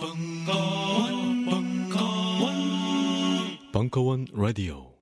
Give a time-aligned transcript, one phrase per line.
[0.00, 2.54] 벙커원, 벙커원,
[3.70, 4.94] 벙커원 라디오.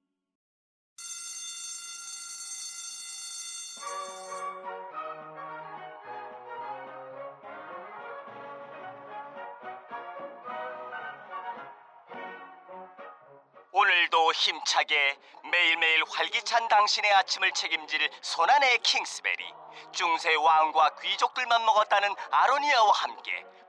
[13.71, 15.17] 오늘도 힘차게
[15.53, 19.45] 매일매일 활기찬 당신의 아침을 책임질 손안의 킹스베리
[19.93, 23.45] 중세 왕과 귀족들만 먹었다는 아로니아와 함께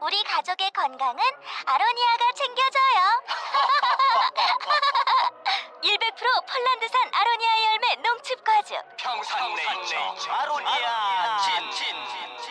[0.00, 1.22] 우리 가족의 건강은
[1.66, 3.22] 아로니아가 챙겨줘요.
[5.84, 8.76] 100% 폴란드산 아로니아 열매 농축 과즙.
[8.98, 9.96] 평산네이처
[10.32, 11.52] 아로니아 친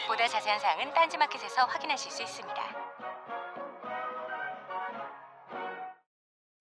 [0.07, 2.61] 보다 자세한 사항은 딴지마켓에서 확인하실 수 있습니다.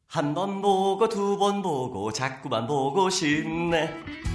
[0.08, 3.88] 한 번 보고 두 번 보고 자꾸만 보고 싶네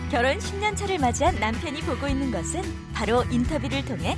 [0.09, 2.63] 결혼 10년 차를 맞이한 남편이 보고 있는 것은
[2.95, 4.17] 바로 인터뷰를 통해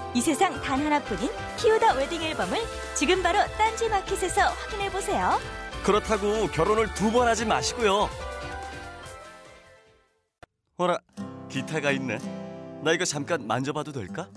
[0.13, 2.57] 이 세상 단 하나뿐인 피우다 웨딩 앨범을
[2.95, 5.39] 지금 바로 딴지 마켓에서 확인해 보세요.
[5.83, 8.07] 그렇다고 결혼을 두 번 하지 마시고요
[10.77, 10.99] 어라
[11.49, 12.19] 기타가 있네
[12.83, 14.29] 나 이거 잠깐 만져봐도 될까?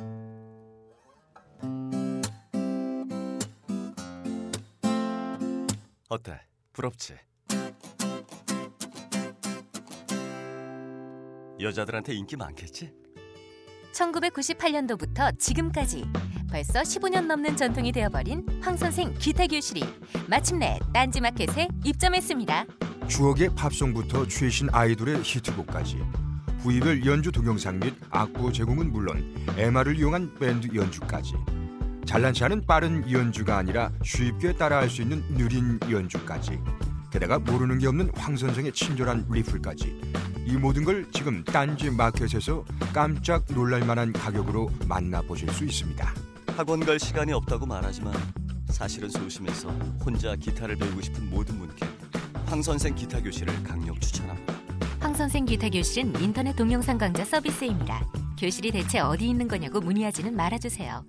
[6.08, 6.40] 어때?
[6.72, 7.14] 부럽지?
[11.60, 12.92] 여자들한테 인기 많겠지?
[13.94, 16.04] 1998년도부터 지금까지
[16.50, 19.84] 벌써 15년 넘는 전통이 되어버린 황선생 기타 교실이
[20.28, 22.66] 마침내 딴지마켓에 입점했습니다.
[23.08, 25.98] 추억의 팝송부터 최신 아이돌의 히트곡까지
[26.60, 31.34] 부위별 연주 동영상 및 악보 제공은 물론 MR을 이용한 밴드 연주까지
[32.06, 36.58] 잘난 체하는 빠른 연주가 아니라 쉽게 따라할 수 있는 느린 연주까지
[37.14, 40.00] 게다가 모르는 게 없는 황 선생의 친절한 리플까지
[40.46, 46.12] 이 모든 걸 지금 딴지 마켓에서 깜짝 놀랄만한 가격으로 만나보실 수 있습니다.
[46.56, 48.12] 학원 갈 시간이 없다고 말하지만
[48.68, 49.68] 사실은 소심해서
[50.04, 51.86] 혼자 기타를 배우고 싶은 모든 분께
[52.46, 54.52] 황 선생 기타 교실을 강력 추천합니다.
[54.98, 58.04] 황 선생 기타 교실은 인터넷 동영상 강좌 서비스입니다.
[58.40, 61.04] 교실이 대체 어디 있는 거냐고 문의하지는 말아주세요.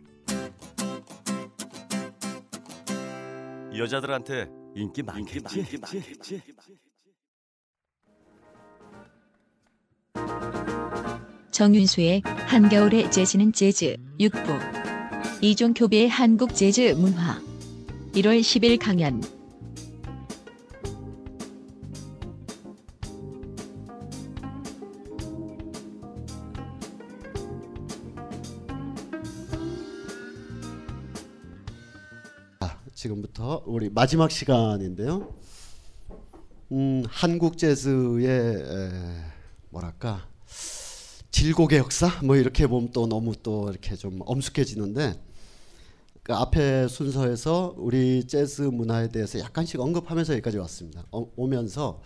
[3.76, 5.66] 여자들한테 인기 많겠지?
[11.52, 14.60] 정윤수의 한겨울의 재즈는 재즈 6부.
[15.42, 17.42] 이종교배의 한국 재즈 문화.
[18.14, 19.22] 1월 10일 강연
[33.46, 35.32] 지금부터 우리 마지막 시간인데요.
[36.72, 38.92] 음, 한국 재즈의 에,
[39.70, 40.28] 뭐랄까
[41.30, 45.22] 질곡의 역사 뭐 이렇게 보면 또 너무 또 이렇게 좀 엄숙해지는데
[46.24, 51.06] 그 앞에 순서에서 우리 재즈 문화에 대해서 약간씩 언급하면서 여기까지 왔습니다.
[51.12, 52.02] 어, 오면서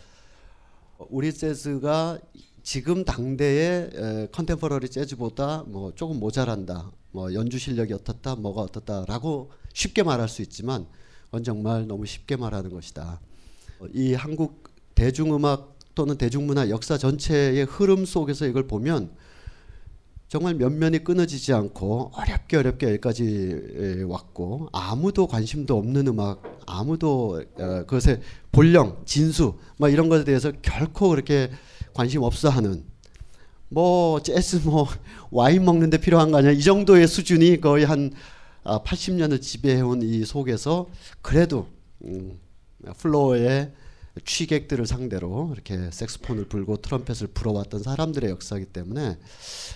[1.10, 2.20] 우리 재즈가
[2.62, 6.92] 지금 당대의 에, 컨템퍼러리 재즈보다 뭐 조금 모자란다.
[7.12, 10.86] 뭐 연주 실력이 어떻다, 뭐가 어떻다라고 쉽게 말할 수 있지만
[11.30, 13.20] 그건 정말 너무 쉽게 말하는 것이다.
[13.80, 14.64] 어, 이 한국
[14.96, 19.12] 대중음악 또는 대중문화 역사 전체의 흐름 속에서 이걸 보면
[20.28, 27.86] 정말 면면이 끊어지지 않고 어렵게 어렵게 여기까지 에, 왔고 아무도 관심도 없는 음악 아무도 어,
[27.86, 28.22] 그것의
[28.52, 31.52] 본령 진수 뭐 이런 것에 대해서 결코 그렇게
[31.94, 32.84] 관심 없어 하는
[33.70, 34.88] 뭐 재즈 뭐
[35.30, 38.12] 와인 먹는데 필요한 거 아니야 이 정도의 수준이 거의 한
[38.70, 40.90] 아, 80년을 지배해온 이 속에서
[41.22, 41.68] 그래도
[42.06, 42.40] 음,
[42.98, 43.72] 플로어에
[44.26, 49.18] 취객들을 상대로 이렇게 색소폰을 불고 트럼펫을 불어왔던 사람들의 역사이기 때문에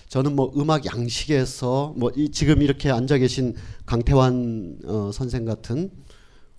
[0.10, 3.56] 저는 뭐 음악 양식에서 뭐이 지금 이렇게 앉아 계신
[3.86, 5.92] 강태환 어, 선생 같은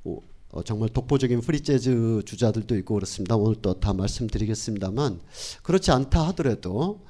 [0.05, 0.19] 어,
[0.51, 3.37] 어, 정말 독보적인 프리 재즈 주자들도 있고 그렇습니다.
[3.37, 5.21] 오늘 또 다 말씀드리겠습니다만
[5.63, 7.01] 그렇지 않다 하더라도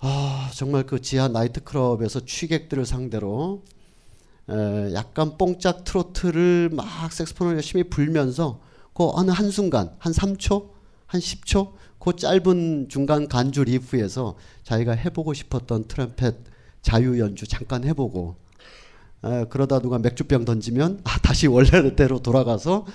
[0.00, 3.62] 아 정말 그 지하 나이트 클럽에서 취객들을 상대로
[4.50, 8.60] 에, 약간 뽕짝 트로트를 막 색소폰을 열심히 불면서
[8.94, 10.70] 그 어느 한순간 한 3초
[11.06, 16.36] 한 10초 그 짧은 중간 간주 리프에서 자기가 해보고 싶었던 트럼펫
[16.82, 18.36] 자유 연주 잠깐 해보고
[19.24, 22.86] 에, 그러다 누가 맥주병 던지면 아, 다시 원래대로 돌아가서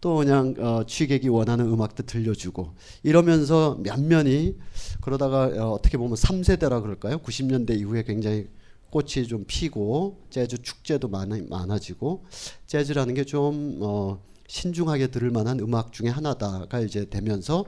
[0.00, 4.56] 또 그냥 어, 취객이 원하는 음악도 들려주고 이러면서 면면이
[5.00, 7.18] 그러다가 어, 어떻게 보면 3세대라 그럴까요?
[7.18, 8.48] 90년대 이후에 굉장히
[8.90, 12.24] 꽃이 좀 피고 재즈 축제도 많이 많아지고
[12.66, 17.64] 재즈라는 게좀 어, 신중하게 들을 만한 음악 중에 하나다가 이제 되면서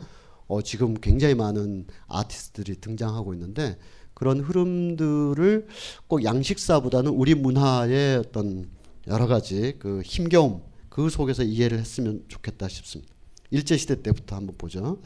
[0.48, 3.78] 어, 지금 굉장히 많은 아티스트들이 등장하고 있는데
[4.14, 5.66] 그런 흐름들을
[6.06, 8.68] 꼭 양식사보다는 우리 문화의 어떤
[9.06, 13.12] 여러 가지 그 힘겨움 그 속에서 이해를 했으면 좋겠다 싶습니다.
[13.50, 14.98] 일제 시대 때부터 한번 보죠.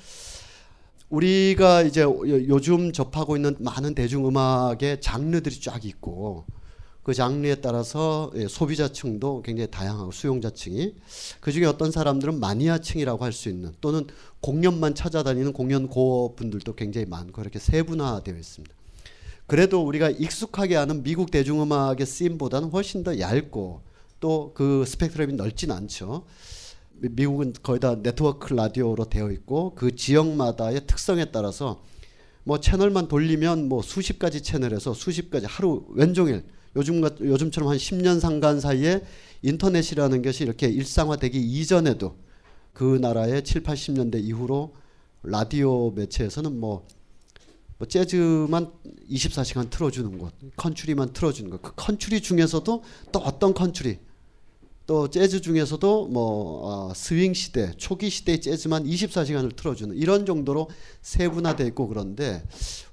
[1.10, 6.44] 우리가 이제 요- 요즘 접하고 있는 많은 대중음악의 장르들이 쫙 있고
[7.04, 10.94] 그 장르에 따라서 예, 소비자층도 굉장히 다양하고 수용자층이
[11.40, 14.06] 그 중에 어떤 사람들은 마니아층이라고 할 수 있는 또는
[14.40, 18.74] 공연만 찾아다니는 공연고 분들도 굉장히 많고 이렇게 세분화되어 있습니다.
[19.46, 23.82] 그래도 우리가 익숙하게 아는 미국 대중음악의 씬보다는 훨씬 더 얇고
[24.18, 26.24] 또 그 스펙트럼이 넓진 않죠.
[27.00, 31.82] 미- 미국은 거의 다 네트워크 라디오로 되어 있고 그 지역마다의 특성에 따라서
[32.44, 36.44] 뭐 채널만 돌리면 뭐 수십 가지 채널에서 수십 가지 하루 왼종일
[36.76, 39.02] 요즘 같 요즘처럼 한 10년 상간 사이에
[39.42, 42.16] 인터넷이라는 것이 이렇게 일상화되기 이전에도
[42.72, 44.74] 그 나라의 7, 80년대 이후로
[45.22, 46.86] 라디오 매체에서는 뭐,
[47.78, 48.70] 뭐 재즈만
[49.10, 51.62] 24시간 틀어주는 곳, country만 틀어주는 것.
[51.62, 52.82] 그 country 중에서도
[53.12, 53.98] 또 어떤 country,
[54.86, 56.60] 또 재즈 중에서도 뭐
[56.90, 60.70] 어, 스윙 시대, 초기 시대의 재즈만 24시간을 틀어주는 이런 정도로
[61.02, 62.42] 세분화돼 있고 그런데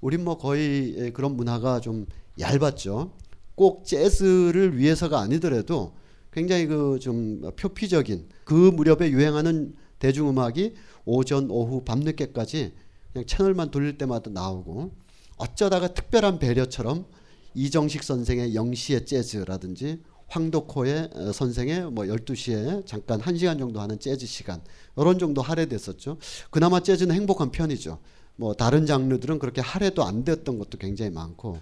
[0.01, 2.07] 우린 뭐 거의 예, 그런 문화가 좀
[2.39, 3.11] 얇았죠.
[3.55, 5.93] 꼭 재즈를 위해서가 아니더라도
[6.31, 10.73] 굉장히 그 좀 표피적인 그 무렵에 유행하는 대중음악이
[11.05, 12.73] 오전, 오후, 밤늦게까지
[13.11, 14.91] 그냥 채널만 돌릴 때마다 나오고
[15.37, 17.05] 어쩌다가 특별한 배려처럼
[17.53, 24.61] 이정식 선생의 영시의 재즈라든지 황덕호의 어, 선생의 뭐 12시에 잠깐 1시간 정도 하는 재즈 시간
[24.97, 26.17] 이런 정도 할애됐었죠.
[26.49, 27.99] 그나마 재즈는 행복한 편이죠.
[28.35, 31.59] 뭐 다른 장르들은 그렇게 할애도 안 됐던 것도 굉장히 많고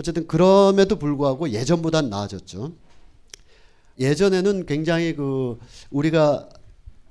[0.00, 2.72] 어쨌든 그럼에도 불구하고 예전보단 나아졌죠.
[3.98, 5.58] 예전에는 굉장히 그
[5.90, 6.48] 우리가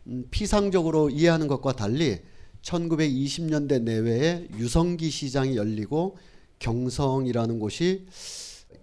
[0.08, 2.20] 음, 피상적으로 이해하는 것과 달리
[2.62, 6.18] 1920년대 내외에 유성기 시장이 열리고
[6.60, 8.06] 경성이라는 곳이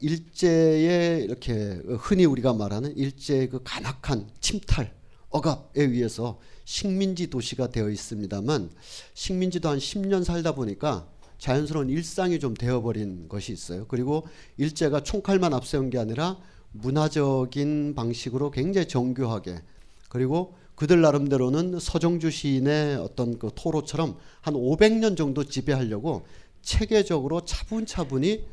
[0.05, 4.93] 일제의 이렇게 흔히 우리가 말하는 일제의 그 간악한 침탈
[5.31, 8.71] 억압에 의해서 식민지 도시가 되어 있습니다만
[9.15, 11.09] 식민지도 한 10년 살다 보니까
[11.39, 13.87] 자연스러운 일상이 좀 되어버린 것이 있어요.
[13.89, 14.27] 그리고
[14.59, 16.39] 일제가 총칼만 앞세운 게 아니라
[16.73, 19.63] 문화적인 방식으로 굉장히 정교하게
[20.11, 26.27] 그리고 그들 나름대로는 서정주 시인의 어떤 그 토로처럼 한 500년 정도 지배하려고
[26.63, 28.45] 체계적으로 차분차분히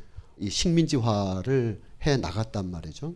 [0.42, 3.14] 이 식민지화를 해 나갔단 말이죠.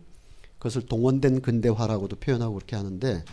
[0.57, 3.23] 그것을 동원된 근대화라고도 표현하고 그렇게 하는데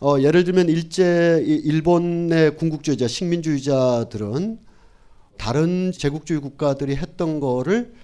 [0.00, 4.58] 어, 예를 들면 일제 이 일본의 군국주의자 식민주의자들은
[5.38, 7.94] 다른 제국주의 국가들이 했던 거를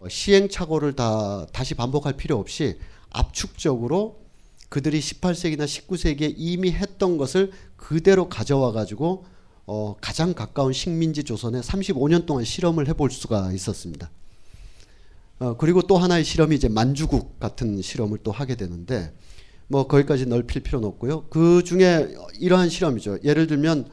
[0.00, 2.78] 어, 시행착오를 다 다시 반복할 필요 없이
[3.10, 4.24] 압축적으로
[4.68, 9.24] 그들이 18세기나 19세기에 이미 했던 것을 그대로 가져와 가지고
[9.66, 14.10] 어, 가장 가까운 식민지 조선에 35년 동안 실험을 해볼 수가 있었습니다.
[15.38, 19.12] 어, 그리고 또 하나의 실험이 이제 만주국 같은 실험을 또 하게 되는데
[19.66, 21.26] 뭐 거기까지 넓힐 필요는 없고요.
[21.28, 23.18] 그 중에 이러한 실험이죠.
[23.24, 23.88] 예를 들면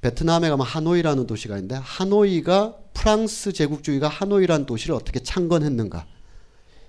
[0.00, 6.06] 베트남에 가면 하노이라는 도시가 있는데 하노이가 프랑스 제국주의가 하노이라는 도시를 어떻게 창건했는가.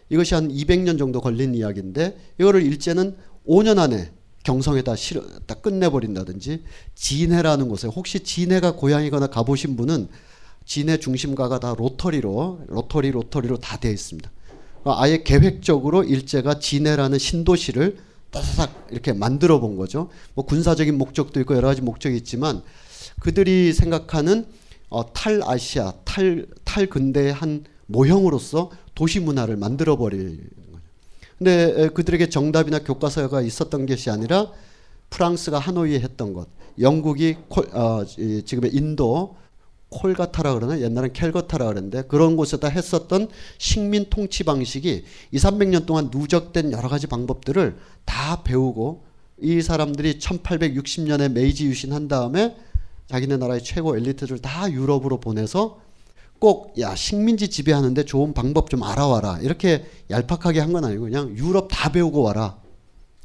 [0.10, 4.12] 이것이 한 200년 정도 걸린 이야기인데 이거를 일제는 5년 안에
[4.44, 6.64] 경성에다 실어 다 끝내버린다든지
[6.96, 10.08] 진해라는 곳에 혹시 진해가 고향이거나 가보신 분은
[10.68, 14.30] 진해 중심가가 다 로터리로 로터리 로터리로 다 되어 있습니다.
[14.84, 17.98] 그러니까 아예 계획적으로 일제가 진해라는 신도시를
[18.30, 20.10] 따사삭 이렇게 만들어 본 거죠.
[20.34, 22.62] 뭐 군사적인 목적도 있고 여러 가지 목적이 있지만
[23.22, 24.46] 그들이 생각하는
[24.90, 30.82] 어, 탈아시아, 탈, 탈근대의 한 모형으로서 도시 문화를 만들어 버리는 거죠.
[31.38, 34.52] 근데 에, 그들에게 정답이나 교과서가 있었던 것이 아니라
[35.10, 36.48] 프랑스가 하노이에 했던 것,
[36.80, 39.36] 영국이 콜, 어, 이, 지금의 인도
[39.90, 46.72] 콜가타라 그러나 옛날엔 켈거타라 그랬는데 그런 곳에다 했었던 식민 통치 방식이 2, 300년 동안 누적된
[46.72, 49.06] 여러 가지 방법들을 다 배우고
[49.42, 52.56] 이 사람들이 1860년에 메이지 유신한 다음에
[53.08, 55.80] 자기네 나라의 최고 엘리트들 다 유럽으로 보내서
[56.40, 59.40] 꼭 야 식민지 지배하는데 좋은 방법 좀 알아와라.
[59.42, 62.58] 이렇게 얄팍하게 한 건 아니고 그냥 유럽 다 배우고 와라.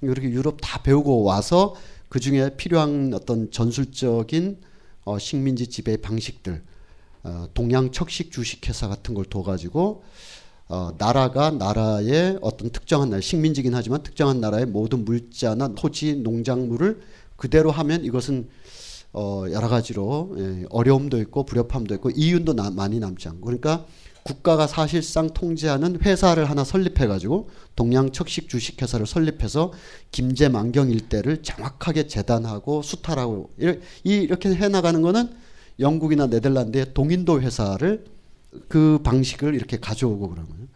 [0.00, 1.74] 이렇게 유럽 다 배우고 와서
[2.08, 4.58] 그 중에 필요한 어떤 전술적인
[5.04, 6.62] 어, 식민지 지배 방식들
[7.24, 10.02] 어, 동양 척식 주식회사 같은 걸 둬가지고
[10.68, 17.00] 어, 나라가 나라의 어떤 특정한 나라 식민지긴 하지만 특정한 나라의 모든 물자나 토지 농작물을
[17.36, 18.48] 그대로 하면 이것은
[19.12, 23.42] 어, 여러 가지로 예, 어려움도 있고 불협함도 있고 이윤도 나, 많이 남지 않고.
[23.42, 23.84] 그러니까
[24.24, 29.72] 국가가 사실상 통제하는 회사를 하나 설립해 가지고 동양 척식 주식회사를 설립해서
[30.12, 35.30] 김제 만경 일대를 정확하게 재단하고 수탈하고 이렇게, 이렇게 해 나가는 거는
[35.80, 38.04] 영국이나 네덜란드의 동인도 회사를
[38.68, 40.66] 그 방식을 이렇게 가져오고 그런 거예요.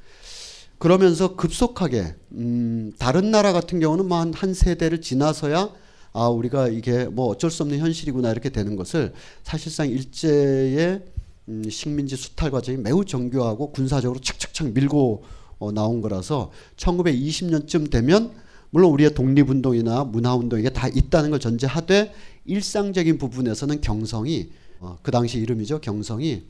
[0.79, 5.71] 그러면서 급속하게 음, 다른 나라 같은 경우는 뭐 한, 한 세대를 지나서야
[6.13, 9.13] 아 우리가 이게 뭐 어쩔 수 없는 현실이구나 이렇게 되는 것을
[9.43, 11.03] 사실상 일제의
[11.49, 15.25] 음, 식민지 수탈 과정이 매우 정교하고 군사적으로 착착착 밀고
[15.59, 18.33] 어, 나온 거라서 1920년쯤 되면
[18.71, 22.13] 물론 우리의 독립운동이나 문화운동 이게 다 있다는 걸 전제하되
[22.45, 24.51] 일상적인 부분에서는 경성이
[24.81, 26.45] 어, 그 당시 이름이죠 경성이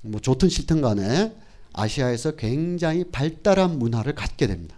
[0.00, 1.34] 뭐 좋든 싫든 간에
[1.72, 4.76] 아시아에서 굉장히 발달한 문화를 갖게 됩니다.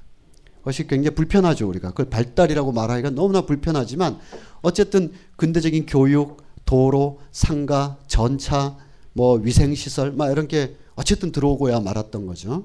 [0.59, 4.19] 그것이 굉장히 불편하죠 우리가 그걸 발달이라고 말하기가 너무나 불편하지만
[4.63, 8.77] 어쨌든 근대적인 교육, 도로, 상가, 전차,
[9.15, 12.65] 뭐 위생시설 막 이런 게 어쨌든 들어오고야 말았던 거죠.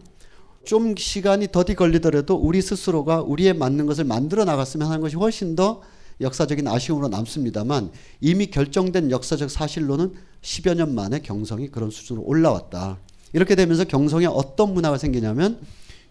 [0.66, 5.82] 좀 시간이 더디 걸리더라도 우리 스스로가 우리에 맞는 것을 만들어 나갔으면 하는 것이 훨씬 더
[6.22, 12.98] 역사적인 아쉬움으로 남습니다만 이미 결정된 역사적 사실로는 10여 년 만에 경성이 그런 수준으로 올라왔다.
[13.34, 15.60] 이렇게 되면서 경성에 어떤 문화가 생기냐면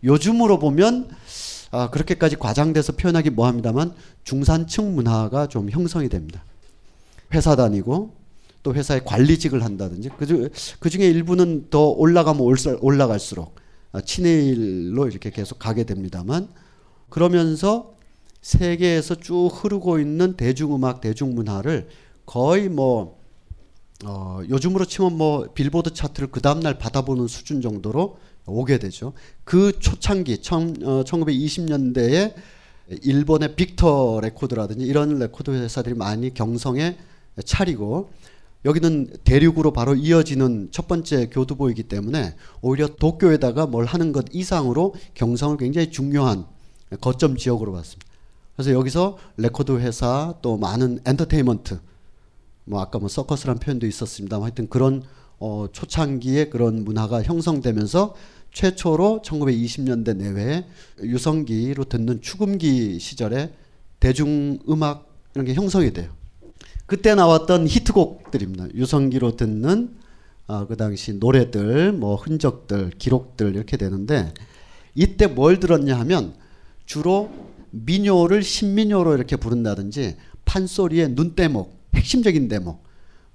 [0.02, 1.10] 요즘으로 보면
[1.70, 3.92] 아, 그렇게까지 과장돼서 표현하기 뭐합니다만
[4.24, 6.42] 중산층 문화가 좀 형성이 됩니다.
[7.34, 8.17] 회사 다니고
[8.62, 10.50] 또 회사에 관리직을 한다든지 그,
[10.80, 12.42] 그 중에 일부는 더 올라가면
[12.80, 13.54] 올라갈수록
[13.92, 16.48] 아, 친일로 이렇게 계속 가게 됩니다만
[17.08, 17.94] 그러면서
[18.42, 21.88] 세계에서 쭉 흐르고 있는 대중음악, 대중문화를
[22.26, 23.18] 거의 뭐
[24.04, 29.12] 어, 요즘으로 치면 뭐 빌보드 차트를 그 다음날 받아보는 수준 정도로 오게 되죠.
[29.44, 32.34] 그 초창기 청, 어, 1920년대에
[33.02, 36.96] 일본의 빅터 레코드라든지 이런 레코드 회사들이 많이 경성에
[37.44, 38.10] 차리고
[38.64, 45.56] 여기는 대륙으로 바로 이어지는 첫 번째 교두보이기 때문에 오히려 도쿄에다가 뭘 하는 것 이상으로 경성을
[45.58, 46.46] 굉장히 중요한
[47.00, 48.06] 거점 지역으로 봤습니다.
[48.56, 51.78] 그래서 여기서 레코드 회사 또 많은 엔터테인먼트
[52.64, 54.42] 뭐 아까 뭐 서커스란 표현도 있었습니다.
[54.42, 55.02] 하여튼 그런
[55.38, 58.14] 어 초창기에 그런 문화가 형성되면서
[58.52, 60.64] 최초로 1920년대 내외에
[61.00, 63.54] 유성기로 듣는 추금기 시절에
[64.00, 66.17] 대중음악 이런 게 형성이 돼요.
[66.88, 68.68] 그때 나왔던 히트곡들입니다.
[68.74, 69.94] 유성기로 듣는
[70.46, 74.32] 어, 그 당시 노래들, 뭐 흔적들, 기록들 이렇게 되는데
[74.94, 76.32] 이때 뭘 들었냐 하면
[76.86, 77.30] 주로
[77.72, 80.16] 민요를 신민요로 이렇게 부른다든지
[80.46, 82.82] 판소리의 눈대목, 핵심적인 대목,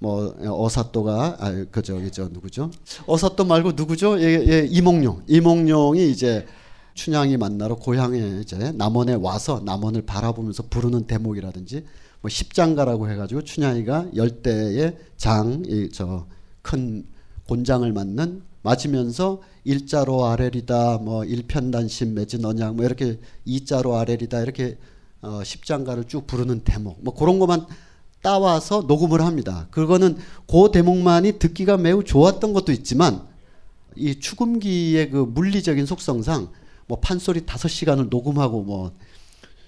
[0.00, 2.72] 뭐 어사또가 아, 그 저기 저 누구죠?
[3.06, 4.20] 어사또 말고 누구죠?
[4.20, 5.22] 예, 예, 이몽룡.
[5.28, 6.44] 이몽룡이 이제
[6.94, 11.84] 춘향이 만나러 고향에 이제 남원에 와서 남원을 바라보면서 부르는 대목이라든지
[12.24, 15.62] 뭐 십장가라고 해가지고 춘향이가 열대의 장,
[15.92, 17.04] 저큰
[17.46, 24.78] 곤장을 맞는 맞으면서 일자로 아래리다 뭐 일편단심 매진 언양 뭐 이렇게 이자로 아래리다 이렇게
[25.20, 27.66] 어 십장가를 쭉 부르는 대목 뭐 그런 것만
[28.22, 29.66] 따와서 녹음을 합니다.
[29.70, 30.16] 그거는
[30.46, 33.20] 그 대목만이 듣기가 매우 좋았던 것도 있지만
[33.96, 36.48] 이 추금기의 그 물리적인 속성상
[36.86, 38.92] 뭐 판소리 다섯 시간을 녹음하고 뭐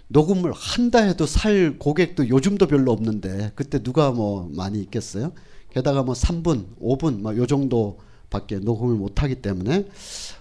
[0.08, 5.32] 녹음을 한다 해도 살 고객도 요즘도 별로 없는데 그때 누가 뭐 많이 있겠어요?
[5.70, 9.86] 게다가 뭐 3분, 5분 뭐요 정도밖에 녹음을 못 하기 때문에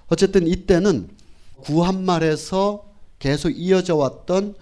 [0.08, 1.10] 어쨌든 이때는
[1.62, 2.86] 구한말에서
[3.20, 4.56] 계속 이어져 왔던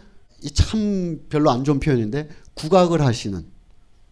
[0.44, 3.46] 이 참 별로 안 좋은 표현인데 국악을 하시는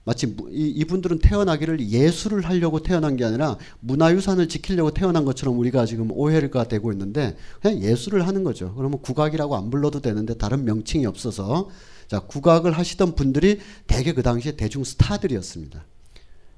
[0.03, 6.11] 마치 이 분들은 태어나기를 예술을 하려고 태어난 게 아니라 문화유산을 지키려고 태어난 것처럼 우리가 지금
[6.11, 8.73] 오해가 되고 있는데 그냥 예술을 하는 거죠.
[8.75, 11.69] 그러면 국악이라고 안 불러도 되는데 다른 명칭이 없어서
[12.07, 15.85] 자 국악을 하시던 분들이 대개 그 당시에 대중 스타들이었습니다.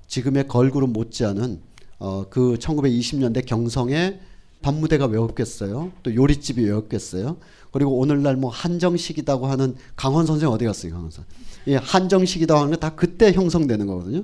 [0.07, 1.59] 지금의 걸그룹 못지않은
[1.99, 4.19] 어, 그 1920년대 경성의
[4.61, 5.91] 밤무대가 왜 없겠어요?
[6.03, 7.37] 또 요리집이 왜 없겠어요?
[7.71, 11.25] 그리고 오늘날 뭐 한정식이라고 하는 강원 선생 어디 갔어요, 강원 선?
[11.67, 14.23] 예, 한정식이라고 하는 게 다 그때 형성되는 거거든요.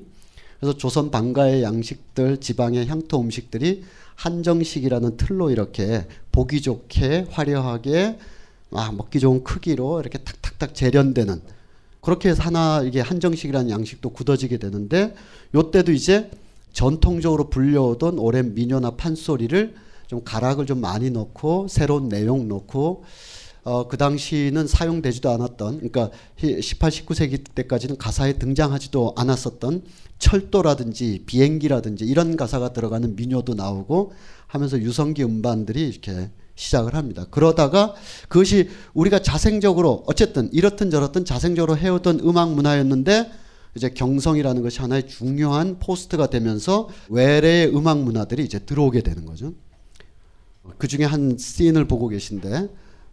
[0.60, 3.84] 그래서 조선 방가의 양식들, 지방의 향토 음식들이
[4.16, 8.20] 한정식이라는 틀로 이렇게 보기 좋게 화려하게
[8.72, 11.42] 아, 먹기 좋은 크기로 이렇게 탁탁탁 재련되는
[12.02, 15.16] 그렇게 해서 하나 이게 한정식이라는 양식도 굳어지게 되는데
[15.56, 16.30] 요때도 이제
[16.74, 19.76] 전통적으로 불려오던 오랜 민요나 판소리를
[20.08, 23.04] 좀 가락을 좀 많이 넣고 새로운 내용 넣고
[23.64, 29.84] 어, 그 당시는 사용되지도 않았던 그러니까 18, 19세기 때까지는 가사에 등장하지도 않았었던
[30.18, 34.14] 철도라든지 비행기라든지 이런 가사가 들어가는 민요도 나오고
[34.48, 37.26] 하면서 유성기 음반들이 이렇게 시작을 합니다.
[37.32, 37.96] 그러다가
[38.28, 43.32] 그것이 우리가 자생적으로 어쨌든 이렇든 저렇든 자생적으로 해오던 음악 문화였는데
[43.76, 49.54] 이제 경성이라는 것이 하나의 중요한 포스트가 되면서 외래의 음악 문화들이 이제 들어오게 되는 거죠.
[50.78, 52.70] 그 중에 한 씬을 보고 계신데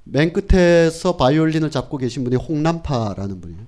[0.08, 3.66] 맨 끝에서 바이올린을 잡고 계신 분이 홍남파라는 분이에요.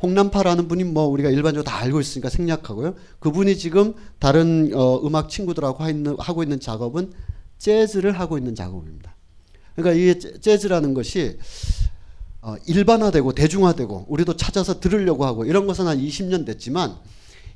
[0.00, 2.94] 홍남파라는 분이 뭐 우리가 일반적으로 다 알고 있으니까 생략하고요.
[3.18, 7.12] 그분이 지금 다른 어, 음악 친구들하고 있는, 하고 있는 작업은
[7.58, 9.14] 재즈를 하고 있는 작업입니다.
[9.74, 11.38] 그러니까 이 재즈라는 것이
[12.40, 16.96] 어, 일반화되고 대중화되고 우리도 찾아서 들으려고 하고 이런 것은 한 20년 됐지만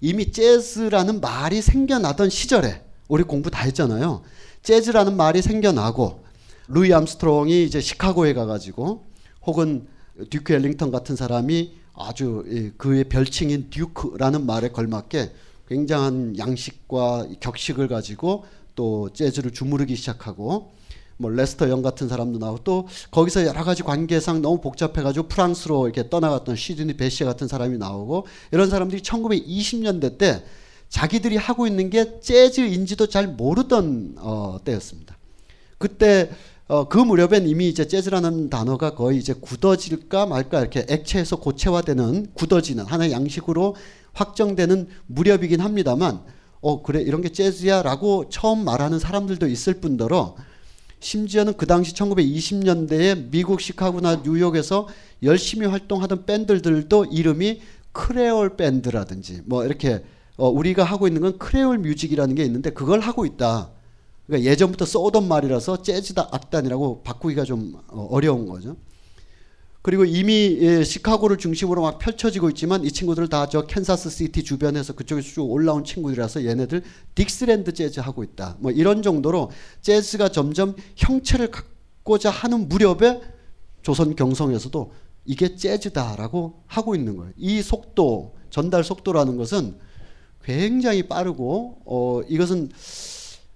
[0.01, 4.23] 이미 재즈라는 말이 생겨나던 시절에 우리 공부 다 했잖아요.
[4.63, 6.26] 재즈라는 말이 생겨나고
[6.69, 9.05] 루이 암스트롱이 이제 시카고에 가가지고
[9.47, 9.87] 혹은
[10.31, 12.45] 듀크 엘링턴 같은 사람이 아주
[12.77, 15.33] 그의 별칭인 듀크라는 말에 걸맞게
[15.69, 18.45] 굉장한 양식과 격식을 가지고
[18.75, 20.73] 또 재즈를 주무르기 시작하고
[21.19, 26.11] 뭐 레스터 영 같은 사람도 나오고 또 거기서 여러 가지 관계상 너무 복잡해가지고 프랑스로 이렇게
[26.11, 30.45] 떠나갔던 시드니 베시 같은 사람이 나오고 이런 사람들이 1920년대 때
[30.89, 35.17] 자기들이 하고 있는 게 재즈인지도 잘 모르던 어, 때였습니다.
[35.79, 36.31] 그때
[36.69, 42.85] 어, 그 무렵엔 이미 이제 재즈라는 단어가 거의 이제 굳어질까 말까 이렇게 액체에서 고체화되는 굳어지는
[42.85, 43.77] 하나의 양식으로
[44.15, 46.23] 확정되는 무렵이긴 합니다만
[46.61, 50.35] 어 그래 이런 게 재즈야라고 처음 말하는 사람들도 있을 뿐더러
[50.99, 54.89] 심지어는 그 당시 1920년대에 미국 시카고나 뉴욕에서
[55.23, 57.61] 열심히 활동하던 밴드들도 이름이
[57.93, 60.03] 크레올 밴드라든지 뭐 이렇게
[60.37, 63.76] 어 우리가 하고 있는 건 크레올 뮤직이라는 게 있는데 그걸 하고 있다.
[64.27, 68.77] 그러니까 예전부터 써오던 말이라서 재즈다 악단이라고 바꾸기가 좀 어, 어려운 거죠.
[69.83, 74.95] 그리고 이미 예, 시카고를 중심으로 막 펼쳐지고 있지만 이 친구들 다 저 캔사스 시티 주변에서
[74.95, 76.83] 그쪽에서 쭉 올라온 친구들이라서 얘네들
[77.15, 78.57] 딕스랜드 재즈 하고 있다.
[78.59, 83.21] 뭐 이런 정도로 재즈가 점점 형체를 갖고자 하는 무렵에
[83.83, 84.93] 조선 경성에서도
[85.25, 87.33] 이게 재즈다라고 하고 있는 거예요.
[87.37, 89.77] 이 속도, 전달 속도라는 것은
[90.43, 92.71] 굉장히 빠르고 어 이것은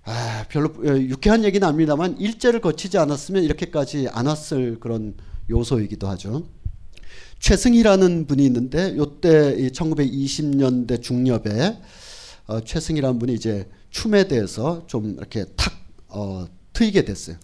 [0.04, 5.14] 아, 별로 어, 유쾌한 얘기는 아닙니다만 일제를 거치지 않았으면 이렇게까지 안 왔을 그런
[5.48, 6.46] 요소이기도 하죠.
[7.38, 11.80] 최승희라는 분이 있는데 요때 1920년대 중엽에
[12.46, 15.72] 어, 최승희라는 분이 이제 춤에 대해서 좀 이렇게 탁
[16.08, 17.36] 어, 트이게 됐어요.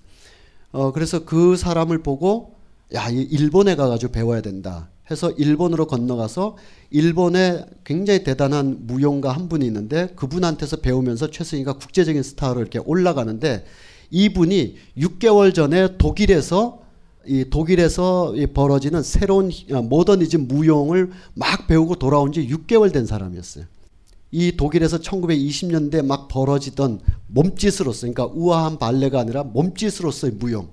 [0.73, 2.57] 어, 그래서 그 사람을 보고
[2.95, 4.89] 야, 일본에 가가지고 배워야 된다.
[5.11, 6.57] 해서 일본으로 건너가서
[6.91, 13.65] 일본에 굉장히 대단한 무용가 한 분이 있는데 그분한테서 배우면서 최승희가 국제적인 스타로 이렇게 올라가는데
[14.11, 16.83] 이분이 6개월 전에 독일에서
[17.27, 23.65] 이 독일에서 벌어지는 새로운 어, 모더니즘 무용을 막 배우고 돌아온 지 6개월 된 사람이었어요.
[24.31, 30.69] 이 독일에서 1920년대 막 벌어지던 몸짓으로서, 그러니까 우아한 발레가 아니라 몸짓으로서의 무용.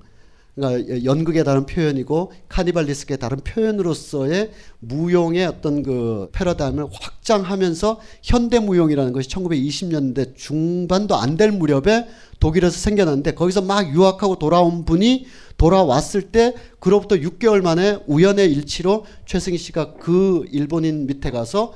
[0.55, 9.29] 그러니까 연극의 다른 표현이고 카니발리스크의 다른 표현으로서의 무용의 어떤 그 패러다임을 확장하면서 현대 무용이라는 것이
[9.29, 12.07] 1920년대 중반도 안 될 무렵에
[12.39, 15.25] 독일에서 생겨났는데 거기서 막 유학하고 돌아온 분이
[15.57, 21.73] 돌아왔을 때 그로부터 6개월 만에 우연의 일치로 최승희 씨가 그 일본인 밑에 가서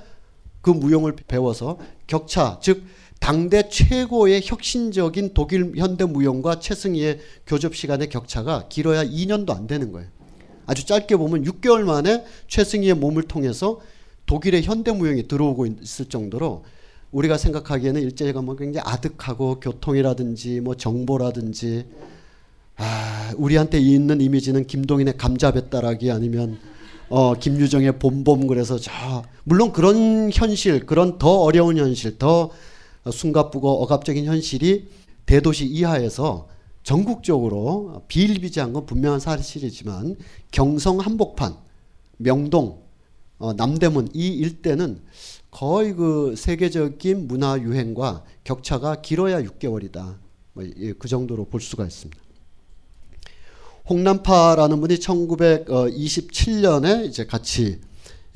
[0.61, 2.83] 그 무용을 배워서 격차 즉
[3.19, 10.07] 당대 최고의 혁신적인 독일 현대 무용과 최승희의 교접 시간의 격차가 길어야 2년도 안 되는 거예요.
[10.65, 13.79] 아주 짧게 보면 6개월 만에 최승희의 몸을 통해서
[14.25, 16.65] 독일의 현대 무용이 들어오고 있을 정도로
[17.11, 21.85] 우리가 생각하기에는 일제가 뭐 굉장히 아득하고 교통이라든지 뭐 정보라든지
[22.75, 26.59] 아, 우리한테 있는 이미지는 김동인의 감자배따라기 아니면
[27.09, 28.91] 어, 김유정의 봄봄 그래서 저
[29.45, 32.51] 물론 그런 현실 그런 더 어려운 현실 더
[33.11, 34.87] 숨가쁘고 억압적인 현실이
[35.25, 36.47] 대도시 이하에서
[36.83, 40.15] 전국적으로 비일비재한 건 분명한 사실이지만
[40.51, 41.57] 경성 한복판,
[42.17, 42.81] 명동,
[43.39, 45.01] 어, 남대문 이 일대는
[45.51, 50.17] 거의 그 세계적인 문화 유행과 격차가 길어야 6개월이다.
[50.53, 52.21] 뭐그 정도로 볼 수가 있습니다.
[53.89, 57.79] 홍남파라는 분이 1927년에 이제 같이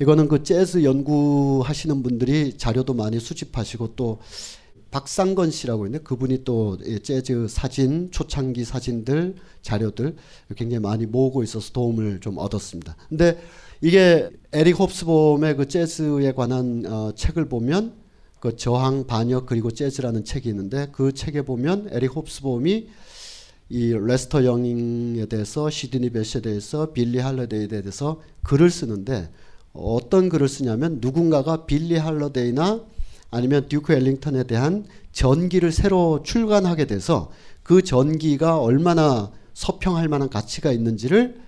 [0.00, 4.20] 이거는 그 재즈 연구하시는 분들이 자료도 많이 수집하시고 또
[4.92, 10.14] 박상건 씨라고 있는데 그분이 또 재즈 사진, 초창기 사진들, 자료들
[10.54, 12.94] 굉장히 많이 모으고 있어서 도움을 좀 얻었습니다.
[13.08, 13.42] 근데
[13.80, 17.94] 이게 에릭 홉스봄의 그 재즈에 관한 어, 책을 보면
[18.38, 22.88] 그 저항 반역 그리고 재즈라는 책이 있는데 그 책에 보면 에릭 홉스봄이
[23.70, 29.30] 이 레스터 영에 대해서 시드니 베셰에 대해서 빌리 할러데이에 대해서 글을 쓰는데
[29.72, 32.84] 어떤 글을 쓰냐면 누군가가 빌리 할러데이나
[33.32, 41.40] 아니면 듀크 엘링턴에 대한 전기를 새로 출간하게 돼서 그 전기가 얼마나 서평할 만한 가치가 있는지를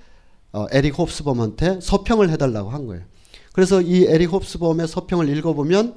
[0.52, 3.04] 어, 에릭 홉스봄한테 서평을 해달라고 한 거예요.
[3.52, 5.94] 그래서 이 에릭 홉스봄의 서평을 읽어보면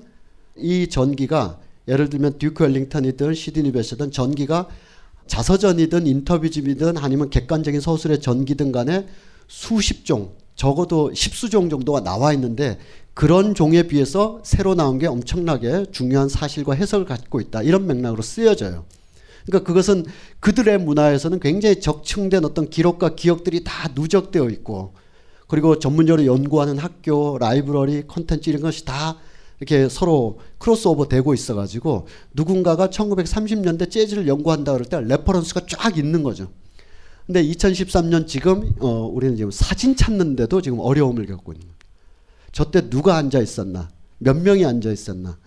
[0.57, 4.67] 이 전기가 예를 들면 듀크 엘링턴이든 시드니 베시든 전기가
[5.27, 9.07] 자서전이든 인터뷰집이든 아니면 객관적인 서술의 전기든 간에
[9.47, 12.77] 수십 종 적어도 십수 종 정도가 나와 있는데
[13.17, 17.63] 그런 종에 비해서 새로 나온 게 엄청나게 중요한 사실과 해석을 갖고 있다.
[17.63, 18.85] 이런 맥락으로 쓰여져요.
[19.47, 20.05] 그러니까 그것은
[20.39, 24.93] 그들의 문화에서는 굉장히 적층된 어떤 기록과 기억들이 다 누적되어 있고
[25.47, 29.17] 그리고 전문적으로 연구하는 학교, 라이브러리, 콘텐츠 이런 것이 다
[29.59, 36.49] 이렇게 서로 크로스오버 되고 있어가지고 누군가가 1930년대 재즈를 연구한다 그럴 때 reference가 쫙 있는 거죠.
[37.25, 41.76] 근데 2013년 지금 어, 우리는 지금 사진 찾는데도 지금 어려움을 겪고 있는 거예요.
[42.51, 43.89] 저 때 누가 앉아 있었나?
[44.19, 45.37] 몇 명이 앉아 있었나?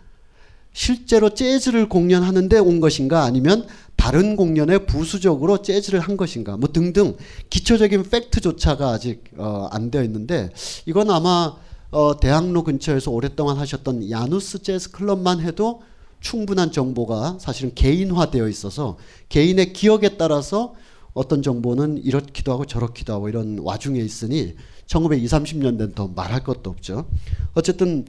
[0.72, 7.16] 실제로 재즈를 공연하는데 온 것인가 아니면 다른 공연에 부수적으로 재즈를 한 것인가 뭐 등등
[7.50, 10.50] 기초적인 팩트조차가 아직 어, 안 되어 있는데
[10.86, 11.56] 이건 아마
[11.90, 15.82] 어, 대학로 근처에서 오랫동안 하셨던 야누스 재즈 클럽만 해도
[16.20, 18.96] 충분한 정보가 사실은 개인화되어 있어서
[19.28, 20.74] 개인의 기억에 따라서
[21.12, 24.54] 어떤 정보는 이렇기도 하고 저렇기도 하고 이런 와중에 있으니
[24.86, 27.06] 1920, 30년대는 더 말할 것도 없죠.
[27.54, 28.06] 어쨌든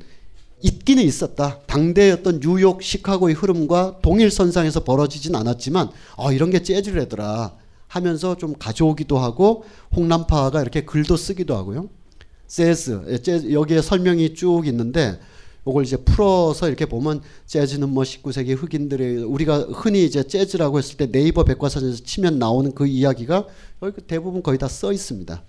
[0.61, 1.59] 있기는 있었다.
[1.65, 7.55] 당대의 어떤 뉴욕, 시카고의 흐름과 동일선상에서 벌어지진 않았지만 아 이런 게 재즈래더라
[7.87, 11.89] 하면서 좀 가져오기도 하고 홍남파가 이렇게 글도 쓰기도 하고요.
[12.47, 15.19] 재즈, 예, 여기에 설명이 쭉 있는데
[15.67, 21.11] 이걸 이제 풀어서 이렇게 보면 재즈는 뭐 19세기 흑인들의 우리가 흔히 이제 재즈라고 했을 때
[21.11, 23.47] 네이버 백과사전에서 치면 나오는 그 이야기가
[23.83, 25.43] 여기 대부분 거의 다 써 있습니다.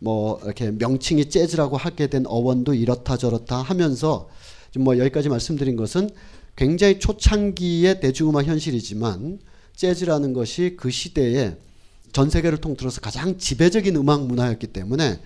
[0.00, 4.28] 뭐 이렇게 명칭이 재즈라고 하게 된 어원도 이렇다 저렇다 하면서
[4.78, 6.10] 뭐 여기까지 말씀드린 것은
[6.56, 9.38] 굉장히 초창기의 대중음악 현실이지만
[9.74, 11.56] 재즈라는 것이 그 시대에
[12.12, 15.20] 전 세계를 통틀어서 가장 지배적인 음악 문화였기 때문에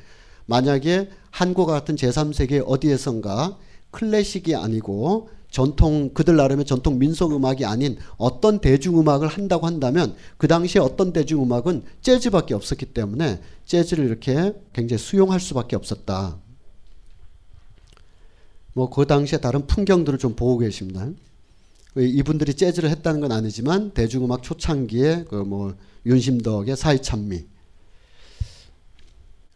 [0.46, 3.58] 만약에 한국과 같은 제3세계 어디에선가
[3.90, 10.46] 클래식이 아니고 전통 그들 나름의 전통 민속 음악이 아닌 어떤 대중 음악을 한다고 한다면 그
[10.46, 16.38] 당시에 어떤 대중 음악은 재즈밖에 없었기 때문에 재즈를 이렇게 굉장히 수용할 수밖에 없었다.
[18.74, 21.08] 뭐 그 당시에 다른 풍경들을 좀 보고 계십니다.
[21.96, 25.74] 이분들이 재즈를 했다는 건 아니지만 대중 음악 초창기에 그 뭐
[26.06, 27.44] 윤심덕의 사이찬미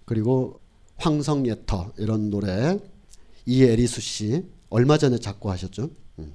[0.05, 0.61] 그리고
[0.97, 2.79] 황성예터 이런 노래
[3.47, 5.91] 이에리수 씨 얼마 전에 작곡하셨죠.
[6.19, 6.33] 음.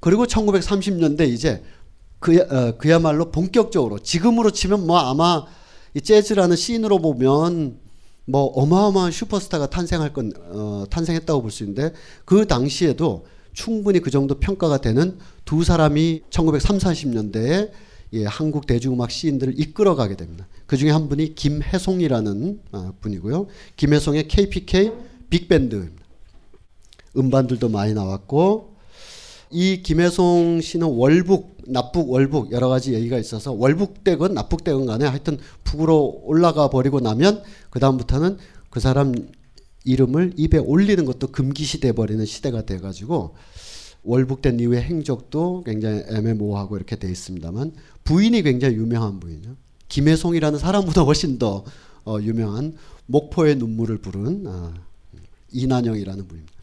[0.00, 1.62] 그리고 1930년대 이제
[2.18, 5.44] 그, 어, 그야말로 본격적으로 지금으로 치면 뭐 아마
[5.94, 7.78] 이 재즈라는 씬으로 보면
[8.26, 11.92] 뭐 어마어마한 슈퍼스타가 탄생할 건 어, 탄생했다고 볼 수 있는데
[12.24, 17.70] 그 당시에도 충분히 그 정도 평가가 되는 두 사람이 1930, 40년대에
[18.12, 20.46] 예, 한국 대중음악 시인들을 이끌어가게 됩니다.
[20.66, 23.46] 그 중에 한 분이 김혜송이라는 아, 분이고요.
[23.76, 24.92] 김혜송의 KPK
[25.30, 26.05] 빅밴드입니다.
[27.16, 28.76] 음반들도 많이 나왔고
[29.50, 36.22] 이 김혜송 씨는 월북, 납북, 월북 여러 가지 얘기가 있어서 월북되건 납북되건 간에 하여튼 북으로
[36.24, 38.38] 올라가 버리고 나면 그 다음부터는
[38.70, 39.14] 그 사람
[39.84, 43.34] 이름을 입에 올리는 것도 금기시 돼 버리는 시대가 돼 가지고
[44.02, 47.72] 월북된 이후의 행적도 굉장히 애매모호하고 이렇게 돼 있습니다만
[48.04, 49.56] 부인이 굉장히 유명한 부인이죠.
[49.88, 51.64] 김해송이라는 사람보다 훨씬 더
[52.04, 52.74] 어, 유명한
[53.06, 54.74] 목포의 눈물을 부른 아,
[55.52, 56.55] 이난영이라는 분입니다.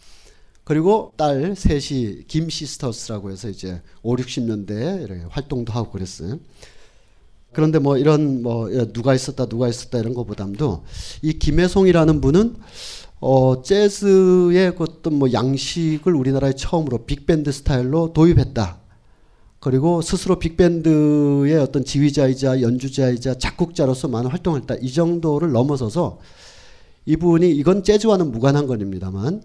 [0.63, 6.39] 그리고 딸 셋이 김 시스터스라고 해서 이제 5, 60년대에 이렇게 활동도 하고 그랬어요.
[7.51, 10.83] 그런데 뭐 이런 뭐 누가 있었다 누가 있었다 이런 거보담도
[11.21, 12.55] 이 김혜송이라는 분은
[13.19, 18.79] 어 재즈의 그 어떤 뭐 양식을 우리나라에 처음으로 빅밴드 스타일로 도입했다.
[19.59, 24.75] 그리고 스스로 빅밴드의 어떤 지휘자이자 연주자이자 작곡자로서 많은 활동을 했다.
[24.81, 26.19] 이 정도를 넘어서서
[27.05, 29.41] 이분이 이건 재즈와는 무관한 겁니다만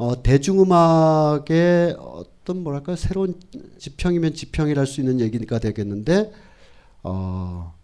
[0.00, 3.38] 어, 대중음악의 어떤 뭐랄까 새로운
[3.78, 6.32] 지평이면 지평이랄 수 있는 얘기가 되겠는데
[7.02, 7.74] 어,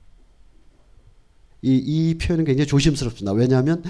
[1.61, 3.33] 이, 이 표현은 굉장히 조심스럽습니다.
[3.33, 3.85] 왜냐하면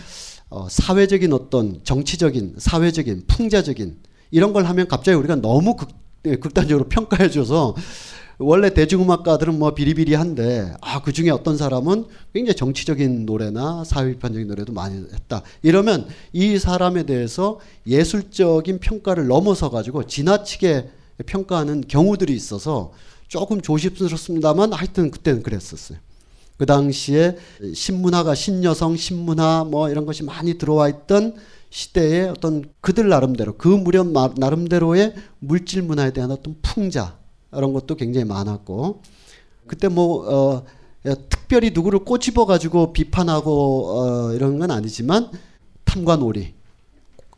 [0.49, 3.97] 어, 사회적인 어떤 정치적인 사회적인 풍자적인
[4.33, 5.91] 이런 걸 하면 갑자기 우리가 너무 극,
[6.25, 7.77] 예, 극단적으로 평가해줘서
[8.39, 14.97] 원래 대중음악가들은 뭐 비리비리한데 아 그 중에 어떤 사람은 굉장히 정치적인 노래나 사회비판적인 노래도 많이
[15.13, 15.43] 했다.
[15.63, 20.91] 이러면 이 사람에 대해서 예술적인 평가를 넘어서 가지고 지나치게
[21.27, 22.93] 평가하는 경우들이 있어서
[23.29, 25.99] 조금 조심스럽습니다만 하여튼 그때는 그랬었어요.
[26.59, 27.37] 그 당시에
[27.75, 31.37] 신문화가 신여성 신문화 뭐 이런 것이 많이 들어와 있던
[31.71, 37.17] 시대에 어떤 그들 나름대로 그 무렵 마- 나름대로의 물질 문화에 대한 어떤 풍자
[37.57, 39.03] 이런 것도 굉장히 많았고
[39.67, 40.65] 그때 뭐 어,
[41.07, 45.31] 예, 특별히 누구를 꼬집어 가지고 비판하고 어, 이런 건 아니지만
[45.85, 46.55] 탐관오리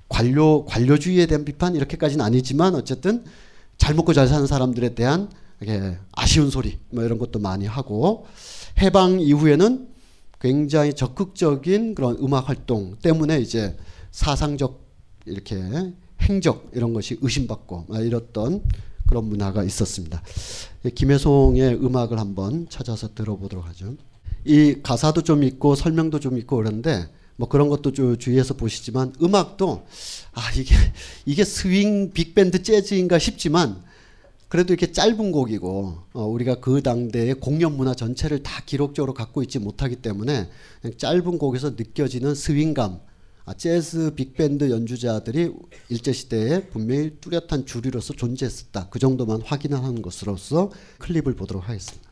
[0.08, 3.24] 관료 관료주의에 대한 비판 이렇게까지는 아니지만 어쨌든
[3.76, 5.30] 잘 먹고 잘 사는 사람들에 대한
[6.12, 8.26] 아쉬운 소리 뭐 이런 것도 많이 하고
[8.80, 9.88] 해방 이후에는
[10.40, 13.76] 굉장히 적극적인 그런 음악 활동 때문에 이제
[14.12, 14.80] 사상적
[15.26, 15.60] 이렇게
[16.22, 18.62] 행적 이런 것이 의심받고 막 이랬던
[19.08, 20.22] 그런 문화가 있었습니다.
[20.84, 23.96] 예, 김혜송의 음악을 한번 찾아서 들어보도록 하죠.
[24.44, 29.86] 이 가사도 좀 있고 설명도 좀 있고 그런데 뭐 그런 것도 좀 주의해서 보시지만 음악도
[30.32, 30.74] 아 이게
[31.24, 33.82] 이게 스윙 빅밴드 재즈인가 싶지만
[34.48, 39.58] 그래도 이렇게 짧은 곡이고 어, 우리가 그 당대의 공연 문화 전체를 다 기록적으로 갖고 있지
[39.58, 40.48] 못하기 때문에
[40.96, 43.07] 짧은 곡에서 느껴지는 스윙감 아,
[43.54, 45.52] 재즈 빅밴드 연주자들이
[45.88, 48.88] 일제 시대에 분명히 뚜렷한 주류로서 존재했었다.
[48.90, 52.08] 그 정도만 확인하는 것으로서 클립을 보도록 하겠습니다.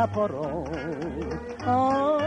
[0.00, 0.64] 나포로
[1.62, 2.18] 아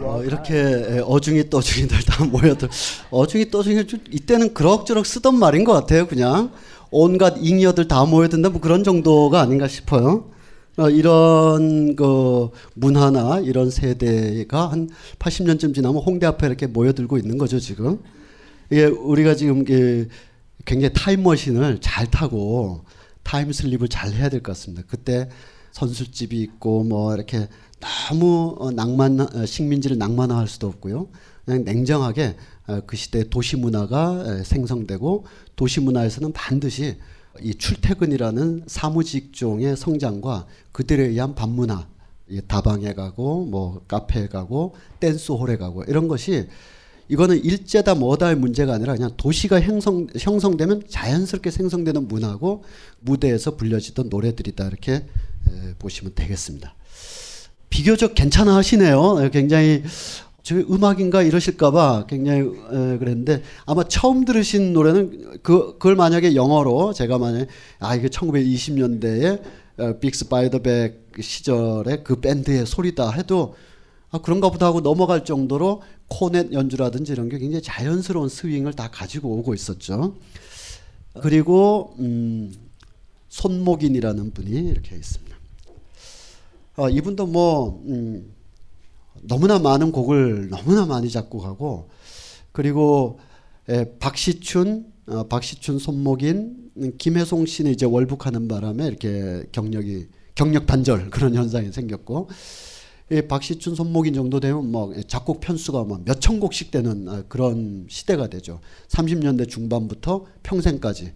[0.00, 2.68] 어, 이렇게 어중이 떠중이들 다 모여들
[3.10, 6.06] 어중이 떠중이 좀 이때는 그럭저럭 쓰던 말인 것 같아요.
[6.06, 6.52] 그냥
[6.90, 10.30] 온갖 잉여들 다 모여든다 뭐 그런 정도가 아닌가 싶어요.
[10.76, 17.58] 어, 이런 그 문화나 이런 세대가 한 80년쯤 지나면 홍대 앞에 이렇게 모여들고 있는 거죠
[17.58, 18.00] 지금.
[18.70, 20.08] 이게 우리가 지금 이게
[20.64, 22.84] 굉장히 타임머신을 잘 타고
[23.24, 24.84] 타임슬립을 잘 해야 될 것 같습니다.
[24.86, 25.28] 그때
[25.72, 27.48] 선술집이 있고 뭐 이렇게
[27.80, 31.08] 너무 어, 낭만 어, 식민지를 낭만화할 수도 없고요.
[31.44, 32.36] 그냥 냉정하게
[32.68, 35.24] 어, 그 시대 도시 문화가 에, 생성되고
[35.56, 36.96] 도시 문화에서는 반드시
[37.42, 41.88] 이 출퇴근이라는 사무직종의 성장과 그들에 의한 밤문화,
[42.30, 46.48] 이 다방에 가고 뭐 카페에 가고 댄스홀에 가고 이런 것이
[47.08, 52.64] 이거는 일제다 뭐다의 문제가 아니라 그냥 도시가 형성 형성되면 자연스럽게 생성되는 문화고
[53.00, 55.04] 무대에서 불려지던 노래들이다 이렇게 에,
[55.78, 56.74] 보시면 되겠습니다.
[57.68, 59.30] 비교적 괜찮아 하시네요.
[59.32, 59.82] 굉장히
[60.42, 67.18] 저 음악인가 이러실까봐 굉장히 에, 그랬는데 아마 처음 들으신 노래는 그 그걸 만약에 영어로 제가
[67.18, 67.46] 만약에
[67.80, 69.42] 아 이게 1920년대에
[69.78, 73.54] 어, 빅스 바이더백 시절에 그 밴드의 소리다 해도
[74.14, 79.30] 아 그런가 보다 하고 넘어갈 정도로 코넷 연주라든지 이런 게 굉장히 자연스러운 스윙을 다 가지고
[79.38, 80.14] 오고 있었죠.
[81.20, 82.54] 그리고 음,
[83.28, 85.36] 손목인이라는 분이 이렇게 있습니다.
[86.76, 88.32] 어, 이분도 뭐 음,
[89.22, 91.90] 너무나 많은 곡을 너무나 많이 작곡하고
[92.52, 93.18] 그리고
[93.68, 101.10] 에, 박시춘, 어, 박시춘 손목인, 음, 김혜송 씨는 이제 월북하는 바람에 이렇게 경력이 경력 단절
[101.10, 102.73] 그런 현상이 생겼고 이
[103.22, 108.60] 박시춘 손목인 정도 되면 뭐 작곡 편수가 뭐 몇천 곡씩 되는 어, 그런 시대가 되죠.
[108.88, 111.12] 30년대 중반부터 평생까지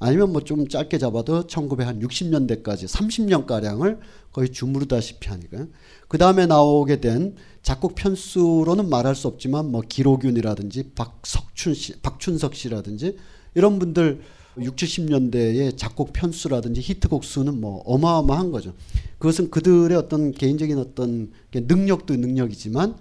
[0.00, 3.98] 아니면 뭐 좀 짧게 잡아도 1960년대까지 30년 가량을
[4.32, 5.66] 거의 주무르다시피 하니까
[6.06, 13.16] 그 다음에 나오게 된 작곡 편수로는 말할 수 없지만 뭐 기로균이라든지 박석춘 씨, 박춘석 씨라든지
[13.54, 14.20] 이런 분들
[14.62, 18.74] 6, 70년대의 작곡 편수라든지 히트곡 수는 뭐 어마어마한 거죠.
[19.18, 22.96] 그것은 그들의 어떤 개인적인 어떤 능력도 능력이지만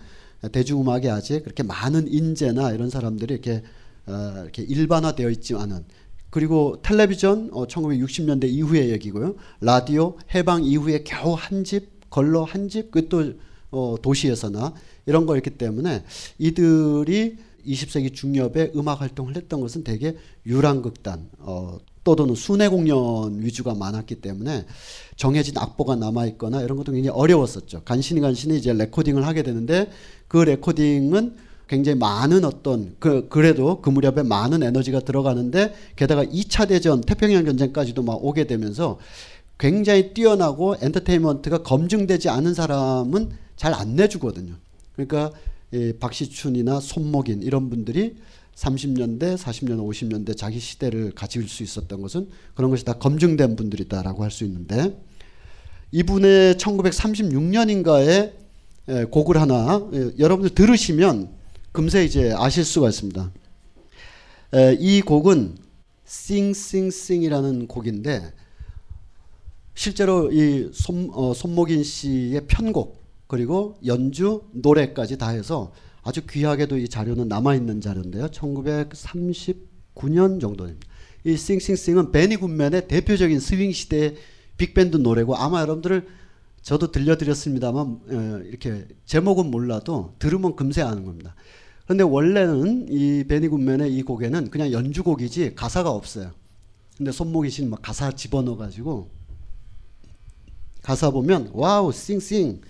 [0.52, 3.64] 대중음악에 아직 그렇게 많은 인재나 이런 사람들이 이렇게
[4.06, 5.84] 어, 이렇게 일반화되어 있지 않은
[6.30, 9.36] 그리고 텔레비전 어, 1960년대 이후의 얘기고요.
[9.62, 13.34] 라디오 해방 이후에 겨우 한 집 걸러 한 집, 그또
[13.70, 14.74] 어, 도시에서나
[15.06, 16.04] 이런 거였기 때문에
[16.38, 17.38] 이들이
[17.68, 24.66] 20세기 중엽에 음악 활동을 했던 것은 대개 유랑극단, 어, 또는 순회 공연 위주가 많았기 때문에
[25.18, 27.82] 정해진 악보가 남아 있거나 이런 것도 굉장히 어려웠었죠.
[27.84, 29.90] 간신히 간신히 이제 레코딩을 하게 되는데
[30.30, 31.36] 그 레코딩은
[31.68, 38.04] 굉장히 많은 어떤 그 그래도 그 무렵에 많은 에너지가 들어가는데 게다가 2차 대전 태평양 전쟁까지도
[38.04, 39.00] 막 오게 되면서
[39.58, 44.54] 굉장히 뛰어나고 엔터테인먼트가 검증되지 않은 사람은 잘 안 내주거든요.
[44.96, 45.34] 그러니까 이
[46.00, 48.16] 박시춘이나 손목인 이런 분들이
[48.56, 54.32] 30년대, 40년, 50년대 자기 시대를 가질 수 있었던 것은 그런 것이 다 검증된 분들이다라고 할
[54.32, 55.00] 수 있는데
[55.92, 58.34] 이분의 1936년인가에
[59.12, 61.30] 곡을 하나 예, 여러분들 들으시면
[61.72, 63.32] 금세 이제 아실 수가 있습니다.
[64.54, 65.58] 에, 이 곡은
[66.06, 68.34] Sing이라는 곡인데
[69.76, 76.88] 실제로 이 손, 어, 손목인 씨의 편곡 그리고 연주 노래까지 다 해서 아주 귀하게도 이
[76.88, 78.28] 자료는 남아 있는 자료인데요.
[78.28, 80.88] 1939년 정도입니다.
[81.26, 84.16] 이 Sing Sing Sing은 베니 굿맨의 대표적인 스윙 시대의
[84.58, 86.08] 빅밴드 노래고 아마 여러분들을
[86.62, 91.36] 저도 들려드렸습니다만 어, 이렇게 제목은 몰라도 들으면 금세 아는 겁니다.
[91.86, 96.32] 그런데 원래는 이 베니 굿맨의 이 곡에는 그냥 연주곡이지 가사가 없어요.
[96.98, 99.10] 근데 손목인 씨 막 가사 집어넣어 가지고
[100.82, 102.62] 가사 보면 wow sing sing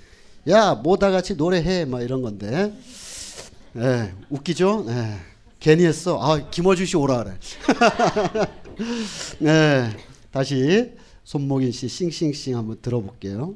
[0.50, 2.74] 야 모다 같이 노래해 막 이런 건데
[3.76, 4.86] 예, 웃기죠?
[4.90, 5.18] 예.
[5.60, 6.20] 괜히 했어.
[6.22, 7.38] 아, 김어준 씨 오라 그래.
[9.40, 9.90] 네,
[10.32, 10.92] 다시
[11.24, 13.56] 손목인 씨 Sing Sing Sing 한번 들어볼게요.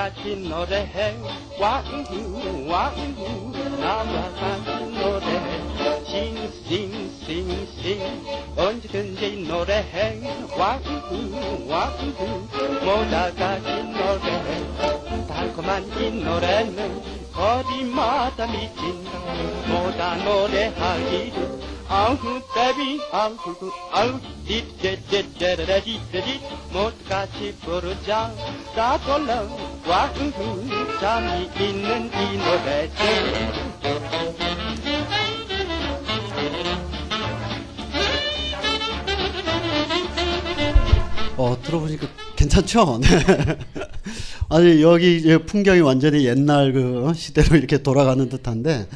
[0.00, 1.14] 못같이 노래해
[1.60, 10.18] 왕후 왕후 나와 같이 노래해 싱싱 싱싱 언제든지 노래해
[10.56, 12.48] 왕후 왕후
[12.82, 17.02] 모다 같이 노래해 달콤한 이 노래는
[17.34, 19.10] 거리마다 미친다
[19.68, 21.60] 모다 노래하기를
[21.92, 22.16] 아우
[22.54, 23.36] 베비 아우
[23.90, 26.40] 아우 디데데데데데디
[26.72, 28.32] 못같이 부르자
[28.76, 29.42] 따돌라
[29.88, 30.14] 와우
[31.00, 32.94] 잠이 있는 이 노래지
[41.36, 43.00] 어, 들어보니까 괜찮죠?
[43.02, 43.08] 네.
[44.50, 48.86] 아니, 여기 풍경이 완전히 옛날 그 시대로 이렇게 돌아가는 듯한데,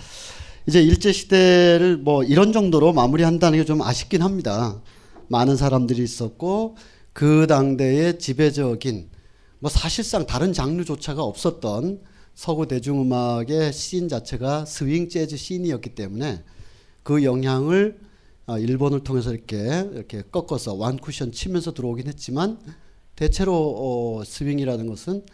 [0.66, 4.80] 이제 일제 시대를 뭐 이런 정도로 마무리한다는 게 좀 아쉽긴 합니다.
[5.28, 6.76] 많은 사람들이 있었고,
[7.12, 9.10] 그 당대의 지배적인,
[9.58, 12.00] 뭐 사실상 다른 장르조차가 없었던
[12.34, 16.42] 서구 대중음악의 씬 자체가 스윙 재즈 씬이었기 때문에
[17.02, 17.98] 그 영향을
[18.46, 19.56] 아, 일본을 통해서 이렇게
[19.92, 22.58] 이렇게 꺾어서 완 쿠션 치면서 들어오긴 했지만
[23.16, 23.54] 대체로
[24.18, 25.24] 어, 스윙이라는 것은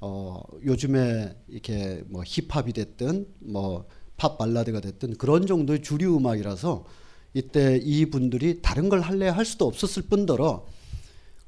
[0.00, 3.86] 어, 요즘에 이렇게 뭐 힙합이 됐든 뭐
[4.20, 6.84] 팝 발라드가 됐든 그런 정도의 주류 음악이라서
[7.32, 10.66] 이때 이 분들이 다른 걸 할래 할 수도 없었을 뿐더러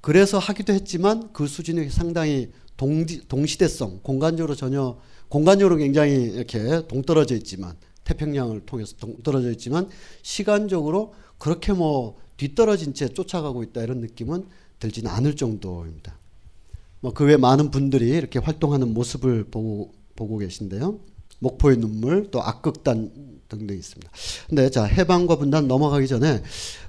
[0.01, 7.77] 그래서 하기도 했지만 그 수준이 상당히 동지, 동시대성 공간적으로 전혀 공간적으로 굉장히 이렇게 동떨어져 있지만
[8.05, 9.91] 태평양을 통해서 동떨어져 있지만
[10.23, 14.47] 시간적으로 그렇게 뭐 뒤떨어진 채 쫓아가고 있다 이런 느낌은
[14.81, 16.17] 들지는 않을 정도입니다.
[17.01, 20.99] 뭐 그 외 많은 분들이 이렇게 활동하는 모습을 보고 보고 계신데요.
[21.43, 23.11] 목포의 눈물 또 악극단
[23.49, 24.11] 등등 있습니다.
[24.49, 26.43] 근데 자 해방과 분단 넘어가기 전에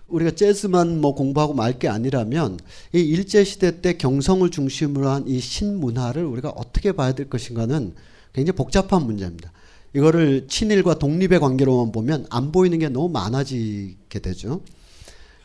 [0.07, 2.59] 우리가 재즈만 뭐 공부하고 말 게 아니라면
[2.93, 7.93] 이 일제 시대 때 경성을 중심으로 한 이 신문화를 우리가 어떻게 봐야 될 것인가는
[8.31, 9.51] 굉장히 복잡한 문제입니다.
[9.95, 14.61] 이거를 친일과 독립의 관계로만 보면 안 보이는 게 너무 많아지게 되죠.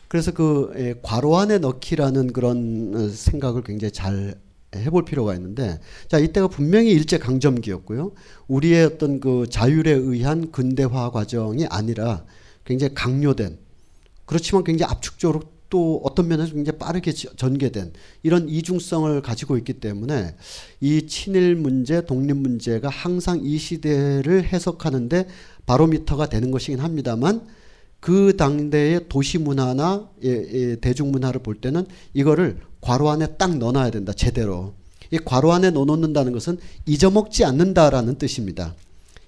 [0.07, 4.35] 그래서 그 예, 괄호 안에 넣기라는 그런 어, 생각을 굉장히 잘
[4.75, 8.11] 해볼 필요가 있는데 자 이때가 분명히 일제 강점기였고요.
[8.47, 12.25] 우리의 어떤 그 자율에 의한 근대화 과정이 아니라
[12.65, 13.57] 굉장히 강요된
[14.25, 20.35] 그렇지만 굉장히 압축적으로 또 어떤 면에서 굉장히 빠르게 전개된 이런 이중성을 가지고 있기 때문에
[20.81, 25.27] 이 친일 문제, 독립 문제가 항상 이 시대를 해석하는데
[25.65, 27.47] 바로미터가 되는 것이긴 합니다만
[27.99, 33.91] 그 당대의 도시 문화나 예, 예, 대중 문화를 볼 때는 이거를 괄호 안에 딱 넣어놔야
[33.91, 34.73] 된다 제대로
[35.11, 38.75] 이 괄호 안에 넣어놓는다는 것은 잊어먹지 않는다라는 뜻입니다.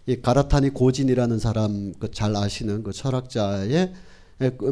[0.08, 3.94] 이 가라타니 고진이라는 사람 그 잘 아시는 그 철학자의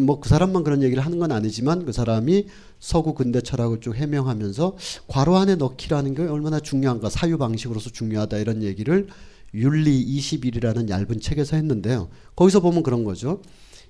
[0.02, 2.48] 뭐 그 사람만 그런 얘기를 하는 건 아니지만 그 사람이
[2.80, 4.78] 서구 근대 철학을 쭉 해명하면서
[5.08, 9.08] 괄호 안에 넣기라는 게 얼마나 중요한가 사유 방식으로서 중요하다 이런 얘기를
[9.54, 12.10] 윤리 20일이라는 얇은 책에서 했는데요.
[12.36, 13.42] 거기서 보면 그런 거죠.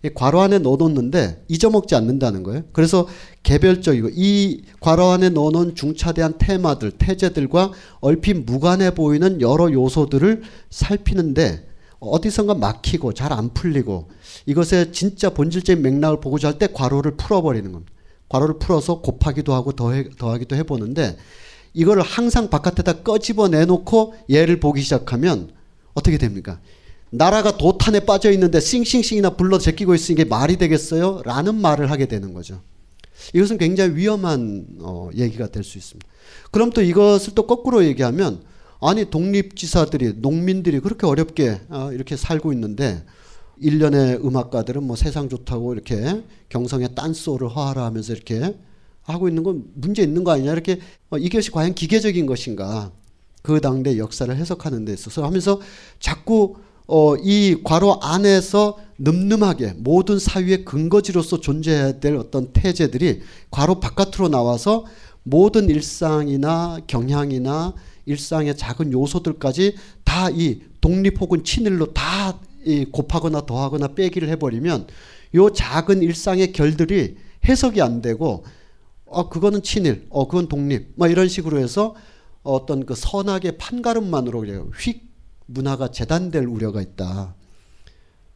[0.03, 2.63] 이 괄호 안에 넣어놓는데 잊어먹지 않는다는 거예요.
[2.71, 3.07] 그래서
[3.43, 11.67] 개별적이고 이 괄호 안에 넣어놓은 중차대한 테마들, 태제들과 얼핏 무관해 보이는 여러 요소들을 살피는데
[11.99, 14.09] 어디선가 막히고 잘 안 풀리고
[14.45, 17.91] 이것의 진짜 본질적인 맥락을 보고자 할 때 괄호를 풀어버리는 겁니다.
[18.29, 21.17] 괄호를 풀어서 곱하기도 하고 더해, 더하기도 해보는데
[21.73, 25.51] 이거를 항상 바깥에다 꺼집어 내놓고 얘를 보기 시작하면
[25.93, 26.59] 어떻게 됩니까?
[27.11, 31.21] 나라가 도탄에 빠져 있는데 싱싱싱이나 불러 제끼고 있으니 게 말이 되겠어요?
[31.25, 32.61] 라는 말을 하게 되는 거죠.
[33.33, 36.07] 이것은 굉장히 위험한 어, 얘기가 될 수 있습니다.
[36.51, 38.43] 그럼 또 이것을 또 거꾸로 얘기하면
[38.81, 43.03] 아니 독립지사들이 농민들이 그렇게 어렵게 어, 이렇게 살고 있는데
[43.57, 48.55] 일련의 음악가들은 뭐 세상 좋다고 이렇게 경성의 딴소를 허하라 하면서 이렇게
[49.01, 50.79] 하고 있는 건 문제 있는 거 아니냐 이렇게
[51.09, 52.91] 어, 이것이 과연 기계적인 것인가
[53.41, 55.59] 그 당대 역사를 해석하는 데 있어서 하면서
[55.99, 56.55] 자꾸
[56.91, 63.21] 어, 이 괄호 안에서 늠름하게 모든 사유의 근거지로서 존재해야 될 어떤 태제들이
[63.51, 64.85] 괄호 바깥으로 나와서
[65.23, 67.75] 모든 일상이나 경향이나
[68.05, 74.87] 일상의 작은 요소들까지 다 이 독립 혹은 친일로 다 이 곱하거나 더하거나 빼기를 해버리면
[75.35, 77.15] 요 작은 일상의 결들이
[77.47, 78.43] 해석이 안 되고
[79.05, 81.95] 어 그거는 친일, 어 그건 독립, 뭐 이런 식으로 해서
[82.43, 84.71] 어떤 그 선악의 판가름만으로.
[84.77, 85.08] 휙
[85.49, 87.35] 문화가 재단될 우려가 있다.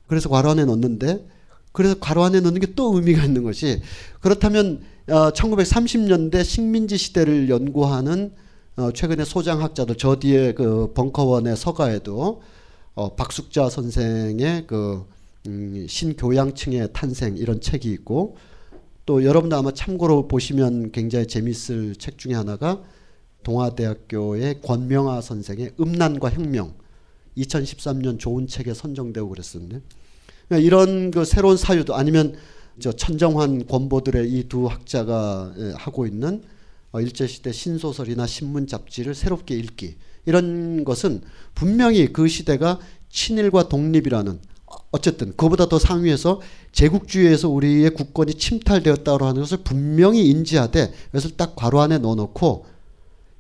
[0.08, 1.26] 그래서 괄호 안에 넣는데
[1.72, 3.82] 그래서 괄호 안에 넣는 게 또 의미가 있는 것이
[4.20, 8.32] 그렇다면 어, 1930년대 식민지 시대를 연구하는
[8.76, 12.42] 어, 최근에 소장학자들 저 뒤에 그 벙커원의 서가에도
[12.96, 15.06] 어, 박숙자 선생의 그
[15.48, 18.38] 음, 신교양층의 탄생 이런 책이 있고
[19.06, 22.82] 또 여러분도 아마 참고로 보시면 굉장히 재밌을 책 중에 하나가
[23.44, 26.74] 동아대학교의 권명아 선생의 음란과 혁명
[27.38, 29.82] 2013년 좋은 책에 선정되고 그랬었는데
[30.48, 32.36] 그러니까 이런 그 새로운 사유도 아니면
[32.80, 36.44] 저 천정환 권보들의 이 두 학자가 예, 하고 있는
[36.92, 39.96] 어, 일제 시대 신소설이나 신문 잡지를 새롭게 읽기.
[40.26, 41.22] 이런 것은
[41.54, 42.80] 분명히 그 시대가
[43.10, 44.40] 친일과 독립이라는
[44.92, 46.40] 어쨌든 그보다 더 상위에서
[46.72, 52.66] 제국주의에서 우리의 국권이 침탈되었다고 하는 것을 분명히 인지하되 그것을 딱 괄호 안에 넣어놓고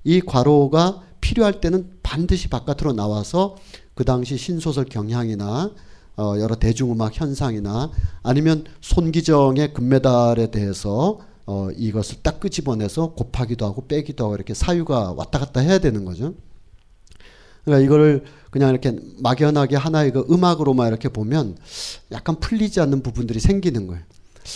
[0.03, 3.55] 이 괄호가 필요할 때는 반드시 바깥으로 나와서
[3.95, 5.71] 그 당시 신소설 경향이나
[6.15, 7.91] 어 여러 대중음악 현상이나
[8.21, 15.39] 아니면 손기정의 금메달에 대해서 어 이것을 딱 끄집어내서 곱하기도 하고 빼기도 하고 이렇게 사유가 왔다
[15.39, 16.33] 갔다 해야 되는 거죠.
[17.65, 21.57] 그러니까 이거를 그냥 이렇게 막연하게 하나의 그 음악으로만 이렇게 보면
[22.11, 24.03] 약간 풀리지 않는 부분들이 생기는 거예요.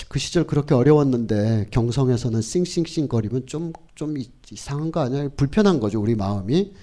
[0.09, 4.15] 그 시절 그렇게 어려웠는데 경성에서는 싱싱싱 거리면 좀, 좀
[4.51, 5.29] 이상한 거 아니야?
[5.35, 6.73] 불편한 거죠, 우리 마음이.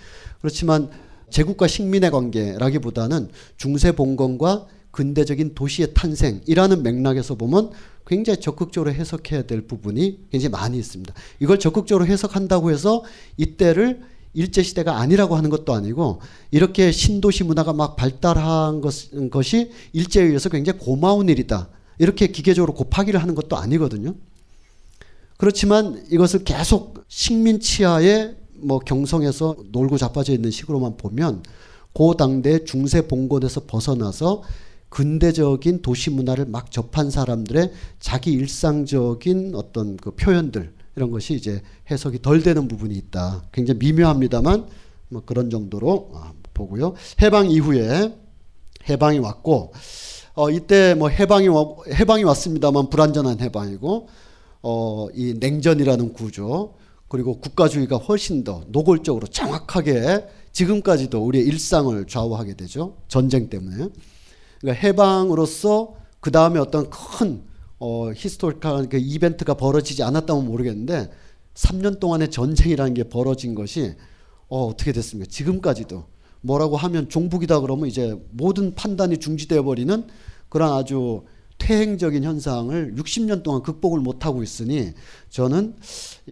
[0.40, 0.90] 그렇지만
[1.30, 7.72] 제국과 식민의 관계라기보다는 중세 봉건과 근대적인 도시의 탄생이라는 맥락에서 보면
[8.06, 11.12] 굉장히 적극적으로 해석해야 될 부분이 굉장히 많이 있습니다.
[11.40, 13.02] 이걸 적극적으로 해석한다고 해서
[13.36, 14.02] 이때를
[14.34, 16.20] 일제시대가 아니라고 하는 것도 아니고
[16.50, 18.92] 이렇게 신도시 문화가 막 발달한 것,
[19.30, 21.68] 것이 일제에 의해서 굉장히 고마운 일이다.
[21.98, 24.14] 이렇게 기계적으로 곱하기를 하는 것도 아니거든요.
[25.36, 31.42] 그렇지만 이것을 계속 식민 치하에 뭐 경성에서 놀고 자빠져 있는 식으로만 보면
[31.92, 34.42] 고 당대 중세 봉건에서 벗어나서
[34.88, 42.22] 근대적인 도시 문화를 막 접한 사람들의 자기 일상적인 어떤 그 표현들 이런 것이 이제 해석이
[42.22, 43.44] 덜 되는 부분이 있다.
[43.52, 44.66] 굉장히 미묘합니다만
[45.08, 46.94] 뭐 그런 정도로 아, 보고요.
[47.20, 48.14] 해방 이후에
[48.88, 49.72] 해방이 왔고
[50.34, 54.08] 어 이때 뭐 해방이 와, 해방이 왔습니다만 불완전한 해방이고
[54.62, 56.74] 어 이 냉전이라는 구조
[57.14, 62.96] 그리고 국가주의가 훨씬 더 노골적으로 정확하게 지금까지도 우리의 일상을 좌우하게 되죠.
[63.06, 63.86] 전쟁 때문에.
[64.60, 67.44] 그러니까 해방으로서 그 다음에 어떤 큰
[67.78, 71.08] 어, 히스토리컬한 그 이벤트가 벌어지지 않았다면 모르겠는데
[71.54, 73.94] 3년 동안의 전쟁이라는 게 벌어진 것이
[74.48, 75.30] 어, 어떻게 됐습니까?
[75.30, 76.06] 지금까지도
[76.40, 80.04] 뭐라고 하면 종북이다 그러면 이제 모든 판단이 중지되어 버리는
[80.48, 81.22] 그런 아주
[81.58, 84.92] 퇴행적인 현상을 60년 동안 극복을 못하고 있으니
[85.30, 85.74] 저는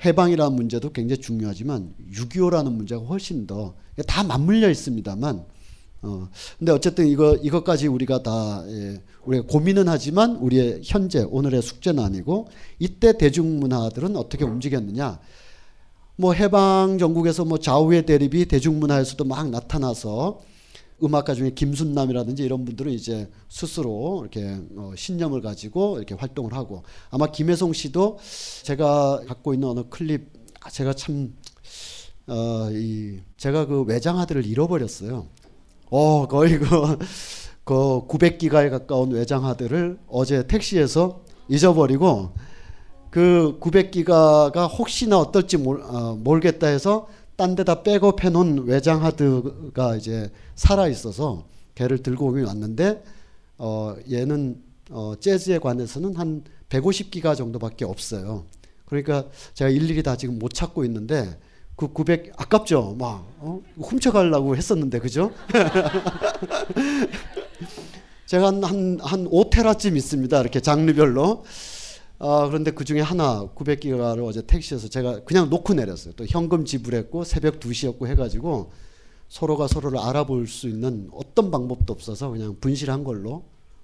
[0.05, 3.75] 해방이라는 문제도 굉장히 중요하지만 6.25라는 문제가 훨씬 더
[4.07, 5.45] 다 맞물려 있습니다만
[6.03, 12.03] 어 근데 어쨌든 이거 이것까지 우리가 다 예, 우리가 고민은 하지만 우리의 현재 오늘의 숙제는
[12.03, 12.49] 아니고
[12.79, 15.20] 이때 대중문화들은 어떻게 움직였느냐.
[16.16, 20.41] 뭐 해방 전국에서 뭐 좌우의 대립이 대중문화에서도 막 나타나서
[21.03, 27.26] 음악가 중에 김순남이라든지 이런 분들은 이제 스스로 이렇게 어, 신념을 가지고 이렇게 활동을 하고 아마
[27.26, 28.18] 김혜송 씨도
[28.62, 31.34] 제가 갖고 있는 어느 클립 아, 제가 참
[32.26, 35.26] 어, 이 제가 그 외장 하드를 잃어버렸어요.
[35.90, 36.66] 어 거의 그,
[37.64, 37.74] 그
[38.07, 42.32] 900기가에 가까운 외장 하드를 어제 택시에서 잊어버리고
[43.11, 47.09] 그 900기가가 혹시나 어떨지 몰, 어, 모르겠다 해서
[47.43, 53.03] 딴 데다 백업 해놓은 외장 하드가 이제 살아 있어서 걔를 들고 오긴 왔는데
[53.59, 58.45] 어 얘는 어 재즈에 관해서는 한 150기가 정도밖에 없어요.
[58.84, 59.24] 그러니까
[59.55, 61.36] 제가 일일이 다 지금 못 찾고 있는데
[61.74, 62.95] 그 900 아깝죠.
[62.97, 63.61] 막 어?
[63.76, 65.32] 훔쳐가려고 했었는데 그죠?
[68.26, 70.40] 제가 한한 한 5테라쯤 있습니다.
[70.40, 71.43] 이렇게 장르별로.
[72.25, 76.14] 아, 그런데 그 중에 하나 900기가를 어제 택시에서 제가 그냥 놓고 내렸어요.
[76.14, 78.70] 또 현금 지불했고 새벽 2시였고 해가지고
[79.29, 83.43] 서로가 서로를 알아볼 수 있는 어떤 방법도 없어서 그냥 분실한 걸로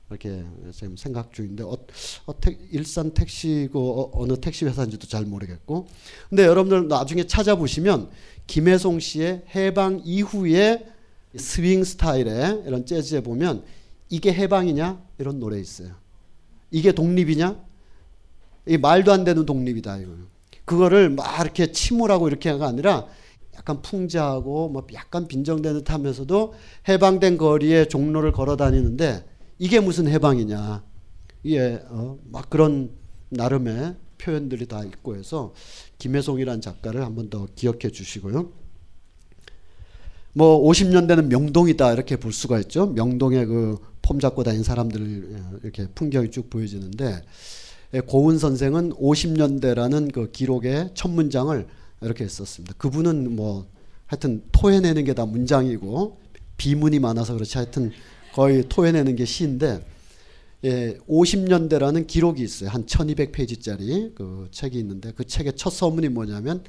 [0.08, 1.76] 이렇게 지금 생각 중인데 어,
[2.26, 5.88] 어, 택, 일산 택시고 어, 느 택시 회사인지도 잘 모르겠고
[6.28, 8.08] 근데 여러분들 나중에 찾아보시면
[8.46, 10.86] 김혜송 씨의 해방 이후에
[11.34, 13.64] 스윙 스타일의 이런 재즈에 보면
[14.10, 15.90] 이게 해방이냐 이런 노래 있어요.
[16.70, 17.67] 이게 독립이냐
[18.68, 20.12] 이 말도 안 되는 독립이다 이거.
[20.64, 23.06] 그거를 막 이렇게 침울하고 이렇게가 아니라
[23.56, 26.54] 약간 풍자하고 뭐 약간 빈정된 듯 하면서도
[26.88, 29.24] 해방된 거리에 종로를 걸어 다니는데
[29.58, 30.84] 이게 무슨 해방이냐.
[31.42, 32.90] 이게 어, 막 그런
[33.30, 35.54] 나름의 표현들이 다 있고 해서
[35.98, 38.50] 김혜송이라는 작가를 한 번 더 기억해 주시고요.
[40.34, 42.86] 뭐 50년대는 명동이다 이렇게 볼 수가 있죠.
[42.86, 47.22] 명동에 그폼 잡고 다니는 사람들 이렇게 풍경이 쭉 보여지는데 예,
[48.06, 51.66] 고은 선생은 50년대라는 그 기록의 첫 문장을
[52.02, 52.74] 이렇게 했었습니다.
[52.76, 53.66] 그분은 뭐
[54.06, 56.18] 하여튼 토해내는 게 다 문장이고
[56.56, 57.92] 비문이 많아서 그렇지 하여튼
[58.34, 59.86] 거의 토해내는 게 시인데
[60.64, 62.68] 예, 50년대라는 기록이 있어요.
[62.68, 66.64] 한 1200페이지짜리 그 책이 있는데 그 책의 첫 서문이 뭐냐면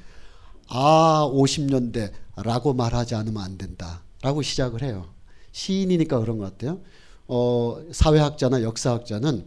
[0.68, 5.12] 아 50년대라고 말하지 않으면 안 된다라고 시작을 해요.
[5.52, 6.80] 시인이니까 그런 것 같아요.
[7.26, 9.46] 어, 사회학자나 역사학자는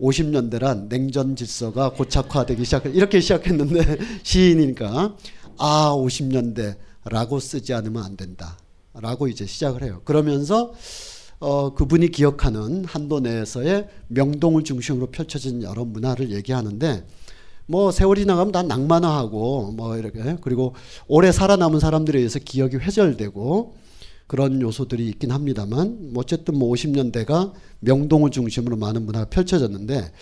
[0.00, 5.16] 50년대란 냉전 질서가 고착화되기 시작 이렇게 시작했는데 시인이니까
[5.58, 10.00] 아 50년대라고 쓰지 않으면 안 된다라고 이제 시작을 해요.
[10.04, 10.72] 그러면서
[11.40, 17.06] 어, 그분이 기억하는 한도 내에서의 명동을 중심으로 펼쳐진 여러 문화를 얘기하는데
[17.66, 20.74] 뭐 세월이 나가면 다 낭만화하고 뭐 이렇게 그리고
[21.06, 23.74] 오래 살아남은 사람들에 의해서 기억이 회절되고
[24.28, 30.12] 그런 요소들이 있긴 합니다만 뭐 어쨌든 뭐 50년대가 명동을 중심으로 많은 문화가 펼쳐졌는데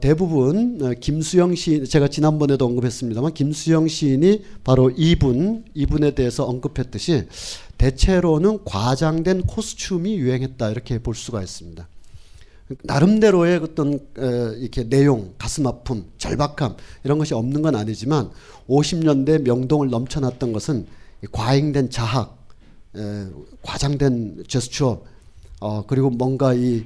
[0.00, 7.28] 대부분 어, 김수영 시인 제가 지난번에도 언급했습니다만 김수영 시인이 바로 이분 이분에 대해서 언급했듯이
[7.78, 11.88] 대체로는 과장된 코스튬이 유행했다 이렇게 볼 수가 있습니다.
[12.82, 14.00] 나름대로의 어떤
[14.58, 18.30] 이렇게 내용, 가슴 아픔, 절박함 이런 것이 없는 건 아니지만
[18.68, 20.86] 50년대 명동을 넘쳐났던 것은
[21.30, 22.45] 과잉된 자학,
[22.96, 23.26] 에,
[23.62, 25.02] 과장된 제스처,
[25.60, 26.84] 어, 그리고 뭔가 이,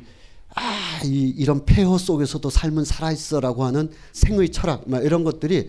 [0.55, 5.69] 아, 이, 이런 폐허 속에서도 삶은 살아있어라고 하는 생의 철학, 막 이런 것들이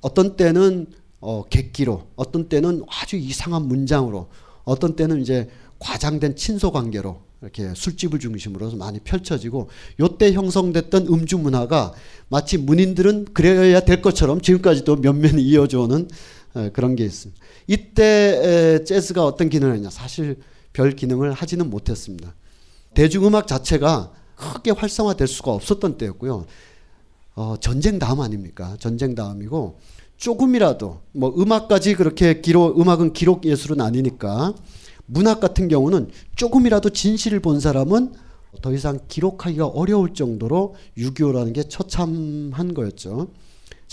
[0.00, 0.86] 어떤 때는
[1.20, 4.28] 어, 객기로, 어떤 때는 아주 이상한 문장으로,
[4.64, 9.68] 어떤 때는 이제 과장된 친소 관계로 이렇게 술집을 중심으로 많이 펼쳐지고
[9.98, 11.92] 요때 형성됐던 음주 문화가
[12.28, 16.08] 마치 문인들은 그래야 될 것처럼 지금까지도 면면이 이어져 오는
[16.72, 17.40] 그런 게 있습니다.
[17.66, 19.90] 이때 재즈가 어떤 기능을 했냐?
[19.90, 20.38] 사실
[20.72, 22.34] 별 기능을 하지는 못했습니다.
[22.94, 26.46] 대중음악 자체가 크게 활성화될 수가 없었던 때였고요.
[27.34, 28.76] 어, 전쟁 다음 아닙니까?
[28.78, 29.78] 전쟁 다음이고
[30.16, 34.54] 조금이라도 뭐 음악까지 그렇게 기록 음악은 기록 예술은 아니니까
[35.06, 38.12] 문학 같은 경우는 조금이라도 진실을 본 사람은
[38.60, 43.28] 더 이상 기록하기가 어려울 정도로 6.25라는 게 처참한 거였죠.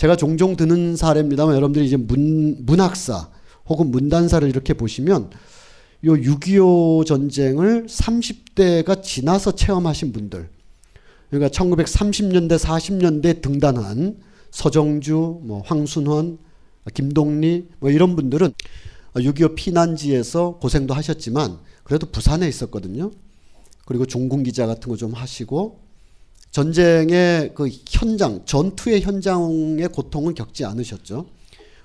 [0.00, 3.28] 제가 종종 드는 사례입니다만 여러분들이 이제 문, 문학사
[3.66, 5.28] 혹은 문단사를 이렇게 보시면
[6.04, 10.48] 요 6.25 전쟁을 30대가 지나서 체험하신 분들
[11.28, 14.16] 그러니까 1930년대 40년대 등단한
[14.50, 16.38] 서정주, 뭐 황순헌,
[16.94, 18.54] 김동리 뭐 이런 분들은
[19.16, 23.10] 6.25 피난지에서 고생도 하셨지만 그래도 부산에 있었거든요.
[23.84, 25.89] 그리고 종군 기자 같은 거 좀 하시고
[26.50, 31.26] 전쟁의 그 현장, 전투의 현장의 고통은 겪지 않으셨죠.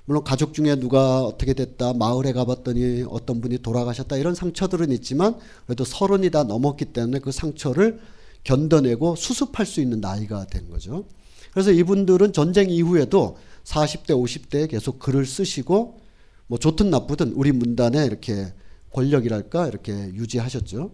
[0.06, 5.36] 물론 가족 중에 누가 어떻게 됐다, 마을에 가봤더니 어떤 분이 돌아가셨다 이런 상처들은 있지만
[5.66, 8.00] 그래도 서른이 다 넘었기 때문에 그 상처를
[8.44, 11.06] 견뎌내고 수습할 수 있는 나이가 된 거죠.
[11.52, 16.00] 그래서 이분들은 전쟁 이후에도 40대, 50대에 계속 글을 쓰시고
[16.48, 18.54] 뭐 좋든 나쁘든 우리 문단에 이렇게
[18.92, 20.92] 권력이랄까 이렇게 유지하셨죠.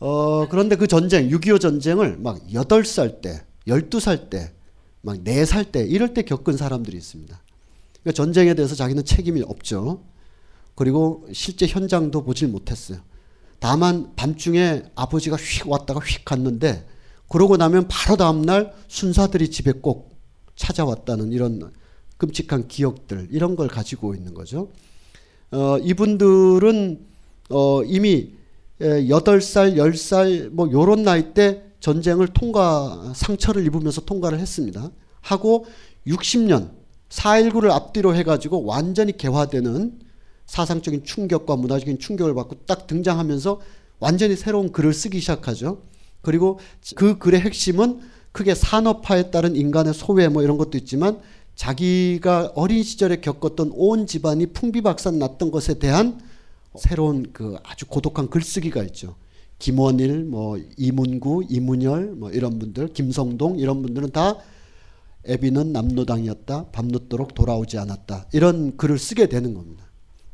[0.00, 4.52] 어, 그런데 그 전쟁, 6.25 전쟁을 막 8살 때, 12살 때,
[5.00, 7.40] 막 4살 때, 이럴 때 겪은 사람들이 있습니다.
[8.02, 10.02] 그러니까 전쟁에 대해서 자기는 책임이 없죠.
[10.74, 13.00] 그리고 실제 현장도 보질 못했어요.
[13.58, 16.86] 다만 밤중에 아버지가 휙 왔다가 휙 갔는데
[17.28, 20.16] 그러고 나면 바로 다음날 순사들이 집에 꼭
[20.54, 21.72] 찾아왔다는 이런
[22.16, 24.70] 끔찍한 기억들 이런 걸 가지고 있는 거죠.
[25.50, 27.06] 어, 이분들은
[27.50, 28.37] 어, 이미
[28.80, 34.90] 8살, 10살 뭐 요런 나이 때 전쟁을 통과 상처를 입으면서 통과를 했습니다.
[35.20, 35.66] 하고
[36.06, 36.70] 60년
[37.08, 39.98] 4.19를 앞뒤로 해가지고 완전히 개화되는
[40.46, 43.60] 사상적인 충격과 문화적인 충격을 받고 딱 등장하면서
[44.00, 45.82] 완전히 새로운 글을 쓰기 시작하죠.
[46.22, 46.58] 그리고
[46.94, 48.00] 그 글의 핵심은
[48.32, 51.20] 크게 산업화에 따른 인간의 소외 뭐 이런 것도 있지만
[51.54, 56.20] 자기가 어린 시절에 겪었던 온 집안이 풍비박산 났던 것에 대한
[56.76, 59.16] 새로운 그 아주 고독한 글쓰기가 있죠.
[59.58, 64.36] 김원일, 뭐 이문구, 이문열, 뭐 이런 분들, 김성동 이런 분들은 다
[65.26, 66.66] 애비는 남노당이었다.
[66.70, 68.26] 밤늦도록 돌아오지 않았다.
[68.32, 69.84] 이런 글을 쓰게 되는 겁니다.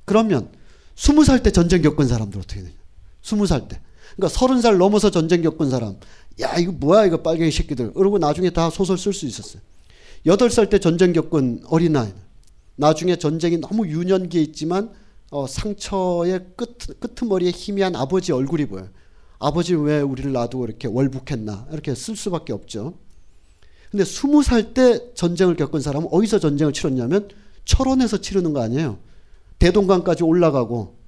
[0.04, 0.50] 그러면
[0.94, 2.74] 스무 살 때 전쟁 겪은 사람들 어떻게 되냐?
[3.22, 3.80] 스무 살 때.
[4.14, 5.96] 그러니까 서른 살 넘어서 전쟁 겪은 사람.
[6.40, 7.94] 야, 이거 뭐야, 이거 빨갱이 새끼들.
[7.94, 9.62] 그러고 나중에 다 소설 쓸 수 있었어요.
[10.26, 12.12] 여덟 살 때 전쟁 겪은 어린아이.
[12.76, 14.90] 나중에 전쟁이 너무 유년기에 있지만
[15.34, 16.78] 어, 상처의 끝,
[17.16, 18.88] 끄머리에 희미한 아버지 얼굴이 보여요.
[19.40, 21.66] 아버지 왜 우리를 놔두고 이렇게 월북했나.
[21.72, 22.94] 이렇게 쓸 수밖에 없죠.
[23.90, 27.28] 근데 스무 살 때 전쟁을 겪은 사람은 어디서 전쟁을 치렀냐면
[27.64, 28.98] 철원에서 치르는 거 아니에요.
[29.58, 30.98] 대동강까지 올라가고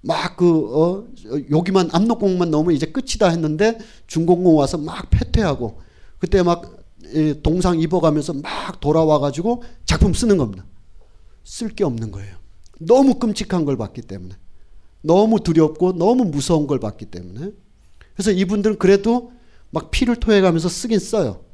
[0.00, 1.06] 막그 어,
[1.52, 5.80] 여기만 압록공만 넘으면 이제 끝이다 했는데 중공공 와서 막 패퇴하고
[6.18, 6.76] 그때 막
[7.44, 10.64] 동상 입어가면서 막 돌아와 가지고 작품 쓰는 겁니다.
[11.44, 12.39] 쓸 게 없는 거예요.
[12.80, 14.34] 너무 끔찍한 걸 봤기 때문에
[15.02, 17.52] 너무 두렵고 너무 무서운 걸 봤기 때문에
[18.14, 19.32] 그래서 이분들은 그래도
[19.70, 21.44] 막 피를 토해가면서 쓰긴 써요.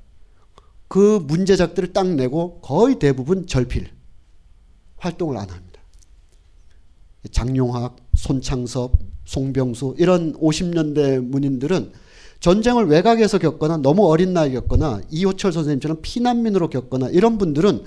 [0.89, 3.91] 그 문제작들을 딱 내고 거의 대부분 절필
[4.97, 5.81] 활동을 안 합니다.
[7.31, 8.93] 장용학, 손창섭,
[9.25, 11.93] 송병수 이런 50년대 문인들은
[12.41, 17.85] 전쟁을 외곽에서 겪거나 너무 어린 나이 겪거나 이호철 선생님처럼 피난민으로 겪거나 이런 분들은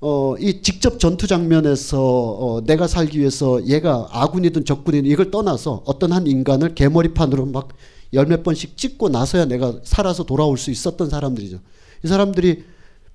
[0.00, 6.12] 어, 이 직접 전투 장면에서 어, 내가 살기 위해서 얘가 아군이든 적군이든 이걸 떠나서 어떤
[6.12, 7.68] 한 인간을 개머리판으로 막
[8.12, 11.60] 열 몇 번씩 찍고 나서야 내가 살아서 돌아올 수 있었던 사람들이죠.
[12.04, 12.64] 이 사람들이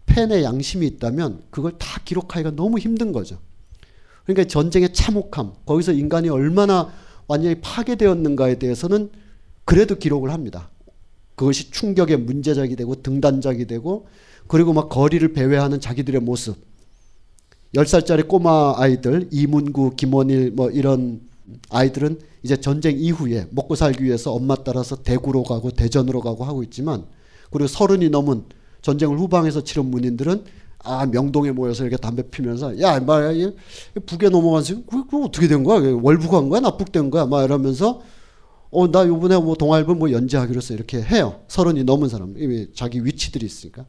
[0.05, 3.39] 팬의 양심이 있다면 그걸 다 기록하기가 너무 힘든 거죠.
[4.23, 6.91] 그러니까 전쟁의 참혹함, 거기서 인간이 얼마나
[7.27, 9.09] 완전히 파괴되었는가에 대해서는
[9.65, 10.69] 그래도 기록을 합니다.
[11.35, 14.07] 그것이 충격의 문제작이 되고 등단작이 되고
[14.47, 16.55] 그리고 막 거리를 배회하는 자기들의 모습.
[17.75, 21.19] 10살짜리 꼬마 아이들, 이문구, 김원일 뭐 이런
[21.69, 27.05] 아이들은 이제 전쟁 이후에 먹고 살기 위해서 엄마 따라서 대구로 가고 대전으로 가고 하고 있지만
[27.51, 28.43] 그리고 서른이 넘은
[28.81, 30.43] 전쟁을 후방에서 치른 문인들은
[30.83, 33.51] 아 명동에 모여서 이렇게 담배 피면서 야 말야
[34.05, 35.81] 북에 넘어가서 그, 그 어떻게 된 거야?
[36.01, 36.61] 월북한 거야?
[36.61, 37.25] 납북된 거야?
[37.25, 38.01] 막 이러면서
[38.71, 41.41] 어 나 요번에 뭐 동아일보 뭐 연재하기로 해서 이렇게 해요.
[41.47, 43.85] 서른이 넘은 사람 이미 자기 위치들이 있으니까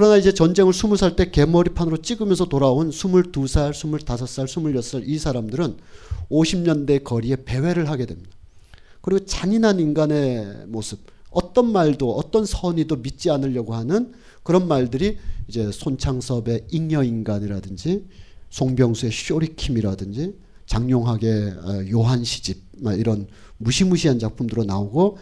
[0.00, 5.76] 그러나 이제 전쟁을 스무 살때 개머리판으로 찍으면서 돌아온 스물두 살 스물다섯 살 스물여섯 살이 사람들은
[6.30, 8.30] 50년대 거리에 배회를 하게 됩니다.
[9.02, 16.68] 그리고 잔인한 인간의 모습 어떤 말도 어떤 선의도 믿지 않으려고 하는 그런 말들이 이제 손창섭의
[16.70, 18.08] 잉여인간이라든지
[18.48, 20.34] 송병수의 쇼리킴이라든지
[20.64, 22.62] 장용학의 어, 요한 시집
[22.96, 23.26] 이런
[23.58, 25.18] 무시무시한 작품들로 나오고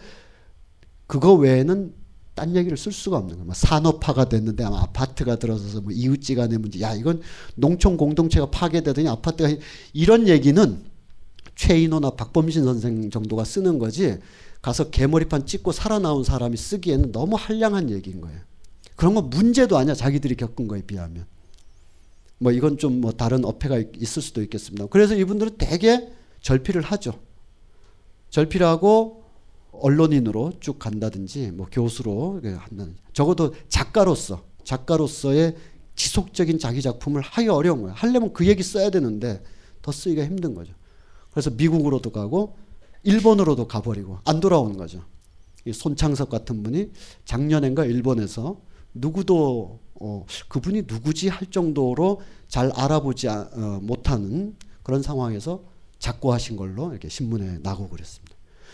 [1.05, 1.98] 그거 외에는
[2.39, 3.53] 딴 얘기를 쓸 수가 없는 거예요.
[3.53, 6.79] 산업화가 됐는데 아마 아파트가 들어서서 뭐 이웃지간의 문제.
[6.79, 7.21] 야 이건
[7.55, 9.49] 농촌 공동체가 파괴되더니 아파트가
[9.91, 10.81] 이런 얘기는
[11.55, 14.19] 최인호나 박범신 선생 정도가 쓰는 거지
[14.61, 18.39] 가서 개머리판 찍고 살아나온 사람이 쓰기에는 너무 한량한 얘기인 거예요.
[18.95, 19.93] 그런 건 문제도 아니야.
[19.93, 21.25] 자기들이 겪은 거에 비하면.
[22.37, 24.85] 뭐 이건 좀 뭐 다른 어폐가 있을 수도 있겠습니다.
[24.87, 26.07] 그래서 이분들은 대개
[26.41, 27.19] 절필을 하죠.
[28.29, 29.18] 절필하고
[29.81, 35.55] 언론인으로 쭉 간다든지 뭐 교수로 한다든지 적어도 작가로서 작가로서의
[35.95, 37.93] 지속적인 자기 작품을 하기 어려운 거예요.
[37.95, 39.43] 하려면 그 얘기 써야 되는데
[39.81, 40.73] 더 쓰기가 힘든 거죠.
[41.31, 42.55] 그래서 미국으로도 가고
[43.03, 45.03] 일본으로도 가버리고 안 돌아오는 거죠.
[45.65, 46.91] 이 손창섭 같은 분이
[47.25, 48.61] 작년엔가 일본에서
[48.93, 55.63] 누구도 어, 그분이 누구지 할 정도로 잘 알아보지 어, 못하는 그런 상황에서
[55.99, 58.28] 작고하신 걸로 이렇게 신문에 나고 그랬습니다.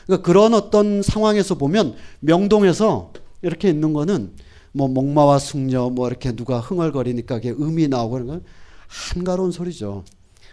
[0.05, 4.33] 그러니까 그런 어떤 상황에서 보면 명동에서 이렇게 있는 거는
[4.71, 8.43] 뭐 목마와 숙녀 뭐 이렇게 누가 흥얼거리니까 그게 음이 나오고 그런 건
[8.87, 10.03] 한가로운 소리죠.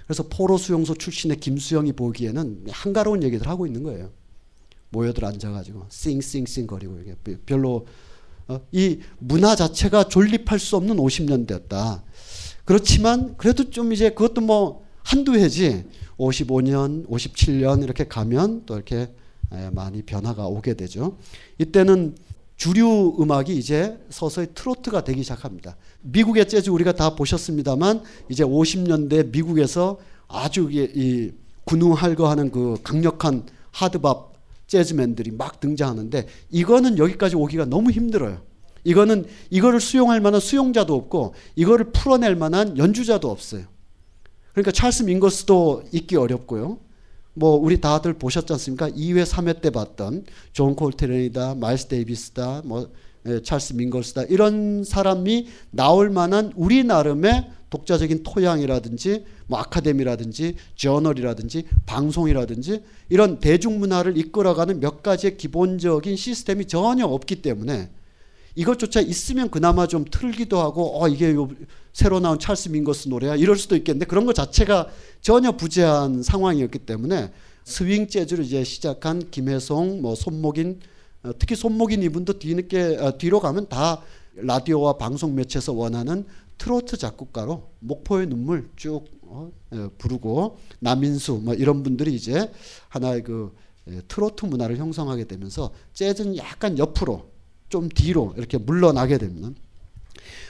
[0.06, 4.10] 그래서 포로 수용소 출신의 김수영이 보기에는 한가로운 얘기들 하고 있는 거예요.
[4.90, 7.86] 모여들 앉아가지고 싱싱싱 거리고 이게 별로
[8.48, 12.02] 어, 이 문화 자체가 존립할 수 없는 50년대였다.
[12.64, 15.84] 그렇지만 그래도 좀 이제 그것도 뭐 한두 해지
[16.18, 19.08] 55년, 57년 이렇게 가면 또 이렇게 에,
[19.72, 21.18] 많이 변화가 오게 되죠.
[21.58, 22.16] 이때는
[22.56, 25.76] 주류 음악이 이제 서서히 트로트가 되기 시작합니다.
[26.02, 29.98] 미국의 재즈 우리가 다 보셨습니다만 이제 50년대 미국에서
[30.28, 31.32] 아주 이, 이
[31.64, 34.32] 군웅할거하는 그 강력한 하드밥
[34.66, 38.42] 재즈맨들이 막 등장하는데 이거는 여기까지 오기가 너무 힘들어요.
[38.84, 43.64] 이거는 이거를 수용할 만한 수용자도 없고 이거를 풀어낼 만한 연주자도 없어요.
[44.52, 46.78] 그러니까 찰스 민거스도 있기 어렵고요.
[47.34, 48.90] 뭐 우리 다들 보셨지 않습니까?
[48.90, 52.90] 2회, 3회 때 봤던 존 콜트레이다, 마일스 데이비스다, 뭐
[53.26, 62.82] 예, 찰스 밍거스다 이런 사람이 나올 만한 우리 나름의 독자적인 토양이라든지 뭐 아카데미라든지 저널이라든지 방송이라든지
[63.08, 67.90] 이런 대중문화를 이끌어가는 몇 가지의 기본적인 시스템이 전혀 없기 때문에
[68.56, 71.48] 이것조차 있으면 그나마 좀 틀기도 하고 어 이게 요
[71.92, 74.88] 새로 나온 찰스 밍거스 노래야 이럴 수도 있겠는데 그런 것 자체가
[75.20, 77.32] 전혀 부재한 상황이었기 때문에
[77.64, 80.80] 스윙 재즈를 이제 시작한 김혜송 뭐 손목인
[81.22, 84.02] 어, 특히 손목인 이분도 뒤늦게 어, 뒤로 가면 다
[84.34, 86.24] 라디오와 방송 매체에서 원하는
[86.58, 92.50] 트로트 작곡가로 목포의 눈물 쭉 어, 예, 부르고 남인수 뭐 이런 분들이 이제
[92.88, 93.54] 하나의 그
[93.90, 97.30] 예, 트로트 문화를 형성하게 되면서 재즈는 약간 옆으로
[97.68, 99.50] 좀 뒤로 이렇게 물러나게 됩니다.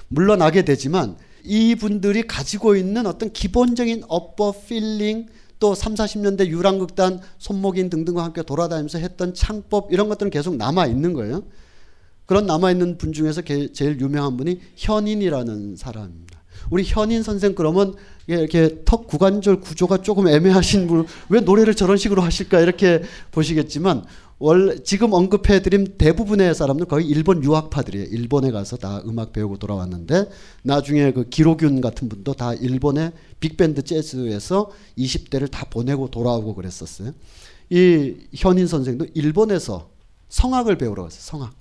[0.09, 5.27] 물러나게 되지만 이분들이 가지고 있는 어떤 기본적인 upper feeling
[5.59, 11.13] 또 3, 40년대 유랑극단 손목인 등등과 함께 돌아다니면서 했던 창법 이런 것들은 계속 남아 있는
[11.13, 11.45] 거예요.
[12.27, 16.43] 그런 남아 있는 분 중에서 제일 유명한 분이 현인이라는 사람입니다.
[16.71, 17.95] 우리 현인 선생 그러면
[18.27, 24.05] 이렇게 턱 구관절 구조가 조금 애매하신 분 왜 노래를 저런 식으로 하실까 이렇게 보시겠지만
[24.45, 28.07] 원래 지금 언급해드린 대부분의 사람들 거의 일본 유학파들이에요.
[28.07, 30.29] 일본에 가서 다 음악 배우고 돌아왔는데
[30.65, 37.13] 나중에 그 기로균 같은 분도 다 일본의 빅밴드 재즈에서 20대를 다 보내고 돌아오고 그랬었어요.
[37.71, 39.89] 이 현인 선생도 일본에서
[40.29, 41.21] 성악을 배우러 갔어요.
[41.21, 41.55] 성악.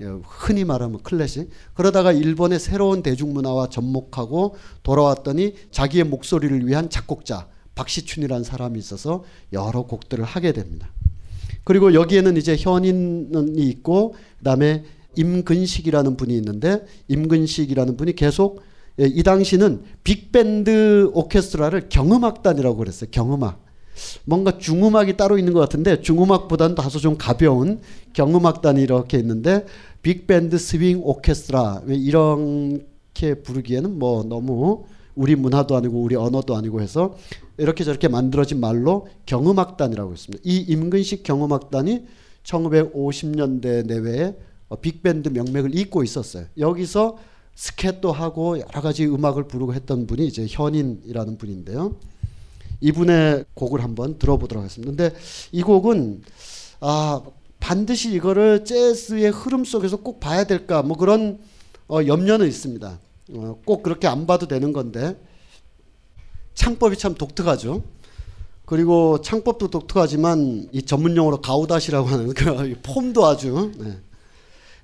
[0.00, 1.48] 예, 흔히 말하면 클래식.
[1.74, 7.46] 그러다가 일본의 새로운 대중문화와 접목하고 돌아왔더니 자기의 목소리를 위한 작곡자
[7.76, 10.90] 박시춘이라는 사람이 있어서 여러 곡들을 하게 됩니다.
[11.68, 14.84] 그리고 여기에는 이제 현인이 있고 그다음에
[15.16, 18.62] 임근식이라는 분이 있는데 임근식이라는 분이 계속
[18.98, 23.10] 예, 이 당시는 빅밴드 오케스트라를 경음악단이라고 그랬어요.
[23.10, 23.62] 경음악.
[24.24, 27.82] 뭔가 중음악이 따로 있는 것 같은데 중음악보다는 다소 좀 가벼운
[28.14, 29.66] 경음악단이 이렇게 있는데
[30.00, 34.84] 빅밴드 스윙 오케스트라 이렇게 부르기에는 뭐 너무
[35.18, 37.16] 우리 문화도 아니고 우리 언어도 아니고 해서
[37.56, 40.42] 이렇게 저렇게 만들어진 말로 경음악단이라고 있습니다.
[40.44, 42.06] 이 임근식 경음악단이
[42.44, 44.36] 1950년대 내외에
[44.68, 46.46] 어, 빅밴드 명맥을 잇고 있었어요.
[46.56, 47.18] 여기서
[47.56, 51.96] 스캣도 하고 여러 가지 음악을 부르고 했던 분이 이제 현인이라는 분인데요.
[52.80, 54.92] 이분의 곡을 한번 들어보도록 하겠습니다.
[54.92, 55.16] 근데
[55.50, 56.22] 이 곡은
[56.78, 57.22] 아
[57.58, 61.40] 반드시 이거를 재즈의 흐름 속에서 꼭 봐야 될까 뭐 그런
[61.88, 63.00] 어, 염려는 있습니다.
[63.30, 65.16] 어, 꼭 그렇게 안 봐도 되는 건데
[66.54, 67.82] 창법이 참 독특하죠.
[68.64, 73.72] 그리고 창법도 독특하지만 이 전문용어로 가우다시라고 하는 그 폼도 아주.
[73.78, 73.98] 네.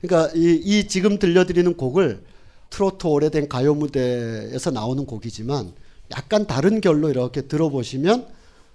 [0.00, 2.24] 그러니까 이, 이 지금 들려드리는 곡을
[2.70, 5.72] 트로트 오래된 가요 무대에서 나오는 곡이지만
[6.16, 8.26] 약간 다른 결로 이렇게 들어보시면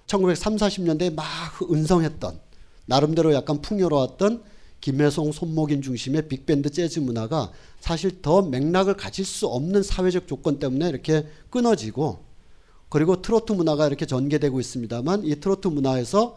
[0.06, 1.24] 1930, 40년대에 막
[1.70, 2.40] 은성했던
[2.86, 4.42] 나름대로 약간 풍요로웠던
[4.80, 10.88] 김혜송, 손목인 중심의 빅밴드 재즈 문화가 사실 더 맥락을 가질 수 없는 사회적 조건 때문에
[10.88, 12.20] 이렇게 끊어지고
[12.88, 16.36] 그리고 트로트 문화가 이렇게 전개되고 있습니다만 이 트로트 문화에서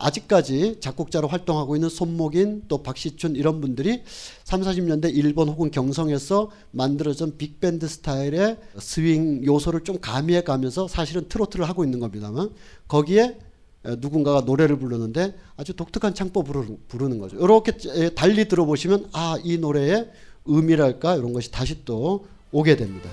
[0.00, 4.02] 아직까지 작곡자로 활동하고 있는 손목인 또 박시춘 이런 분들이
[4.44, 11.68] 3, 40년대 일본 혹은 경성에서 만들어진 빅밴드 스타일의 스윙 요소를 좀 가미해 가면서 사실은 트로트를
[11.68, 12.50] 하고 있는 겁니다만
[12.88, 13.36] 거기에
[13.82, 17.36] 누군가가 노래를 부르는데 아주 독특한 창법으로 부르는 거죠.
[17.38, 17.72] 이렇게
[18.14, 20.10] 달리 들어보시면 아, 이 노래의
[20.44, 23.08] 의미랄까 이런 것이 다시 또 오게 됩니다.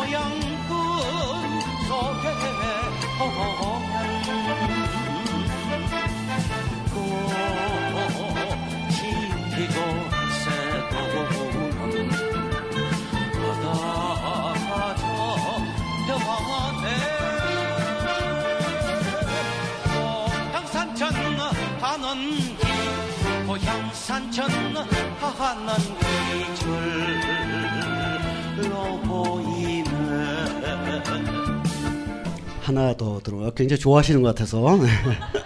[0.00, 0.16] 서대호양
[8.80, 9.00] 꽃이
[9.50, 9.76] 피고
[10.40, 12.08] 새도는
[13.36, 14.96] 바다가
[16.06, 16.86] 저 안에
[20.62, 21.02] 고향산천
[21.80, 22.06] 하는
[23.46, 24.38] 고향산천
[25.20, 25.68] 하는
[28.60, 29.49] 기줄로 보이
[32.70, 33.50] 하나 더 들어요.
[33.52, 34.78] 굉장히 좋아하시는 것 같아서.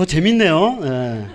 [0.00, 0.78] 더 재밌네요.
[0.80, 1.26] 네.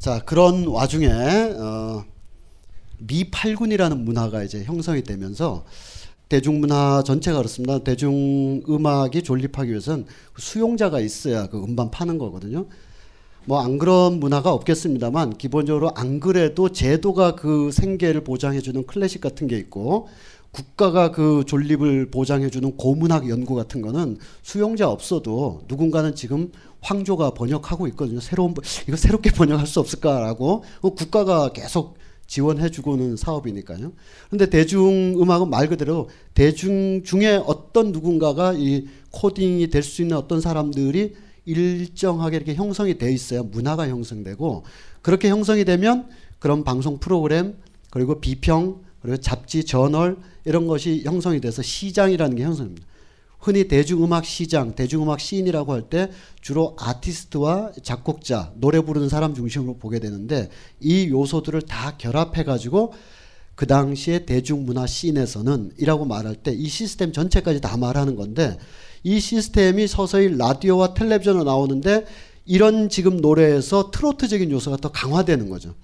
[0.00, 2.04] 자 그런 와중에 어,
[2.98, 5.64] 미팔군이라는 문화가 이제 형성이 되면서
[6.28, 7.78] 대중문화 전체가 그렇습니다.
[7.78, 12.66] 대중음악이 존립하기 위해서는 수용자가 있어야 그 음반 파는 거거든요.
[13.44, 19.56] 뭐 안 그런 문화가 없겠습니다만 기본적으로 안 그래도 제도가 그 생계를 보장해주는 클래식 같은 게
[19.58, 20.08] 있고
[20.52, 28.20] 국가가 그 존립을 보장해주는 고문학 연구 같은 거는 수용자 없어도 누군가는 지금 황조가 번역하고 있거든요.
[28.20, 28.54] 새로운
[28.86, 31.96] 이거 새롭게 번역할 수 없을까라고 그 국가가 계속
[32.26, 33.92] 지원해주고는 사업이니까요.
[34.28, 40.40] 그런데 대중 음악은 말 그대로 대중 중에 어떤 누군가가 이 코딩이 될 수 있는 어떤
[40.40, 44.64] 사람들이 일정하게 이렇게 형성이 돼 있어야 문화가 형성되고
[45.02, 47.56] 그렇게 형성이 되면 그런 방송 프로그램
[47.90, 52.86] 그리고 비평 그리고 잡지 저널 이런 것이 형성이 돼서 시장이라는 게 형성됩니다.
[53.40, 59.98] 흔히 대중음악 시장, 대중음악 시인이라고 할 때 주로 아티스트와 작곡자, 노래 부르는 사람 중심으로 보게
[59.98, 60.48] 되는데
[60.80, 62.92] 이 요소들을 다 결합해 가지고
[63.56, 68.56] 그 당시에 대중문화 씬에서는 이라고 말할 때 이 시스템 전체까지 다 말하는 건데
[69.02, 72.06] 이 시스템이 서서히 라디오와 텔레비전으로 나오는데
[72.46, 75.74] 이런 지금 노래에서 트로트적인 요소가 더 강화되는 거죠.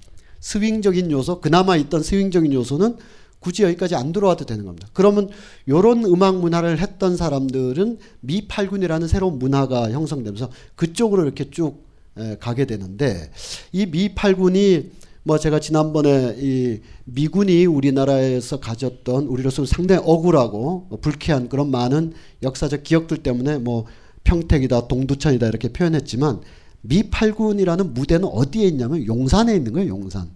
[0.41, 2.97] 스윙적인 요소, 그나마 있던 스윙적인 요소는
[3.41, 4.89] 굳이 여기까지 안 들어와도 되는 겁니다.
[4.93, 5.29] 그러면
[5.69, 11.85] 요런 음악 문화를 했던 사람들은 미팔군이라는 새로운 문화가 형성되면서 그쪽으로 이렇게 쭉
[12.17, 13.31] 에, 가게 되는데
[13.73, 14.91] 이 미팔군이
[15.23, 22.83] 뭐 제가 지난번에 이 미군이 우리나라에서 가졌던 우리로서는 상당히 억울하고 뭐 불쾌한 그런 많은 역사적
[22.83, 23.85] 기억들 때문에 뭐
[24.25, 26.41] 평택이다 동두천이다 이렇게 표현했지만
[26.83, 30.31] 미팔군이라는 무대는 어디에 있냐면 용산에 있는 거예요 용산.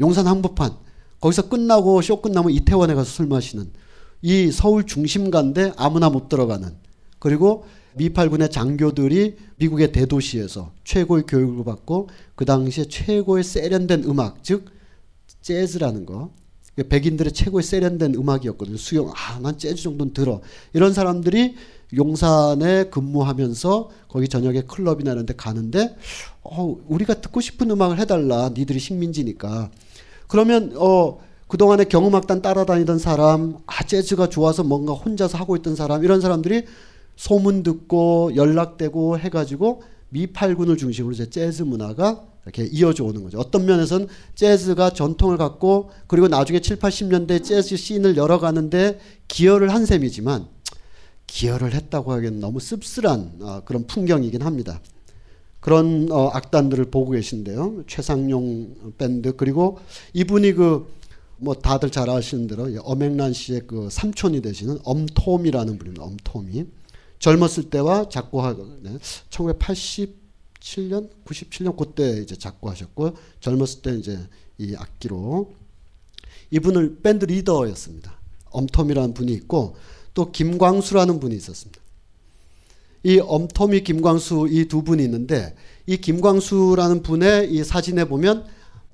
[0.00, 0.72] 용산 한복판.
[1.20, 3.70] 거기서 끝나고 쇼 끝나면 이태원에 가서 술 마시는
[4.22, 6.68] 이 서울 중심가인데 아무나 못 들어가는.
[7.18, 7.64] 그리고
[7.96, 14.66] 미팔군의 장교들이 미국의 대도시에서 최고의 교육을 받고 그 당시에 최고의 세련된 음악 즉
[15.42, 16.32] 재즈라는 거.
[16.88, 18.76] 백인들의 최고의 세련된 음악이었거든요.
[18.76, 20.40] 수용 아난 재즈 정도는 들어.
[20.72, 21.54] 이런 사람들이
[21.94, 25.96] 용산에 근무하면서 거기 저녁에 클럽이나 이런 데 가는데
[26.42, 29.70] 어, 우리가 듣고 싶은 음악을 해달라 니들이 식민지니까
[30.28, 31.18] 그러면 어
[31.48, 36.64] 그동안에 경음악단 따라다니던 사람 아 재즈가 좋아서 뭔가 혼자서 하고 있던 사람 이런 사람들이
[37.16, 43.38] 소문 듣고 연락되고 해가지고 미팔군을 중심으로 이제 재즈 문화가 이렇게 이어져 오는 거죠.
[43.38, 50.46] 어떤 면에서는 재즈가 전통을 갖고 그리고 나중에 7, 80년대 재즈 씬을 열어가는데 기여를 한 셈이지만
[51.26, 54.80] 기여를 했다고 하기에는 너무 씁쓸한 어, 그런 풍경이긴 합니다.
[55.60, 57.84] 그런 어, 악단들을 보고 계신데요.
[57.86, 59.78] 최상용 밴드 그리고
[60.12, 61.04] 이분이 그
[61.36, 66.04] 뭐 다들 잘 아시는 대로 엄앵란 씨의 그 삼촌이 되시는 엄톰이라는 분입니다.
[66.04, 66.66] 엄톰이
[67.18, 68.98] 젊었을 때와 작곡하고 네.
[69.30, 74.18] 1987년 97년 그때 이제 작곡하셨고 젊었을 때 이제
[74.58, 75.52] 이 악기로
[76.50, 78.18] 이분을 밴드 리더였습니다.
[78.50, 79.76] 엄톰이라는 분이 있고
[80.14, 81.80] 또 김광수라는 분이 있었습니다.
[83.02, 85.54] 이 엄토미 김광수 이 두 분이 있는데
[85.86, 88.46] 이 김광수라는 분의 이 사진에 보면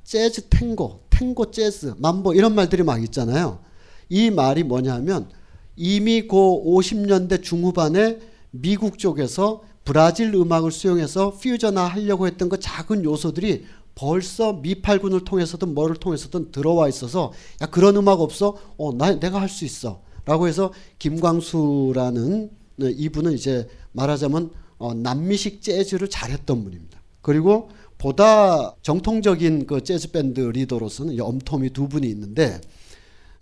[0.03, 3.61] 재즈 탱고, 탱고 재즈, 만보 이런 말들이 막 있잖아요.
[4.09, 5.29] 이 말이 뭐냐면
[5.77, 8.19] 이미 그 50년대 중후반에
[8.51, 13.65] 미국 쪽에서 브라질 음악을 수용해서 퓨전화 하려고 했던 그 작은 요소들이
[13.95, 18.57] 벌써 미팔군을 통해서든 뭐를 통해서든 들어와 있어서 야 그런 음악 없어?
[18.77, 20.03] 어, 나 내가 할 수 있어.
[20.25, 27.01] 라고 해서 김광수라는 이분은 이제 말하자면 어, 남미식 재즈를 잘했던 분입니다.
[27.21, 27.69] 그리고
[27.99, 32.61] 보다 정통적인 그 재즈 밴드 리더로서는 이 엄토미 두 분이 있는데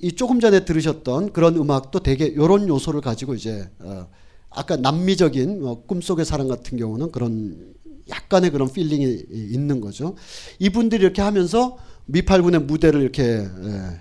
[0.01, 4.09] 이 조금 전에 들으셨던 그런 음악도 되게 이런 요소를 가지고 이제 어
[4.51, 7.74] 아까 남미적인 어 꿈속의 사랑 같은 경우는 그런
[8.09, 10.16] 약간의 그런 feeling이 있는 거죠.
[10.59, 13.49] 이분들이 이렇게 하면서 미팔군의 무대를 이렇게 에,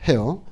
[0.07, 0.43] 해요.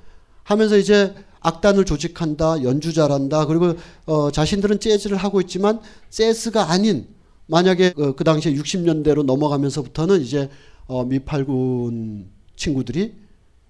[0.43, 1.15] 하면서 이제
[1.45, 3.45] 악단을 조직한다, 연주 잘한다.
[3.45, 3.75] 그리고
[4.05, 5.79] 어, 자신들은 재즈를 하고 있지만
[6.09, 7.07] 재즈가 아닌
[7.47, 10.49] 만약에 어, 그 당시에 60년대로 넘어가면서부터는 이제
[10.87, 13.13] 어, 미팔군 친구들이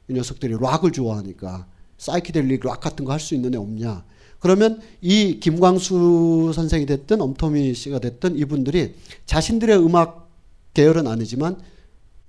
[0.07, 1.67] 이 녀석들이 락을 좋아하니까
[1.97, 4.05] 사이키델릭 락 같은 거 할 수 있는 애 없냐.
[4.39, 8.93] 그러면 이 김광수 선생이 됐든 엄토미 씨가 됐든 이분들이
[9.26, 10.30] 자신들의 음악
[10.73, 11.57] 계열은 아니지만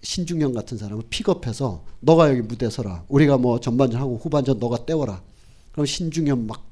[0.03, 3.05] 신중현 같은 사람을 픽업해서 너가 여기 무대 서라.
[3.09, 5.20] 우리가 뭐 전반전 하고 후반전 너가 때워라.
[5.77, 6.64] 그럼 신중현 막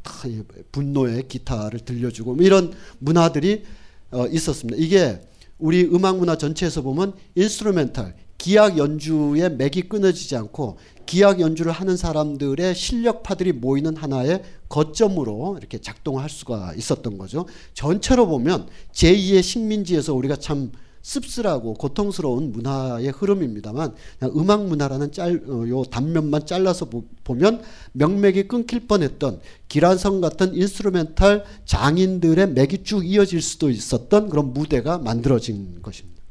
[0.72, 3.62] 분노의 기타를 들려주고 뭐 이런 문화들이
[4.10, 4.80] 어, 있었습니다.
[4.80, 5.20] 이게
[5.58, 12.74] 우리 음악 문화 전체에서 보면 instrumental 기악 연주의 맥이 끊어지지 않고 기악 연주를 하는 사람들의
[12.74, 17.46] 실력파들이 모이는 하나의 거점으로 이렇게 작동할 수가 있었던 거죠.
[17.74, 20.72] 전체로 보면 제2의 식민지에서 우리가 참
[21.04, 23.94] 씁쓸하고 고통스러운 문화의 흐름입니다만
[24.34, 31.44] 음악 문화라는 짤, 어, 요 단면만 잘라서 보, 보면 명맥이 끊길 뻔했던 기라성 같은 instrumental
[31.66, 36.22] 장인들의 맥이 쭉 이어질 수도 있었던 그런 무대가 만들어진 것입니다.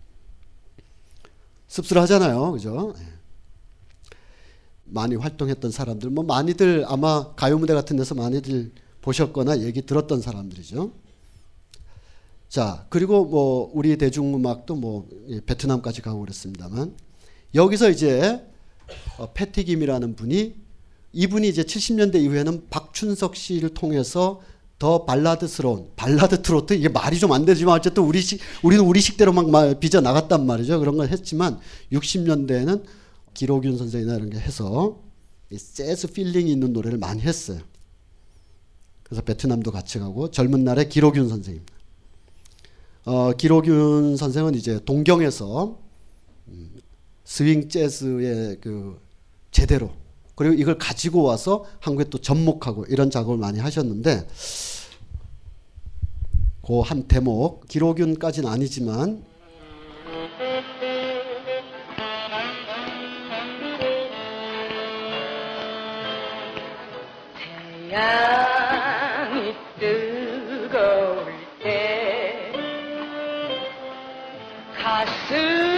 [1.67, 2.51] 씁쓸하잖아요.
[2.53, 2.95] 그죠?
[2.97, 3.03] 예.
[4.85, 8.71] 많이 활동했던 사람들, 뭐 많이들 아마 가요 무대 같은 데서 많이들
[9.01, 11.02] 보셨거나 얘기 들었던 사람들이죠.
[12.53, 16.95] 자, 그리고 뭐 우리 대중음악도 뭐 예, 베트남까지 가고 그랬습니다만
[17.55, 18.45] 여기서 이제
[19.17, 20.53] 어, 패티 김이라는 분이
[21.13, 24.41] 이분이 이제 70년대 이후에는 박춘석 씨를 통해서
[24.77, 30.01] 더 발라드스러운 발라드 트로트 이게 말이 좀 안 되지만 어쨌든 우리식 우리는 우리식대로 막 빚어
[30.01, 30.79] 나갔단 말이죠.
[30.79, 31.59] 그런 걸 했지만
[31.91, 32.83] 60년대에는
[33.33, 35.01] 길옥윤 선생이나 이런 게 해서
[35.49, 37.61] 재즈 feeling이 있는 노래를 많이 했어요.
[39.01, 41.72] 그래서 베트남도 같이 가고 젊은 날에 기록윤 선생님.
[43.05, 45.77] 어, 기록윤 선생은 이제 동경에서
[46.47, 46.71] 음,
[47.23, 48.99] 스윙 재즈의 그
[49.51, 49.91] 제대로
[50.35, 54.27] 그리고 이걸 가지고 와서 한국에 또 접목하고 이런 작업을 많이 하셨는데
[56.65, 59.23] 그 한 대목 기록윤까지는 아니지만
[67.89, 68.52] 태
[74.83, 75.72] 가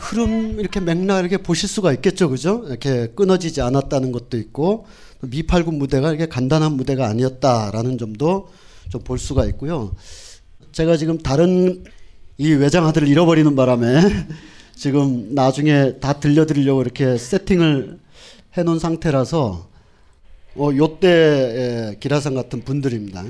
[0.00, 2.64] 흐름 이렇게 맥락 이렇게 보실 수가 있겠죠, 그죠?
[2.66, 4.86] 이렇게 끊어지지 않았다는 것도 있고
[5.20, 8.48] 미팔군 무대가 이렇게 간단한 무대가 아니었다라는 점도
[8.90, 9.94] 좀 볼 수가 있고요.
[10.72, 11.84] 제가 지금 다른
[12.38, 14.00] 이 외장하드를 잃어버리는 바람에
[14.74, 17.98] 지금 나중에 다 들려드리려고 이렇게 세팅을
[18.56, 19.68] 해놓은 상태라서
[20.56, 23.24] 어, 요때 기라상 같은 분들입니다.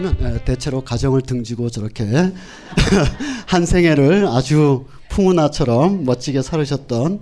[0.00, 2.04] 보시면 예, 대체로 가정을 등지고 저렇게
[3.46, 7.20] 한 생애를 아주 풍운아처럼 멋지게 살으셨던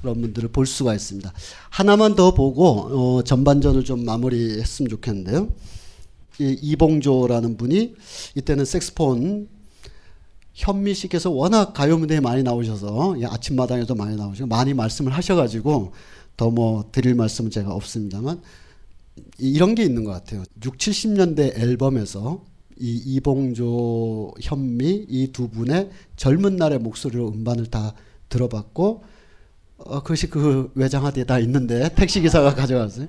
[0.00, 1.32] 그런 분들을 볼 수가 있습니다.
[1.68, 5.48] 하나만 더 보고 어, 전반전을 좀 마무리했으면 좋겠는데요.
[6.38, 7.94] 이 이봉조라는 분이
[8.36, 9.48] 이때는 색스폰
[10.54, 15.92] 현미 씨께서 워낙 가요 무대에 많이 나오셔서 예, 아침마당에도 많이 나오시고 많이 말씀을 하셔가지고
[16.36, 18.40] 더 뭐 드릴 말씀은 제가 없습니다만
[19.38, 20.42] 이런 게 있는 것 같아요.
[20.64, 22.44] 6, 70년대 앨범에서
[22.78, 27.94] 이 이봉조, 현미 이 두 분의 젊은 날의 목소리로 음반을 다
[28.30, 29.04] 들어봤고
[29.78, 33.08] 어, 그것이 그 외장하드에 다 있는데 택시 기사가 가져갔어요.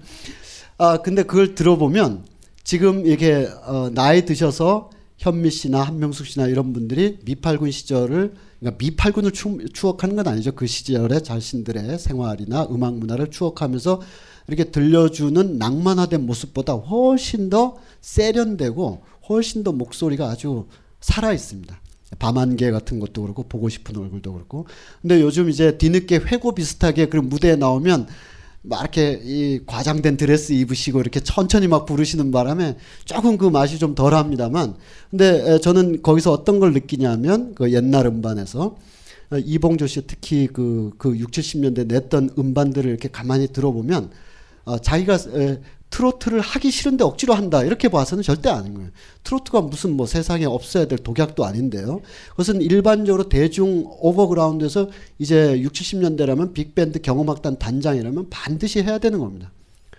[0.78, 2.26] 아 근데 그걸 들어보면
[2.64, 9.32] 지금 이게 어, 나이 드셔서 현미 씨나 한명숙 씨나 이런 분들이 미팔군 시절을 그러니까 미팔군을
[9.32, 10.52] 추, 추억하는 건 아니죠.
[10.54, 14.02] 그 시절의 자신들의 생활이나 음악 문화를 추억하면서
[14.52, 20.68] 이렇게 들려주는 낭만화된 모습보다 훨씬 더 세련되고 훨씬 더 목소리가 아주
[21.00, 21.80] 살아 있습니다.
[22.20, 24.68] 밤안개 같은 것도 그렇고 보고 싶은 얼굴도 그렇고.
[25.02, 28.08] 근데 요즘 이제 뒤늦게 회고 비슷하게 그런 무대에 나오면
[28.64, 32.76] 막 이렇게 이 과장된 드레스 입으시고 이렇게 천천히 막 부르시는 바람에
[33.06, 34.76] 조금 그 맛이 좀 덜합니다만
[35.10, 38.76] 근데 저는 거기서 어떤 걸 느끼냐면 그 옛날 음반에서
[39.32, 44.12] 어, 이봉조 씨 특히 그, 그 6, 70년대 냈던 음반들을 이렇게 가만히 들어보면
[44.66, 45.60] 어, 자기가 에,
[45.92, 48.90] 트로트를 하기 싫은데 억지로 한다 이렇게 봐서는 절대 아닌 거예요.
[49.24, 52.02] 트로트가 무슨 뭐 세상에 없어야 될 독약도 아닌데요.
[52.30, 54.90] 그것은 일반적으로 대중 overground에서
[55.20, 59.52] 이제 6, 70년대라면 빅밴드 경음악단 단장이라면 반드시 해야 되는 겁니다.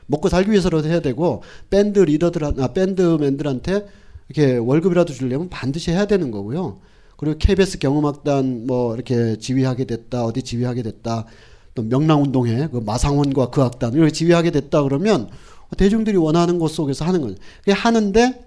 [0.07, 3.87] 먹고 살기 위해서라도 해야 되고 밴드 리더들 아 밴드맨들한테
[4.29, 6.81] 이렇게 월급이라도 주려면 반드시 해야 되는 거고요.
[7.19, 11.27] 그리고 KBS 경음악단 뭐 이렇게 지휘하게 됐다 어디 지휘하게 됐다
[11.75, 15.29] 또 명랑운동회 그 마상원과 그 악단 이렇게 지휘하게 됐다 그러면
[15.77, 17.37] 대중들이 원하는 곳 속에서 하는 거죠.
[17.68, 18.47] 하는데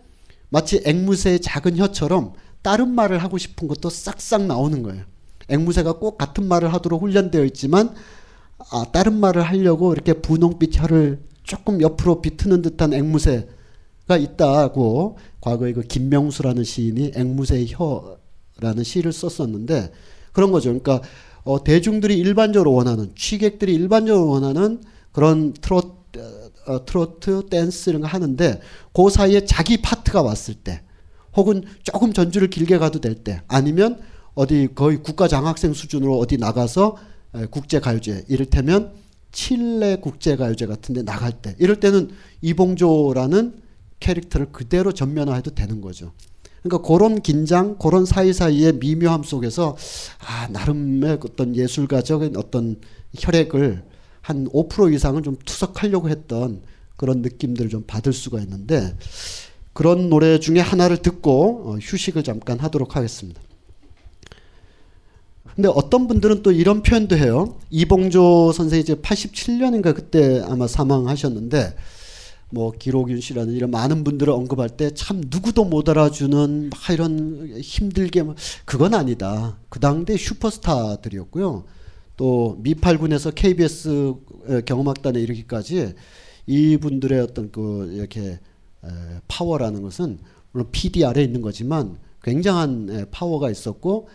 [0.49, 5.03] 마치 앵무새의 작은 혀처럼 다른 말을 하고 싶은 것도 싹싹 나오는 거예요.
[5.49, 7.93] 앵무새가 꼭 같은 말을 하도록 훈련되어 있지만
[8.71, 15.81] 아, 다른 말을 하려고 이렇게 분홍빛 혀를 조금 옆으로 비트는 듯한 앵무새가 있다고 과거에 그
[15.81, 19.91] 김명수라는 시인이 앵무새의 혀라는 시를 썼었는데
[20.31, 20.69] 그런 거죠.
[20.69, 21.07] 그러니까
[21.45, 24.81] 어, 대중들이 일반적으로 원하는 취객들이 일반적으로 원하는
[25.11, 25.95] 그런 트로트
[26.67, 28.59] 어, 트로트, 댄스 이런 거 하는데
[28.91, 30.81] 그 사이에 자기 파트가 왔을 때
[31.35, 33.99] 혹은 조금 전주를 길게 가도 될 때 아니면
[34.33, 36.97] 어디 거의 국가 장학생 수준으로 어디 나가서
[37.51, 38.93] 국제 가요제 이를테면
[39.31, 42.09] 칠레 국제 가요제 같은데 나갈 때 이럴 때는
[42.41, 43.61] 이봉조라는
[43.99, 46.11] 캐릭터를 그대로 전면화해도 되는 거죠.
[46.65, 49.77] 그러니까 그런 긴장, 그런 사이사이의 미묘함 속에서
[50.19, 52.77] 아 나름의 어떤 예술가적인 어떤
[53.19, 53.83] 혈액을
[54.21, 56.63] 한 5% 이상은 좀 투석하려고 했던
[56.95, 58.97] 그런 느낌들을 좀 받을 수가 있는데
[59.73, 63.39] 그런 노래 중에 하나를 듣고 어, 휴식을 잠깐 하도록 하겠습니다.
[65.53, 67.59] 근데 어떤 분들은 또 이런 표현도 해요.
[67.69, 71.75] 이봉조 선생이 이제 87년인가 그때 아마 사망하셨는데
[72.51, 78.23] 뭐 길옥윤 씨라는 이런 많은 분들을 언급할 때 참 누구도 못 알아주는 막 이런 힘들게
[78.65, 79.57] 그건 아니다.
[79.69, 81.65] 그 당대 슈퍼스타들이었고요.
[82.17, 84.13] 또 미팔군에서 KBS
[84.65, 85.95] 경음악단에 이르기까지
[86.47, 88.39] 이분들의 어떤 그 이렇게
[89.27, 90.19] 파워라는 것은
[90.51, 94.07] 물론 PDR에 있는 거지만 굉장한 파워가 있었고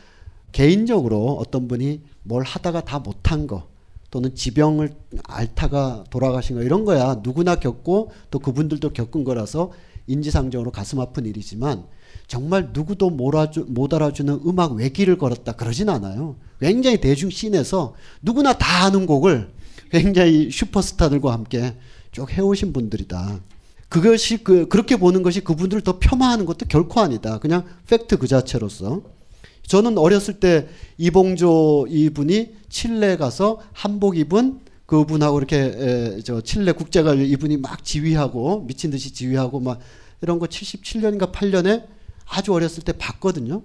[0.52, 3.68] 개인적으로 어떤 분이 뭘 하다가 다 못한 거
[4.10, 4.92] 또는 지병을
[5.24, 9.72] 앓다가 돌아가신 거 이런 거야 누구나 겪고 또 그분들도 겪은 거라서
[10.06, 11.84] 인지상정으로 가슴 아픈 일이지만
[12.26, 16.36] 정말 누구도 못 알아주는 음악 외길을 걸었다 그러진 않아요.
[16.60, 19.52] 굉장히 대중 scene에서 누구나 다 아는 곡을
[19.90, 21.76] 굉장히 슈퍼스타들과 함께
[22.12, 23.40] 쭉 해오신 분들이다.
[23.88, 27.38] 그것이 그 그렇게 보는 것이 그분들을 더 폄하하는 것도 결코 아니다.
[27.38, 29.02] 그냥 팩트 그 자체로서.
[29.70, 30.66] 저는 어렸을 때
[30.98, 38.64] 이봉조 이분이 칠레 가서 한복 입은 그분하고 이렇게 에, 저 칠레 국제가 이분이 막 지휘하고
[38.66, 39.78] 미친 듯이 지휘하고 막
[40.22, 41.84] 이런 거 77년인가 8년에
[42.28, 43.62] 아주 어렸을 때 봤거든요.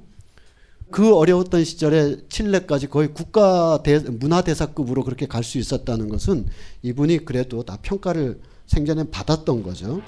[0.92, 6.46] 그 어려웠던 시절에 칠레까지 거의 국가 대, 문화대사급으로 그렇게 갈 수 있었다는 것은
[6.84, 10.04] 이분이 그래도 다 평가를 생전에 받았던 거죠.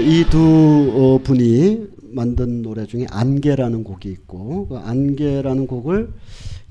[0.00, 6.12] 이 두 분이 만든 노래 중에 안개라는 곡이 있고 그 안개라는 곡을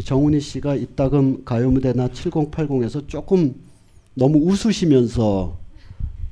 [0.04, 3.56] 정훈이 씨가 이따금 가요 무대나 7080에서 조금
[4.16, 5.58] 너무 웃으시면서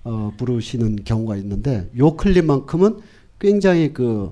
[0.03, 2.99] 어, 부르시는 경우가 있는데 요 클립만큼은
[3.39, 4.31] 굉장히 그,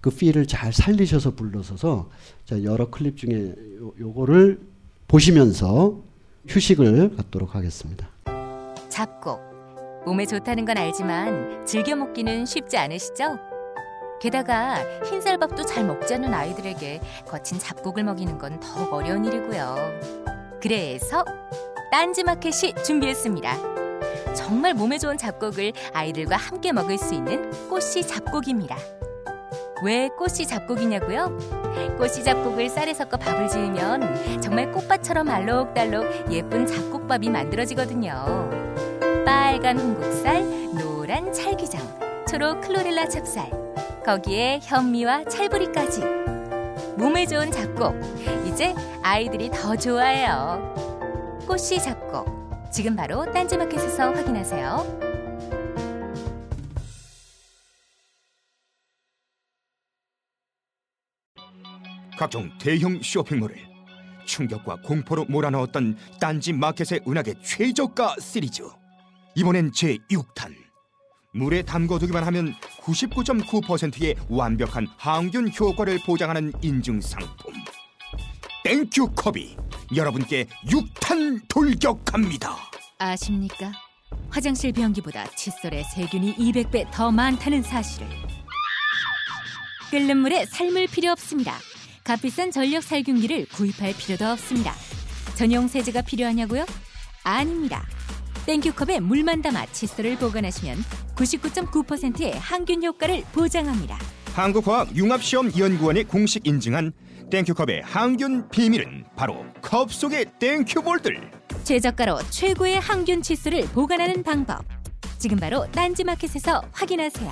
[0.00, 2.08] 그 필을 잘 살리셔서 불러서서
[2.46, 4.60] 자, 여러 클립 중에 요, 요거를
[5.08, 6.00] 보시면서
[6.48, 8.08] 휴식을 갖도록 하겠습니다.
[8.88, 9.49] 잡곡.
[10.04, 13.38] 몸에 좋다는 건 알지만 즐겨 먹기는 쉽지 않으시죠?
[14.20, 19.76] 게다가 흰쌀밥도 잘 먹지 않는 아이들에게 거친 잡곡을 먹이는 건 더욱 어려운 일이고요.
[20.60, 21.24] 그래서
[21.90, 24.34] 딴지마켓이 준비했습니다.
[24.34, 28.76] 정말 몸에 좋은 잡곡을 아이들과 함께 먹을 수 있는 꽃씨 잡곡입니다.
[29.82, 31.38] 왜 꽃씨 잡곡이냐고요?
[31.96, 38.69] 꽃씨 잡곡을 쌀에 섞어 밥을 지으면 정말 꽃밭처럼 알록달록 예쁜 잡곡밥이 만들어지거든요.
[39.30, 40.42] 빨간 홍국살,
[40.74, 43.48] 노란 찰기장, 초록 클로렐라 찹쌀,
[44.04, 46.00] 거기에 현미와 찰부리까지.
[46.98, 47.94] 몸에 좋은 잡곡,
[48.44, 48.74] 이제
[49.04, 50.74] 아이들이 더 좋아해요.
[51.46, 54.98] 꽃씨 잡곡, 지금 바로 딴지마켓에서 확인하세요.
[62.18, 63.56] 각종 대형 쇼핑몰을
[64.24, 68.79] 충격과 공포로 몰아넣었던 딴지 마켓의 은하계 최저가 시리즈
[69.34, 70.54] 이번엔 제6탄
[71.32, 77.54] 물에 담궈두기만 하면 99.9%의 완벽한 항균 효과를 보장하는 인증 상품
[78.64, 79.56] 땡큐 컵이
[79.94, 82.56] 여러분께 6탄 돌격합니다
[82.98, 83.72] 아십니까?
[84.28, 88.06] 화장실 변기보다 칫솔에 세균이 200배 더 많다는 사실을.
[89.90, 91.54] 끓는 물에 삶을 필요 없습니다.
[92.04, 94.74] 값비싼 전력 살균기를 구입할 필요도 없습니다.
[95.34, 96.64] 전용 세제가 필요하냐고요?
[97.24, 97.86] 아닙니다.
[98.46, 100.78] 땡큐컵에 물만 담아 칫솔을 보관하시면
[101.14, 103.98] 99.9%의 항균 효과를 보장합니다.
[104.34, 106.92] 한국화학융합시험연구원이 공식 인증한
[107.30, 111.30] 땡큐컵의 항균 비밀은 바로 컵 속의 땡큐볼들
[111.64, 114.64] 최저가로 최고의 항균 칫솔을 보관하는 방법.
[115.18, 117.30] 지금 바로 딴지마켓에서 확인하세요.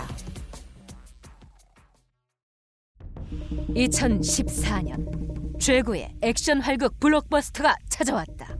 [3.75, 8.57] 2014년 최고의 액션 활극 블록버스터가 찾아왔다.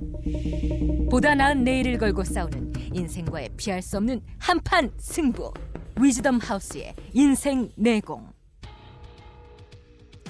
[1.11, 5.53] 보다 나은 내일을 걸고 싸우는 인생과의 피할 수 없는 한판 승부.
[6.01, 8.29] 위즈덤 하우스의 인생 내공.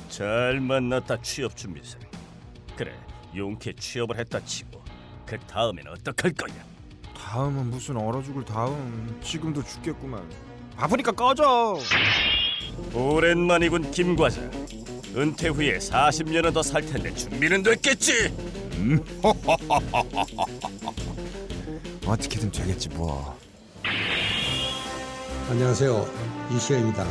[0.08, 2.00] 잘 만났다 취업 준비생.
[2.76, 2.92] 그래
[3.34, 4.82] 용케 취업을 했다 치고
[5.26, 6.54] 그 다음엔 어떡할 거냐?
[7.16, 10.22] 다음은 무슨 얼어 죽을 다음 지금도 죽겠구만
[10.76, 11.78] 바쁘니까 꺼져
[12.94, 14.50] 오랜만이군 김 과장.
[15.16, 18.32] 은퇴 후에 40년은 더 살 텐데 준비는 됐겠지?
[18.74, 19.00] 음?
[22.06, 23.36] 어떻게든 되겠지 뭐
[25.50, 26.06] 안녕하세요.
[26.54, 27.06] 이시영입니다.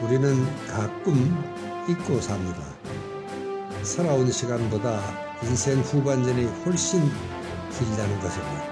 [0.00, 1.44] 우리는 가끔
[1.88, 2.60] 잊고 삽니다.
[3.82, 5.00] 살아온 시간보다
[5.42, 7.00] 인생 후반전이 훨씬
[7.78, 8.64] 길다는 것입니다.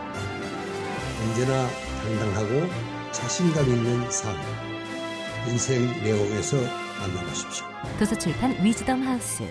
[1.21, 1.69] 언제나
[2.03, 2.67] 당당하고
[3.13, 4.35] 자신감 있는 삶.
[5.49, 6.57] 인생 내공에서
[7.07, 7.67] 만나보십시오.
[7.99, 9.45] 도서출판 위즈덤 하우스.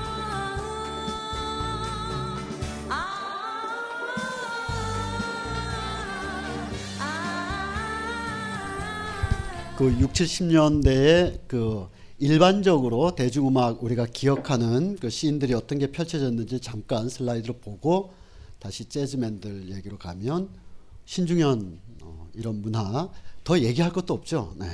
[9.76, 11.88] 그 6, 70년대에 그
[12.22, 18.12] 일반적으로 대중음악 우리가 기억하는 그 씬들이 어떤 게 펼쳐졌는지 잠깐 슬라이드로 보고
[18.60, 20.48] 다시 재즈맨들 얘기로 가면
[21.04, 23.10] 신중현 어, 이런 문화
[23.42, 24.54] 더 얘기할 것도 없죠.
[24.56, 24.66] 네.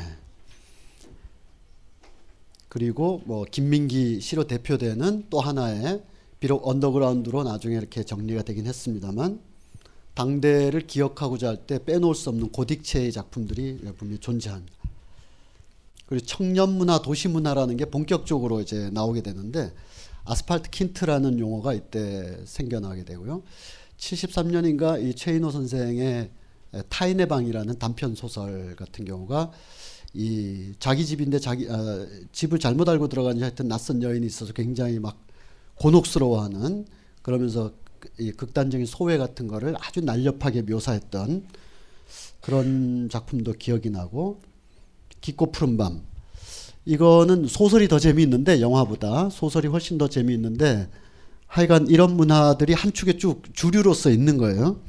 [2.69, 6.03] 그리고 뭐 김민기 씨로 대표되는 또 하나의
[6.41, 9.41] 비록 언더그라운드로 나중에 이렇게 정리가 되긴 했습니다만
[10.13, 14.78] 당대를 기억하고자 할 때 빼놓을 수 없는 고딕체의 작품들이 분명히 존재합니다.
[16.09, 19.73] 그리고 청년 문화, 도시 문화라는 게 본격적으로 이제 나오게 되는데
[20.25, 23.43] 아스팔트 킨트라는 용어가 이때 생겨나게 되고요.
[23.99, 26.31] 73년인가 이 최인호 선생의
[26.89, 29.53] 타인의 방이라는 단편 소설 같은 경우가
[30.15, 35.19] 이 자기 집인데 자기 아, 집을 잘못 알고 들어간 하여튼 낯선 여인이 있어서 굉장히 막
[35.75, 36.87] 곤혹스러워하는
[37.21, 37.73] 그러면서
[38.19, 41.47] 이 극단적인 소외 같은 거를 아주 날렵하게 묘사했던
[42.41, 44.41] 그런 작품도 기억이 나고
[45.21, 46.03] 깊고 푸른 밤
[46.85, 50.89] 이거는 소설이 더 재미있는데 영화보다 소설이 훨씬 더 재미있는데
[51.47, 54.81] 하여간 이런 문화들이 한 축에 쭉 주류로서 있는 거예요.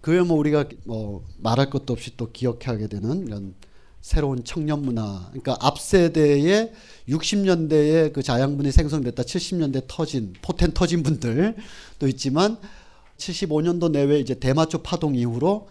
[0.00, 3.54] 그게 뭐 우리가 뭐 말할 것도 없이 또 기억하게 되는 이런
[4.00, 5.28] 새로운 청년 문화.
[5.28, 6.72] 그러니까 앞 세대의
[7.08, 12.58] 60년대에 그 자양분이 생성됐다 70년대 터진 포텐 터진 분들도 있지만
[13.16, 15.68] 75년도 내외 이제 대마초 파동 이후로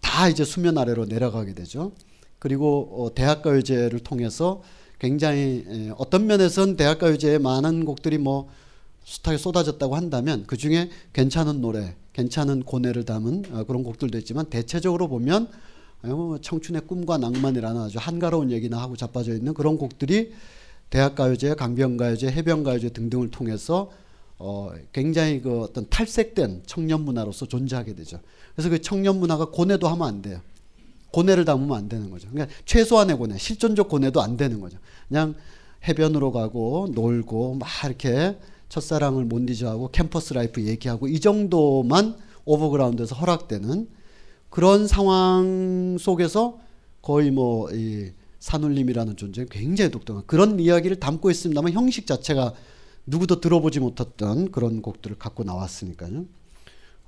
[0.00, 1.92] 다 이제 수면 아래로 내려가게 되죠.
[2.38, 4.62] 그리고 어, 대학가요제를 통해서
[4.98, 8.48] 굉장히 에, 어떤 면에서는 대학가요제에 많은 곡들이 뭐
[9.04, 15.08] 숱하게 쏟아졌다고 한다면 그 중에 괜찮은 노래, 괜찮은 고뇌를 담은 어, 그런 곡들도 있지만 대체적으로
[15.08, 15.48] 보면
[16.02, 20.32] 어, 뭐 청춘의 꿈과 낭만이라는 아주 한가로운 얘기나 하고 자빠져 있는 그런 곡들이
[20.90, 23.90] 대학가요제, 강변가요제, 해변가요제 등등을 통해서
[24.38, 28.20] 어, 굉장히 그 어떤 탈색된 청년 문화로서 존재하게 되죠.
[28.54, 30.40] 그래서 그 청년 문화가 고뇌도 하면 안 돼요.
[31.12, 32.28] 고뇌를 담으면 안 되는 거죠.
[32.30, 34.78] 그러니까 최소한의 고뇌, 실존적 고뇌도 안 되는 거죠.
[35.08, 35.34] 그냥
[35.86, 38.36] 해변으로 가고 놀고 막 이렇게
[38.68, 43.88] 첫사랑을 못 잊어하고 campus life 얘기하고 이 정도만 overground에서 허락되는
[44.50, 46.58] 그런 상황 속에서
[47.00, 52.54] 거의 뭐 이 산울림이라는 존재 굉장히 독특한 그런 이야기를 담고 있습니다만 형식 자체가
[53.06, 56.26] 누구도 들어보지 못했던 그런 곡들을 갖고 나왔으니까요.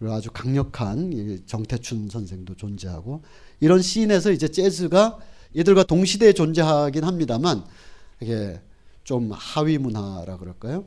[0.08, 3.22] 아주 강력한 이 정태춘 선생도 존재하고
[3.60, 5.18] 이런 scene에서 이제 재즈가
[5.56, 7.64] 얘들과 동시대에 존재하긴 합니다만
[8.20, 8.60] 이게
[9.04, 10.84] 좀 하위 문화라 그럴까요?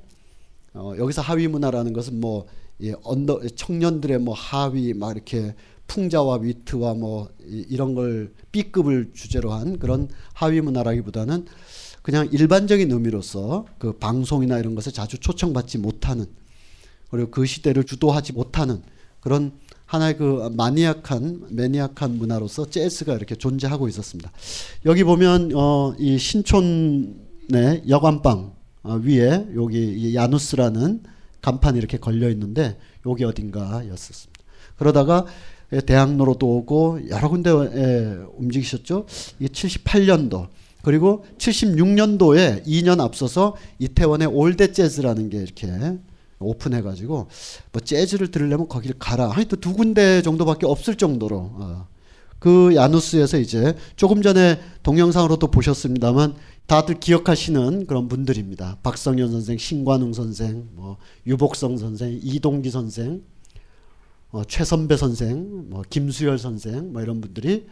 [0.73, 5.53] 어, 여기서 하위 문화라는 것은 뭐이 under 청년들의 뭐 하위 막 이렇게
[5.85, 11.45] 풍자와 위트와 뭐 이, 이런 걸 B급을 주제로 한 그런 하위 문화라기보다는
[12.01, 16.25] 그냥 일반적인 의미로서 그 방송이나 이런 것에 자주 초청받지 못하는
[17.09, 18.81] 그리고 그 시대를 주도하지 못하는
[19.23, 19.53] 그런
[19.85, 24.31] 하나의 그 maniac한 maniac한 문화로서 재즈가 이렇게 존재하고 있었습니다.
[24.85, 28.51] 여기 보면 어, 이 신촌의 여관방
[28.83, 31.03] 어, 위에 여기 이 야누스라는
[31.41, 34.43] 간판이 이렇게 걸려 있는데 여기 어딘가였었습니다.
[34.77, 35.25] 그러다가
[35.85, 39.05] 대학로로도 오고 여러 군데에 움직이셨죠.
[39.39, 40.49] 이 78년도
[40.81, 45.67] 그리고 76년도에 2년 앞서서 이태원의 All That Jazz라는 게 이렇게
[46.39, 47.27] 오픈해가지고
[47.71, 49.29] 뭐 재즈를 들으려면 거기를 가라.
[49.29, 51.87] 하여튼 두 군데 정도밖에 없을 정도로 어.
[52.39, 56.35] 그 야누스에서 이제 조금 전에 동영상으로도 보셨습니다만
[56.67, 58.79] 다들 기억하시는 그런 분들입니다.
[58.83, 63.21] 박성현 선생, 신관웅 선생, 뭐 유복성 선생, 이동기 선생,
[64.31, 67.65] 어, 최선배 선생, 뭐 김수열 선생, 뭐 이런 분들이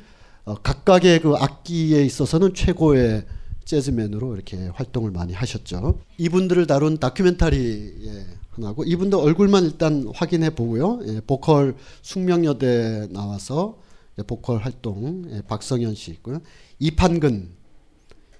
[0.45, 3.25] 어, 각각의 그 악기에 있어서는 최고의
[3.65, 5.99] 재즈맨으로 이렇게 활동을 많이 하셨죠.
[6.17, 10.99] 이분들을 다룬 다큐멘터리 예, 하나고 이분들 얼굴만 일단 확인해 보고요.
[11.07, 13.79] 예, 보컬 숙명여대 나와서
[14.17, 16.41] 예, 보컬 활동 예, 박성현 씨 있고요.
[16.79, 17.49] 이판근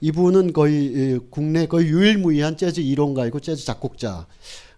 [0.02, 4.28] 이분은 거의 예, 국내 거의 유일무이한 재즈 이론가이고 재즈 작곡자.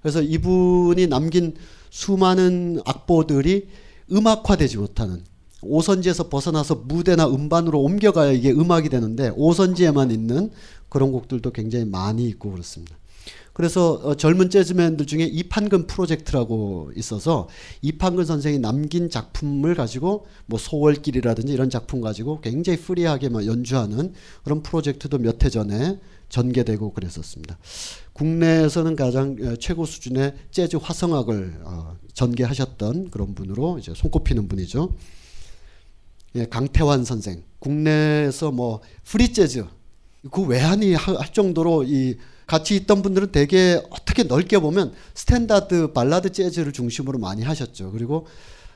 [0.01, 1.55] 그래서 이분이 남긴
[1.89, 3.67] 수많은 악보들이
[4.11, 5.23] 음악화되지 못하는
[5.61, 10.51] 오선지에서 벗어나서 무대나 음반으로 옮겨가야 이게 음악이 되는데 오선지에만 있는
[10.89, 12.97] 그런 곡들도 굉장히 많이 있고 그렇습니다.
[13.53, 17.47] 그래서 어, 젊은 재즈맨들 중에 이판근 프로젝트라고 있어서
[17.81, 24.13] 이판근 선생이 남긴 작품을 가지고 뭐 소월길이라든지 이런 작품 가지고 굉장히 free하게 막 연주하는
[24.43, 25.99] 그런 프로젝트도 몇 해 전에
[26.29, 27.59] 전개되고 그랬었습니다.
[28.13, 34.91] 국내에서는 가장 어, 최고 수준의 재즈 화성학을 어, 전개하셨던 그런 분으로 이제 손꼽히는 분이죠.
[36.35, 37.43] 예, 강태환 선생.
[37.59, 39.65] 국내에서 뭐 프리 재즈
[40.31, 46.71] 그 외환이 할 정도로 이 같이 있던 분들은 되게 어떻게 넓게 보면 스탠다드 발라드 재즈를
[46.71, 47.91] 중심으로 많이 하셨죠.
[47.91, 48.27] 그리고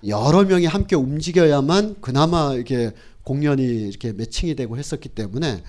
[0.05, 2.91] 여러 명이 함께 움직여야만 그나마 이게
[3.23, 5.63] 공연이 이렇게 matching이 되고 했었기 때문에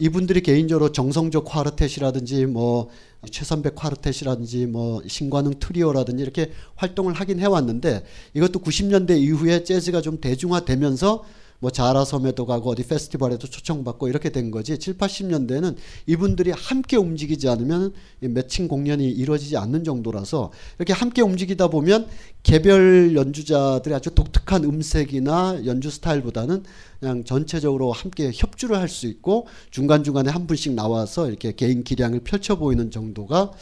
[0.00, 2.88] 이분들이 개인적으로 정성조 콰르텟이라든지 뭐
[3.30, 11.24] 최선배 콰르텟이라든지 뭐 신관웅 트리오라든지 이렇게 활동을 하긴 해왔는데 이것도 90년대 이후에 재즈가 좀 대중화되면서
[11.64, 15.76] 뭐 자라섬에도 가고 어디 페스티벌에도 초청받고 이렇게 된 거지 7, 80년대는
[16.06, 22.06] 이분들이 함께 움직이지 않으면 이 매칭 공연이 이루어지지 않는 정도라서 이렇게 함께 움직이다 보면
[22.42, 26.64] 개별 연주자들의 아주 독특한 음색이나 연주 스타일보다는
[27.00, 32.58] 그냥 전체적으로 함께 협주를 할 수 있고 중간중간에 한 분씩 나와서 이렇게 개인 기량을 펼쳐
[32.58, 33.52] 보이는 정도가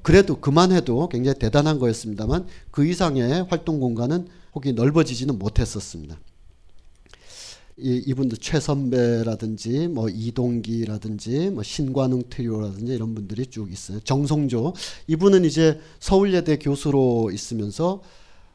[0.00, 6.18] 그래도 그만해도 굉장히 대단한 거였습니다만 그 이상의 활동 공간은 혹이 넓어지지는 못했었습니다.
[7.76, 14.00] 이, 이분들 최선배라든지 뭐 이동기라든지 뭐 신관웅 트리오라든지 이런 분들이 쭉 있어요.
[14.00, 14.74] 정성조
[15.08, 18.02] 이분은 이제 서울예대 교수로 있으면서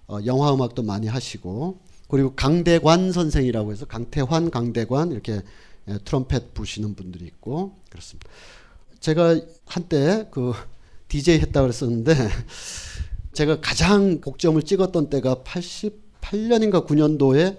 [0.08, 5.42] 어, 영화 음악도 많이 하시고 그리고 강대관 선생이라고 해서 강태환 강대관 이렇게
[5.88, 8.30] 예, 트럼펫 부시는 분들이 있고 그렇습니다.
[9.00, 10.54] 제가 한때 그
[11.10, 12.16] DJ 했다 그랬었는데
[13.34, 17.58] 제가 가장 곡점을 찍었던 때가 88년인가 9년도에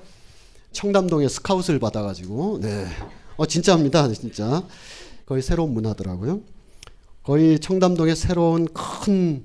[0.72, 2.86] 청담동에 스카웃을 받아가지고 네,
[3.36, 4.62] 어 진짜입니다, 진짜
[5.26, 6.40] 거의 새로운 문화더라고요.
[7.22, 9.44] 거의 청담동에 새로운 큰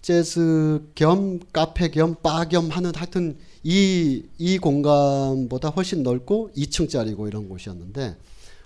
[0.00, 7.48] 재즈 겸 카페 겸 바 겸 하는 하여튼 이, 이 공간보다 훨씬 넓고 2층짜리고 이런
[7.48, 8.16] 곳이었는데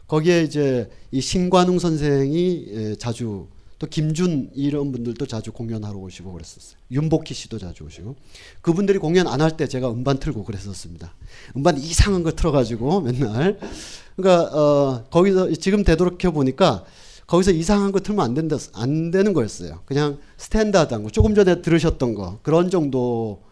[0.06, 3.46] 거기에 이제 이 신관웅 선생이 예, 자주
[3.82, 6.78] 또 김준 이런 분들도 자주 공연하러 오시고 그랬었어요.
[6.92, 8.14] 윤복희 씨도 자주 오시고
[8.60, 11.12] 그분들이 공연 안 할 때 제가 음반 틀고 그랬었습니다.
[11.56, 13.58] 음반 이상한 거 틀어가지고 맨날
[14.14, 16.84] 그러니까 어, 거기서 지금 되돌이켜 보니까
[17.26, 19.80] 거기서 이상한 거 틀면 안 된다 안 되는 거였어요.
[19.84, 23.42] 그냥 스탠다드한 거 조금 전에 들으셨던 거 그런 정도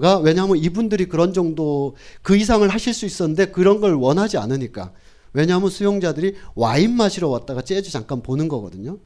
[0.00, 4.92] 가 왜냐하면 이분들이 그런 정도 그 이상을 하실 수 있었는데 그런 걸 원하지 않으니까
[5.32, 8.98] 왜냐하면 수용자들이 와인 마시러 왔다가 재즈 잠깐 보는 거거든요.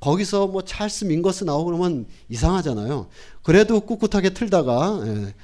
[0.00, 3.06] 거기서 뭐 찰스 민거스 나오고 그러면 이상하잖아요.
[3.42, 5.34] 그래도 꿋꿋하게 틀다가 예,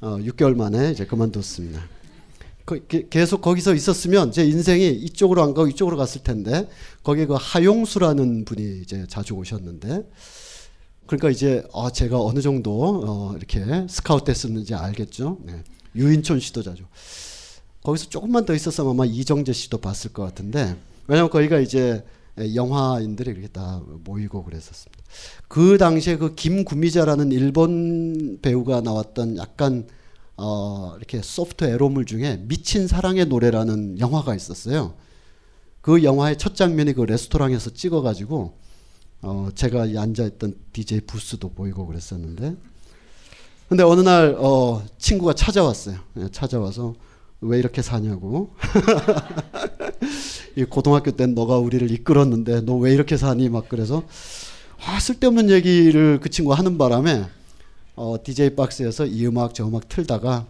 [0.00, 1.82] 어, 6개월 만에 이제 그만뒀습니다.
[2.64, 6.68] 그, 계속 거기서 있었으면 제 인생이 이쪽으로 안 가고 이쪽으로 갔을 텐데
[7.02, 10.06] 거기에 그 하용수라는 분이 이제 자주 오셨는데
[11.06, 15.38] 그러니까 이제 어, 제가 어느 정도 어, 이렇게 스카우트 됐었는지 알겠죠.
[15.44, 15.64] 네.
[15.96, 16.84] 유인촌 씨도 자주
[17.82, 20.76] 거기서 조금만 더 있었으면 아마 이정재 씨도 봤을 것 같은데
[21.06, 22.04] 왜냐면 거기가 이제
[22.54, 25.02] 영화인들이 이렇게 다 모이고 그랬었습니다.
[25.48, 29.86] 그 당시에 그 김구미자라는 일본 배우가 나왔던 약간
[30.36, 34.94] 어 이렇게 소프트 에로물 중에 미친 사랑의 노래라는 영화가 있었어요.
[35.80, 38.56] 그 영화의 첫 장면이 그 레스토랑에서 찍어가지고
[39.22, 42.54] 어 제가 앉아있던 DJ 부스도 보이고 그랬었는데
[43.68, 45.96] 근데 어느 날 어 친구가 찾아왔어요.
[46.18, 46.94] 예, 찾아와서
[47.40, 48.50] 왜 이렇게 사냐고.
[50.56, 54.02] 이 고등학교 때 너가 우리를 이끌었는데 너 왜 이렇게 사니 막 그래서
[54.86, 57.24] 아, 쓸데없는 얘기를 그 친구가 하는 바람에
[57.96, 60.46] 어, DJ 박스에서 이 음악 저 음악 틀다가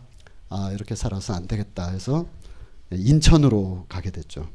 [0.50, 2.26] 아 이렇게 살아서 안 되겠다 해서
[2.92, 4.48] 인천으로 가게 됐죠.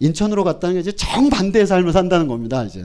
[0.00, 2.64] 인천으로 갔다는 게 이제 정반대의 삶을 산다는 겁니다.
[2.64, 2.84] 이제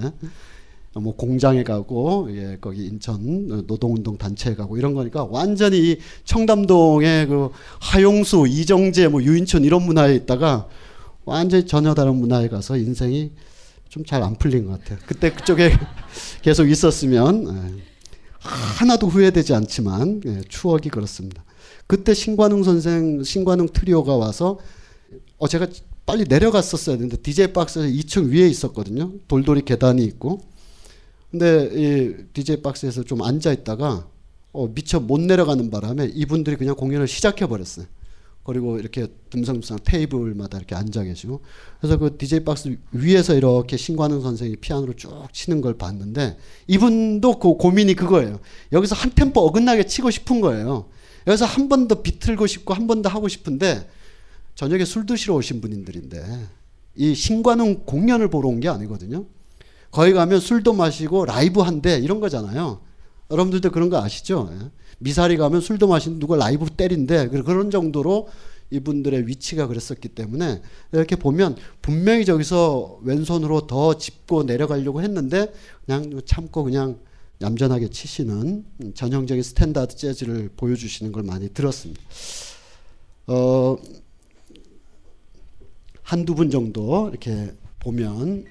[0.95, 7.49] 뭐 공장에 가고 예, 거기 인천 노동운동 단체에 가고 이런 거니까 완전히 청담동의 그
[7.79, 10.67] 하용수, 이정재, 뭐 유인천 이런 문화에 있다가
[11.25, 13.31] 완전히 전혀 다른 문화에 가서 인생이
[13.89, 14.97] 좀 잘 안 풀린 것 같아요.
[15.05, 15.71] 그때 그쪽에
[16.41, 17.47] 계속 있었으면
[17.77, 17.83] 예,
[18.39, 21.43] 하나도 후회되지 않지만 예, 추억이 그렇습니다.
[21.85, 24.57] 그때 신관웅 선생, 신관웅 트리오가 와서
[25.37, 25.67] 어 제가
[26.05, 29.13] 빨리 내려갔었어야 되는데 DJ 박스에서 2층 위에 있었거든요.
[29.27, 30.41] 돌돌이 계단이 있고.
[31.31, 34.07] 근데 이 DJ 박스에서 좀 앉아 있다가
[34.51, 37.85] 어, 미처 못 내려가는 바람에 이분들이 그냥 공연을 시작해 버렸어요.
[38.43, 41.41] 그리고 이렇게 듬성듬성 테이블마다 이렇게 앉아 계시고
[41.79, 46.37] 그래서 그 DJ 박스 위에서 이렇게 신관웅 선생이 피아노를 쭉 치는 걸 봤는데
[46.67, 48.39] 이분도 그 고민이 그거예요.
[48.73, 50.89] 여기서 한 템포 어긋나게 치고 싶은 거예요.
[51.25, 53.89] 여기서 한 번 더 비틀고 싶고 한 번 더 하고 싶은데
[54.55, 56.47] 저녁에 술 드시러 오신 분들인데
[56.95, 59.25] 이 신관웅 공연을 보러 온 게 아니거든요.
[59.89, 62.81] 거기 가면 술도 마시고 라이브 한대 이런 거잖아요.
[63.31, 64.49] 여러분들도 그런 거 아시죠?
[64.93, 64.97] 예.
[64.99, 68.29] 미사리 가면 술도 마시는 누가 라이브 때린대 그런 정도로
[68.71, 70.61] 이분들의 위치가 그랬었기 때문에
[70.91, 75.53] 이렇게 보면 분명히 저기서 왼손으로 더 짚고 내려가려고 했는데
[75.85, 76.97] 그냥 참고 그냥
[77.41, 78.65] 얌전하게 치시는
[78.95, 82.01] 전형적인 스탠다드 재즈를 보여주시는 걸 많이 들었습니다.
[83.27, 83.77] 어,
[86.01, 88.45] 한두 분 정도 이렇게 보면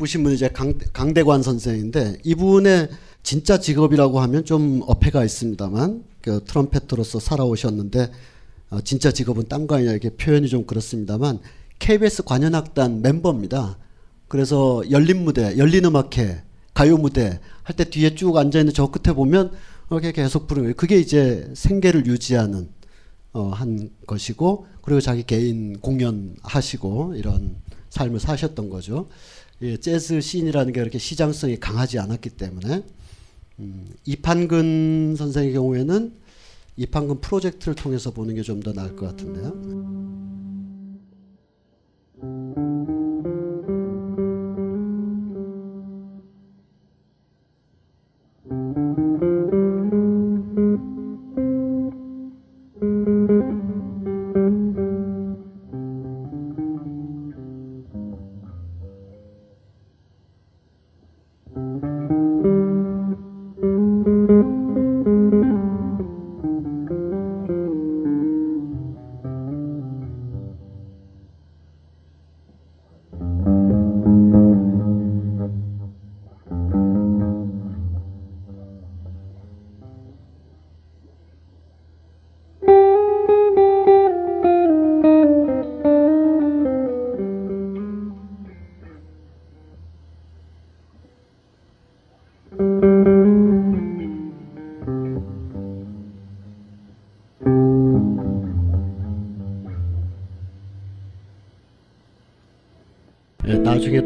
[0.00, 2.88] 부신 분이 이제 강, 강대관 선생인데 이분의
[3.22, 8.10] 진짜 직업이라고 하면 좀 어폐가 있습니다만 그 트럼펫으로서 살아오셨는데
[8.70, 11.40] 어, 진짜 직업은 딴 거 아니냐 이렇게 표현이 좀 그렇습니다만
[11.80, 13.76] KBS 관현악단 멤버입니다.
[14.26, 19.14] 그래서 열린 무대, 열린 음악회, 가요 무대 할 때 뒤에 쭉 앉아 있는 저 끝에
[19.14, 19.52] 보면
[19.90, 20.74] 이렇게 계속 부르는.
[20.74, 22.68] 그게 이제 생계를 유지하는
[23.34, 27.56] 어, 한 것이고 그리고 자기 개인 공연 하시고 이런
[27.90, 29.08] 삶을 사셨던 거죠.
[29.62, 32.82] 예, 재즈 씬이라는 게 그렇게 시장성이 강하지 않았기 때문에
[33.60, 36.14] 음, 이판근 선생의 경우에는
[36.76, 39.52] 이판근 프로젝트를 통해서 보는 게 좀 더 나을 것 같은데요.
[48.52, 49.29] 예,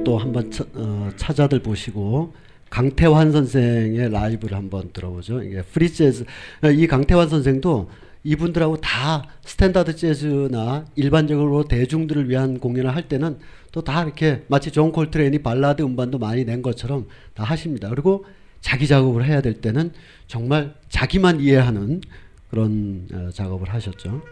[0.03, 2.35] 또 한번 차, 어, 찾아들 보시고
[2.71, 5.43] 강태환 선생의 라이브를 한번 들어보죠.
[5.43, 6.25] 이게 프리 재즈
[6.65, 7.89] 어, 이 강태환 선생도
[8.25, 13.39] 이분들하고 다 스탠다드 재즈나 일반적으로 대중들을 위한 공연을 할 때는
[13.71, 17.89] 또 다 이렇게 마치 존 콜트레인이 발라드 음반도 많이 낸 것처럼 다 하십니다.
[17.91, 18.25] 그리고
[18.61, 19.93] 자기 작업을 해야 될 때는
[20.27, 22.01] 정말 자기만 이해하는
[22.51, 24.23] 그런 어, 작업을 하셨죠.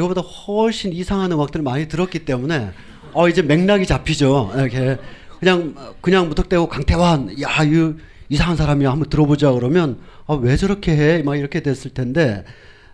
[0.00, 2.70] 이거보다 훨씬 이상한 음악들을 많이 들었기 때문에
[3.12, 4.52] 어, 이제 맥락이 잡히죠.
[4.54, 4.96] 이렇게
[5.38, 7.94] 그냥 그냥 무턱대고 강태환, 야, 이
[8.28, 11.22] 이상한 사람이야 한번 들어보자 그러면 아, 왜 저렇게 해?
[11.22, 12.44] 막 이렇게 됐을 텐데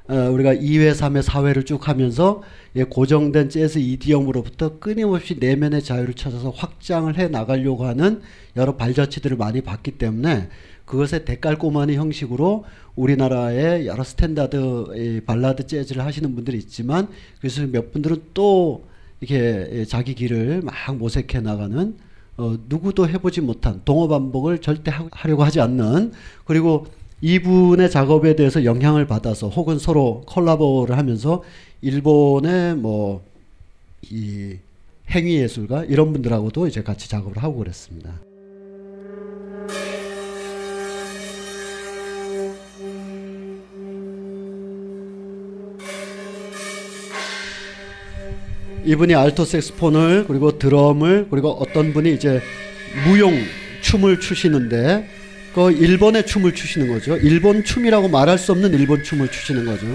[0.09, 2.43] 어, 우리가 2회, 3회, 4회를 쭉 하면서
[2.77, 8.23] 예, 고정된 재즈 이디엄으로부터 끊임없이 내면의 자유를 찾아서 확장을 해 나가려고 하는
[8.57, 10.49] 여러 발자취들을 많이 봤기 때문에
[10.87, 12.65] 그것의 대깔 꼬마니 형식으로
[12.95, 17.09] 우리나라의 여러 스탠다드 이 발라드 재즈를 하시는 분들이 있지만
[17.41, 18.85] 그래서 몇 분들은 또
[19.21, 21.95] 이렇게 예, 자기 길을 막 모색해 나가는
[22.39, 26.13] 어, 누구도 해보지 못한 동어 반복을 절대 하, 하려고 하지 않는
[26.45, 26.87] 그리고
[27.21, 31.43] 이분의 작업에 대해서 영향을 받아서 혹은 서로 collabo를 하면서
[31.83, 33.37] 일본의 뭐
[34.11, 34.59] 이
[35.11, 38.21] 행위 예술가 이런 분들하고도 이제 같이 작업을 하고 그랬습니다.
[48.87, 52.41] 이분이 알토 색스폰을 그리고 드럼을 그리고 어떤 분이 이제
[53.05, 53.35] 무용
[53.83, 55.09] 춤을 추시는데
[55.55, 57.17] 그 일본의 춤을 추시는 거죠.
[57.17, 59.87] 일본 춤이라고 말할 수 없는 일본 춤을 추시는 거죠.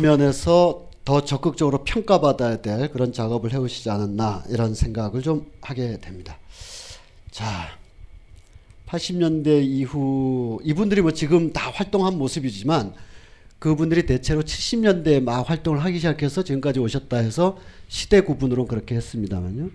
[0.00, 6.38] 면에서 더 적극적으로 평가받아야 될 그런 작업을 해오시지 않았나 이런 생각을 좀 하게 됩니다.
[7.30, 7.78] 자,
[8.86, 12.92] 80년대 이후 이분들이 뭐 지금 다 활동한 모습이지만
[13.58, 17.58] 그분들이 대체로 70년대에 막 활동을 하기 시작해서 지금까지 오셨다 해서
[17.88, 19.70] 시대 구분으로 그렇게 했습니다만요.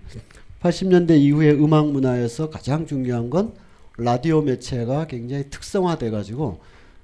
[0.62, 3.54] 80년대 이후의 음악 문화에서 가장 중요한 건
[3.96, 6.60] 라디오 매체가 굉장히 특성화돼 가지고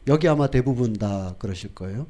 [0.08, 2.06] 여기 아마 대부분 다 그러실 거예요.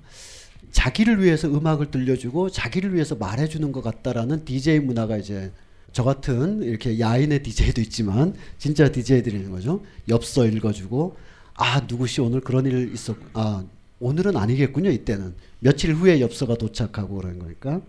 [0.73, 5.53] 자기를 위해서 음악을 들려주고 자기를 위해서 말해주는 것 같다라는 DJ 문화가 이제
[5.93, 9.83] 저 같은 이렇게 야인의 DJ도 있지만 진짜 DJ들이 있는 거죠.
[10.09, 11.17] 엽서 읽어주고
[11.55, 13.65] 아 누구시 오늘 그런 일 있었 아
[14.01, 17.81] 오늘은 아니겠군요 이때는 며칠 후에 엽서가 도착하고 그런 거니까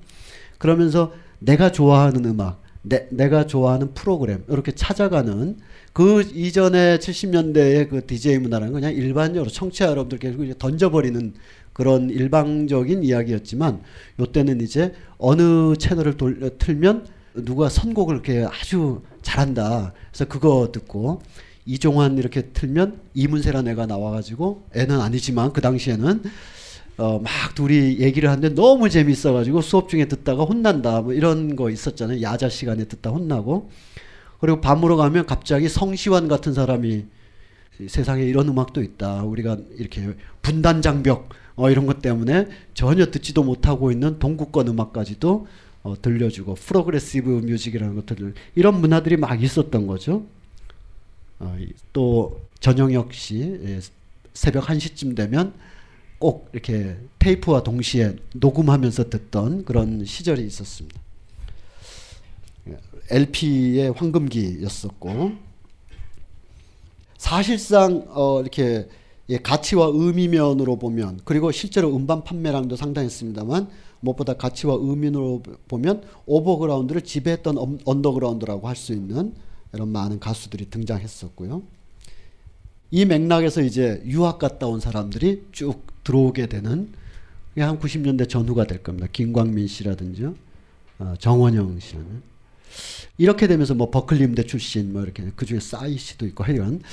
[0.58, 5.58] 그러면서 내가 좋아하는 음악 내, 내가 좋아하는 프로그램 이렇게 찾아가는
[5.94, 11.34] 그 이전에 70년대의 그 DJ 문화라는 건 그냥 일반적으로 청취자 여러분들께 던져버리는
[11.74, 13.82] 그런 일방적인 이야기였지만
[14.20, 19.94] 요때는 이제 어느 채널을 돌, 틀면 누가 선곡을 이렇게 아주 잘한다.
[20.12, 21.22] 그래서 그거 듣고
[21.66, 26.24] 이종환 이렇게 틀면 이문세라는 애가 나와가지고 애는 아니지만 그 당시에는
[26.98, 32.22] 어, 막 둘이 얘기를 하는데 너무 재밌어가지고 수업 중에 듣다가 혼난다 뭐 이런 거 있었잖아요.
[32.22, 33.72] 야자 시간에 듣다 혼나고
[34.40, 37.06] 그리고 밤으로 가면 갑자기 성시완 같은 사람이
[37.88, 39.24] 세상에 이런 음악도 있다.
[39.24, 45.48] 우리가 이렇게 분단 장벽 어, 이런 것 때문에 전혀 듣지도 못하고 있는 동구권 음악까지도
[45.84, 50.26] 어, 들려주고 progressive music이라는 것들 이런 문화들이 막 있었던 거죠.
[51.40, 51.58] 어,
[51.92, 53.80] 또 전영혁 씨 예,
[54.34, 55.54] 새벽 1시쯤 되면
[56.20, 61.02] 꼭 이렇게 테이프와 동시에 녹음하면서 듣던 그런 시절이 있었습니다.
[63.10, 65.34] LP의 황금기였었고
[67.18, 68.88] 사실상 어 이렇게
[69.34, 73.68] 예, 가치와 의미면으로 보면 그리고 실제로 음반 판매량도 상당했습니다만
[74.00, 79.34] 무엇보다 가치와 의미로 보면 overground를 지배했던 언더그라운드라고 할 수 있는
[79.74, 81.64] 이런 많은 가수들이 등장했었고요.
[82.92, 86.90] 이 맥락에서 이제 유학 갔다 온 사람들이 쭉 들어오게 되는
[87.58, 89.08] 한 90년대 전후가 될 겁니다.
[89.12, 90.28] 김광민 씨라든지
[91.00, 92.22] 어, 정원영 씨는
[93.18, 96.84] 이렇게 되면서 뭐 버클리 음대 출신 뭐 이렇게 그 중에 싸이 씨도 있고 하여간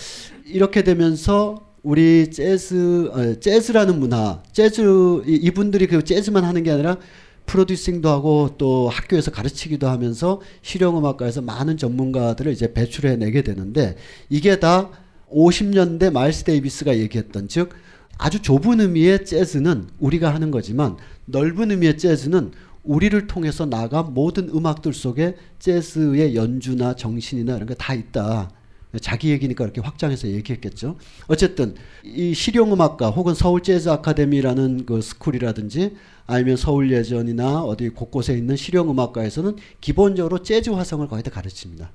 [0.46, 6.98] 이렇게 되면서 우리 재즈 어, 재즈라는 문화 재즈 이 분들이 그 재즈만 하는 게 아니라
[7.46, 13.96] 프로듀싱도 하고 또 학교에서 가르치기도 하면서 실용음악가에서 많은 전문가들을 이제 배출해 내게 되는데
[14.28, 14.90] 이게 다
[15.32, 17.70] 50년대 마일스 데이비스가 얘기했던 즉
[18.18, 22.52] 아주 좁은 의미의 재즈는 우리가 하는 거지만 넓은 의미의 재즈는
[22.84, 28.50] 우리를 통해서 나가 모든 음악들 속에 재즈의 연주나 정신이나 이런 게 다 있다.
[29.00, 30.96] 자기 얘기니까 이렇게 확장해서 얘기했겠죠.
[31.28, 35.96] 어쨌든 이 실용음악과 혹은 서울 재즈 아카데미라는 그 school이라든지
[36.26, 41.92] 아니면 서울 예전이나 어디 곳곳에 있는 실용음악과에서는 기본적으로 재즈 화성을 거의 다 가르칩니다.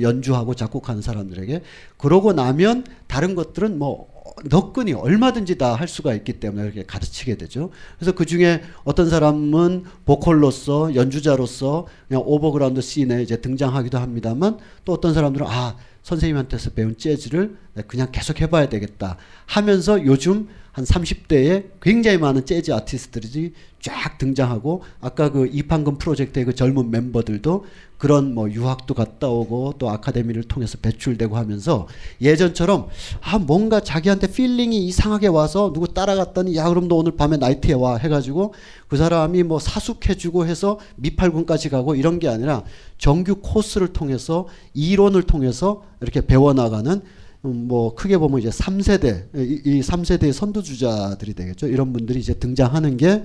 [0.00, 1.62] 연주하고 작곡하는 사람들에게
[1.96, 4.08] 그러고 나면 다른 것들은 뭐
[4.44, 7.70] 너끈히 얼마든지 다 할 수가 있기 때문에 이렇게 가르치게 되죠.
[7.98, 15.14] 그래서 그 중에 어떤 사람은 보컬로서 연주자로서 그냥 overground scene에 이제 등장하기도 합니다만 또 어떤
[15.14, 15.76] 사람들은 아
[16.06, 17.56] 선생님한테서 배운 재즈를
[17.88, 25.30] 그냥 계속 해봐야 되겠다 하면서 요즘 한 30대에 굉장히 많은 재즈 아티스트들이 쫙 등장하고 아까
[25.30, 27.66] 그 이판근 프로젝트의 그 젊은 멤버들도
[27.98, 31.88] 그런 뭐 유학도 갔다 오고 또 아카데미를 통해서 배출되고 하면서
[32.20, 32.88] 예전처럼
[33.22, 37.96] 아 뭔가 자기한테 feeling이 이상하게 와서 누구 따라갔더니 야 그럼 너 오늘 밤에 나이트에 와
[37.96, 38.54] 해가지고
[38.88, 42.64] 그 사람이 뭐 사숙해주고 해서 미팔군까지 가고 이런 게 아니라
[42.98, 47.00] 정규 코스를 통해서 이론을 통해서 이렇게 배워나가는
[47.44, 51.68] 음, 뭐 크게 보면 이제 3세대 이, 이 3세대의 선두주자들이 되겠죠.
[51.68, 53.24] 이런 분들이 이제 등장하는 게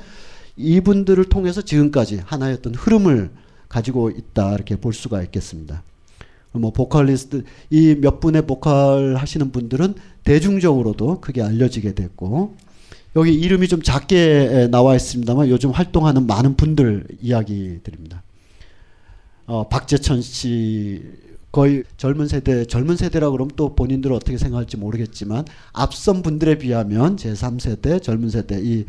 [0.56, 3.32] 이분들을 통해서 지금까지 하나의 어떤 흐름을
[3.72, 5.82] 가지고 있다 이렇게 볼 수가 있겠습니다.
[6.52, 9.96] 뭐 보컬리스트 이 몇 분의 보컬 하시는 분들은
[10.26, 12.56] 대중적으로도 크게 알려지게 됐고
[13.16, 18.22] 여기 이름이 좀 작게 나와 있습니다만 요즘 활동하는 많은 분들 이야기 드립니다.
[19.46, 21.02] 어, 박재천 씨
[21.52, 27.32] 거의 젊은 세대 젊은 세대라 그러면 또 본인들은 어떻게 생각할지 모르겠지만 앞선 분들에 비하면 제
[27.34, 28.86] 3세대 젊은 세대 이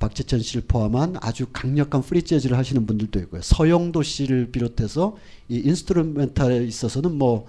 [0.00, 3.42] 박재천 씨를 포함한 아주 강력한 프리 재즈를 하시는 분들도 있고요.
[3.42, 5.16] 서영도 씨를 비롯해서
[5.48, 7.46] 이 instrumental에 있어서는 뭐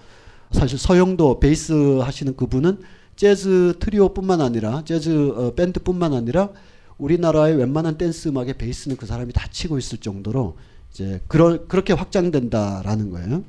[0.51, 2.81] 사실 서영도 베이스 하시는 그분은
[3.15, 6.49] 재즈 트리오뿐만 아니라 재즈 어, 밴드뿐만 아니라
[6.97, 10.57] 우리나라의 웬만한 댄스 음악의 베이스는 그 사람이 다 치고 있을 정도로
[10.91, 13.43] 이제 그런 그렇게 확장된다라는 거예요.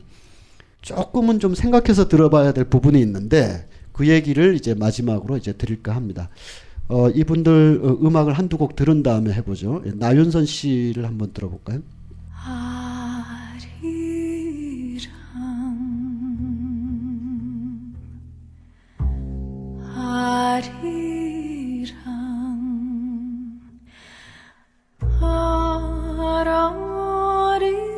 [0.81, 6.31] 조금은 좀 생각해서 들어봐야 될 부분이 있는데 그 얘기를 이제 마지막으로 이제 드릴까 합니다.
[6.93, 9.83] 어, 이분들 어, 음악을 한두 곡 들은 다음에 해보죠.
[9.87, 11.81] 예, 나윤선 씨를 한번 들어볼까요?
[12.35, 12.93] 아리랑
[26.37, 27.92] 아리랑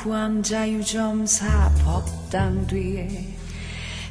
[0.00, 3.08] 8만 구암 자유점사 법당 뒤에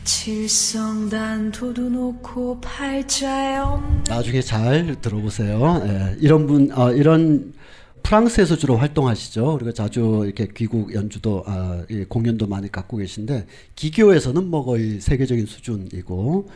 [0.03, 5.81] 칠성단 도도 놓고 팔자에 없는 나중에 잘 들어보세요.
[5.85, 7.53] 예, 이런 분, 어, 이런
[8.03, 9.57] 프랑스에서 주로 활동하시죠.
[9.57, 13.45] 그리고 자주 이렇게 귀국 연주도 아, 예, 공연도 많이 갖고 계신데
[13.75, 16.49] 기교에서는 뭐 거의 세계적인 수준이고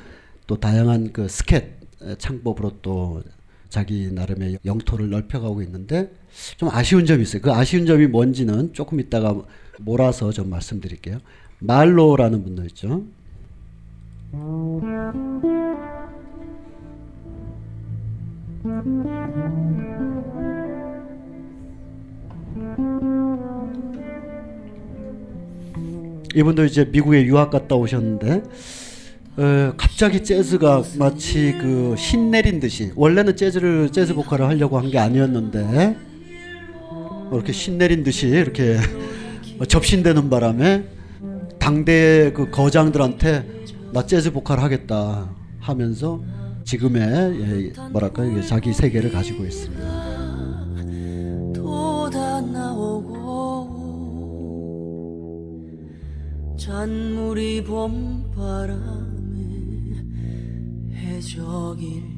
[0.48, 1.64] 또 다양한 그 스캣
[2.04, 3.22] 에, 창법으로 또
[3.70, 6.12] 자기 나름의 영토를 넓혀가고 있는데
[6.58, 7.42] 좀 아쉬운 점이 있어요.
[7.42, 9.36] 그 아쉬운 점이 뭔지는 조금 이따가
[9.80, 11.20] 몰아서 좀 말씀드릴게요.
[11.60, 13.04] 말로라는 분도 있죠.
[26.36, 28.44] 이분도 이제 미국에 유학 갔다 오셨는데
[29.36, 34.98] 어, 갑자기 재즈가 마치 그 신 내린 듯이 원래는 재즈를 재즈 보컬을 하려고 한 게
[35.00, 36.13] 아니었는데 뭐
[37.36, 38.78] 이렇게 신내린 듯이 이렇게
[39.68, 40.86] 접신되는 바람에
[41.60, 45.30] 당대 그 거장들한테 나 재즈 보컬 하겠다
[45.60, 46.22] 하면서
[46.64, 50.04] 지금의 예, 뭐랄까 이게 자기 세계를 가지고 있습니다.
[56.58, 58.78] 잔물이 봄바람에
[60.94, 62.13] 해적일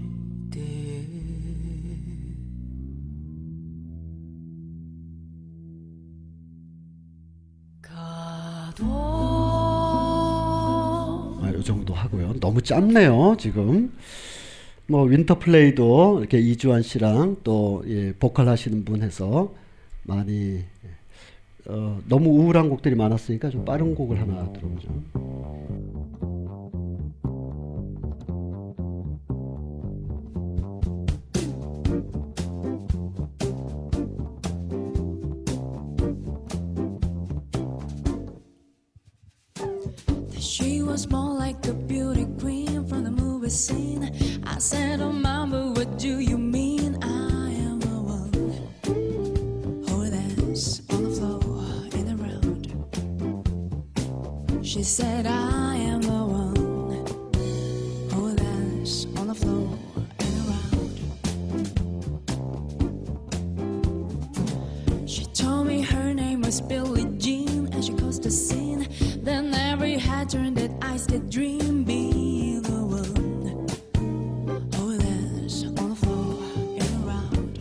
[11.41, 12.33] 아, 이 정도 하고요.
[12.39, 13.93] 너무 짧네요, 지금.
[14.87, 19.53] 뭐 윈터플레이도 이렇게 이주환 씨랑 또 예, 보컬 하시는 분 해서
[20.03, 20.63] 많이
[21.67, 24.89] 어, 너무 우울한 곡들이 많았으니까 좀 빠른 곡을 하나 들어보죠.
[40.95, 44.09] Was more like a beauty queen from the movie scene.
[44.45, 46.97] I said, Oh, mama, what do you mean?
[47.03, 48.31] I am the one
[48.85, 51.65] who dance on the floor
[51.99, 52.63] in the round.
[54.65, 56.55] She said, I am the one
[58.13, 59.77] who dance on the floor
[60.25, 60.43] in the
[64.93, 65.09] round.
[65.09, 68.87] She told me her name was Billie Jean and she caused the scene.
[69.25, 73.67] Then every head turned that I said dream be the one
[74.75, 76.37] who dance on the floor
[76.77, 77.59] in a round.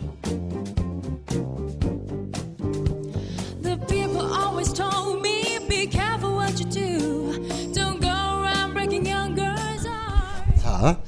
[3.61, 7.33] The people always told me be careful what you do.
[7.73, 8.07] Don't go
[8.41, 10.61] around breaking young girls' hearts.
[10.61, 11.01] 자,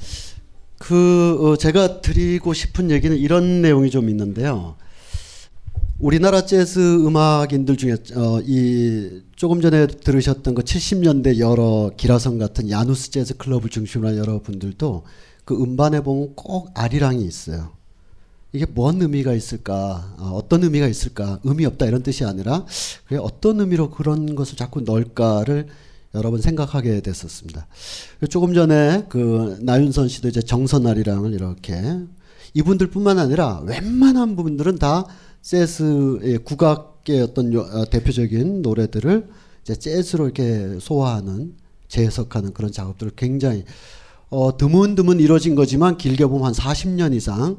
[0.78, 4.76] 그 어, 제가 드리고 싶은 얘기는 이런 내용이 좀 있는데요.
[5.98, 13.12] 우리나라 재즈 음악인들 중에 어, 이 조금 전에 들으셨던 그 70년대 여러 기라성 같은 야누스
[13.12, 15.04] 재즈 클럽을 중심으로 한 여러분들도
[15.44, 17.70] 그 음반에 보면 꼭 아리랑이 있어요.
[18.52, 20.16] 이게 뭔 의미가 있을까?
[20.18, 21.38] 어, 어떤 의미가 있을까?
[21.44, 22.66] 의미 없다 이런 뜻이 아니라
[23.04, 25.68] 그게 어떤 의미로 그런 것을 자꾸 넣을까를
[26.16, 27.68] 여러 번 생각하게 됐었습니다.
[28.30, 31.80] 조금 전에 그 나윤선 씨도 이제 정선아리랑을 이렇게
[32.54, 35.06] 이분들뿐만 아니라 웬만한 분들은 다
[35.42, 39.28] 재즈의 국악 의 어떤 요- 어, 대표적인 노래들을
[39.62, 41.54] 이제 재즈로 이렇게 소화하는
[41.88, 43.64] 재해석하는 그런 작업들을 굉장히
[44.30, 47.58] 어, 드문드문 이루어진 거지만 길게 보면 한 40년 이상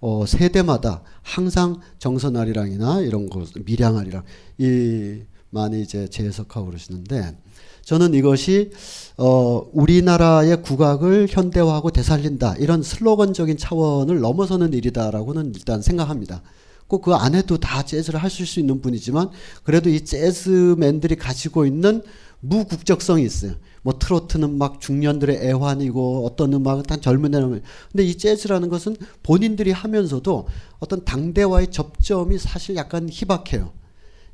[0.00, 4.22] 어, 세대마다 항상 정선아리랑이나 이런 거 밀양아리랑
[4.58, 5.20] 이
[5.50, 7.36] 많이 이제 재해석하고 그러시는데
[7.82, 8.70] 저는 이것이
[9.16, 16.42] 어, 우리나라의 국악을 현대화하고 되살린다 이런 슬로건적인 차원을 넘어서는 일이다라고는 일단 생각합니다.
[16.88, 19.30] 꼭 그 안에도 다 재즈를 하실 수 있는 분이지만
[19.64, 22.02] 그래도 이 재즈맨들이 가지고 있는
[22.40, 23.54] 무국적성이 있어요.
[23.82, 29.70] 뭐 트로트는 막 중년들의 애환이고 어떤 음악은 단 젊은 애는 근데 이 재즈라는 것은 본인들이
[29.70, 30.48] 하면서도
[30.80, 33.72] 어떤 당대와의 접점이 사실 약간 희박해요.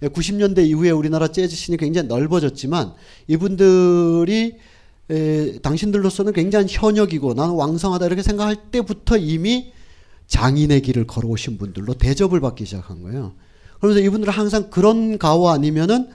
[0.01, 2.93] 90년대 이후에 우리나라 재즈 씬이 굉장히 넓어졌지만
[3.29, 4.57] 이분들이
[5.11, 9.73] 에, 당신들로서는 굉장히 현역이고 나는 왕성하다 이렇게 생각할 때부터 이미
[10.33, 13.35] 장인의 길을 걸어오신 분들로 대접을 받기 시작한 거예요.
[13.79, 16.09] 그러면서 이분들은 항상 그런 가오 아니면은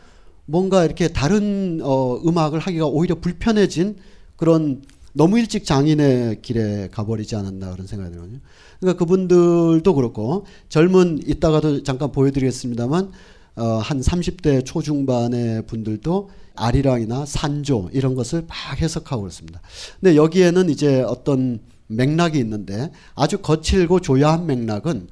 [0.45, 3.98] 뭔가 이렇게 다른 어, 음악을 하기가 오히려 불편해진
[4.35, 4.81] 그런
[5.14, 8.39] 너무 일찍 장인의 길에 가버리지 않았나 그런 생각이 들거든요.
[8.80, 13.11] 그러니까 그분들도 그렇고 젊은 이따가도 잠깐 보여드리겠습니다만
[13.57, 19.61] 어, 한 30대 초중반의 분들도 아리랑이나 산조 이런 것을 막 해석하고 그렇습니다.
[19.99, 25.07] 근데 여기에는 이제 어떤 맥락이 있는데 아주 거칠고 조야한 맥락은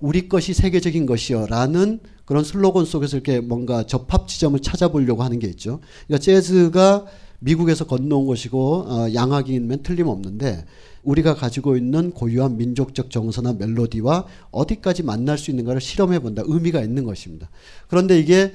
[0.00, 5.80] 우리 것이 세계적인 것이여라는 그런 슬로건 속에서 이렇게 뭔가 접합 지점을 찾아보려고 하는 게 있죠.
[6.06, 7.06] 그러니까 재즈가
[7.38, 10.64] 미국에서 건너온 것이고 어, 양악이면 틀림없는데
[11.02, 16.42] 우리가 가지고 있는 고유한 민족적 정서나 멜로디와 어디까지 만날 수 있는가를 실험해 본다.
[16.44, 17.48] 의미가 있는 것입니다.
[17.88, 18.52] 그런데 이게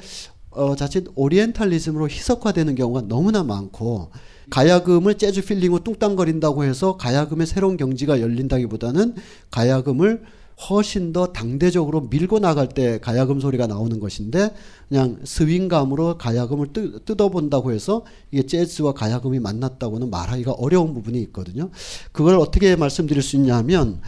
[0.50, 4.12] 어, 자칫 오리엔탈리즘으로 희석화되는 경우가 너무나 많고
[4.52, 9.16] 가야금을 재즈 필링으로 뚱땅거린다고 해서 가야금의 새로운 경지가 열린다기보다는
[9.50, 10.22] 가야금을
[10.70, 14.54] 훨씬 더 당대적으로 밀고 나갈 때 가야금 소리가 나오는 것인데
[14.90, 21.72] 그냥 스윙감으로 가야금을 뜯, 뜯어본다고 해서 이게 재즈와 가야금이 만났다고는 말하기가 어려운 부분이 있거든요.
[22.12, 24.02] 그걸 어떻게 말씀드릴 수 있냐 하면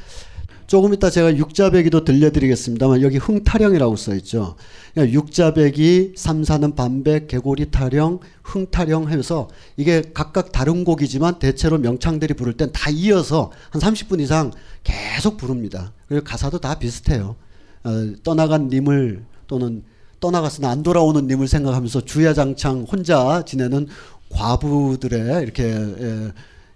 [0.74, 4.56] 조금 이따 제가 육자배기도 들려드리겠습니다만 여기 흥타령이라고 써 있죠.
[4.96, 12.54] 그러니까 육자배기, 삼사는 반백, 개고리 타령, 흥타령 해서 이게 각각 다른 곡이지만 대체로 명창들이 부를
[12.54, 14.50] 땐 다 이어서 한 30분 이상
[14.84, 15.94] 계속 부릅니다.
[16.08, 17.36] 그리고 가사도 다 비슷해요.
[17.84, 17.92] 어,
[18.24, 19.84] 떠나간 님을 또는
[20.20, 23.90] 떠나갔으나 안 돌아오는 님을 생각하면서 주야장창 혼자 지내는
[24.32, 26.34] 과부들의 이렇게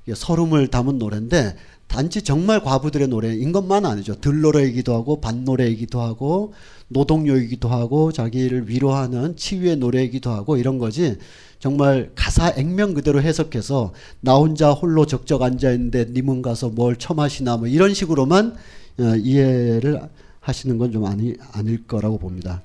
[0.08, 1.56] 예, 서름을 담은 노래인데
[1.88, 4.20] 단지 정말 과부들의 노래인 것만 아니죠.
[4.20, 6.54] 들노래이기도 하고 반노래이기도 하고
[6.90, 11.18] 노동요이기도 하고 자기를 위로하는 치유의 노래이기도 하고 이런 거지.
[11.60, 17.58] 정말 가사 액면 그대로 해석해서 나 혼자 홀로 적적 앉아 있는데 님은 가서 뭘 처마시나
[17.58, 18.56] 뭐 이런 식으로만
[19.00, 20.02] 어, 이해를
[20.40, 22.62] 하시는 건 좀 아니 아닐 거라고 봅니다.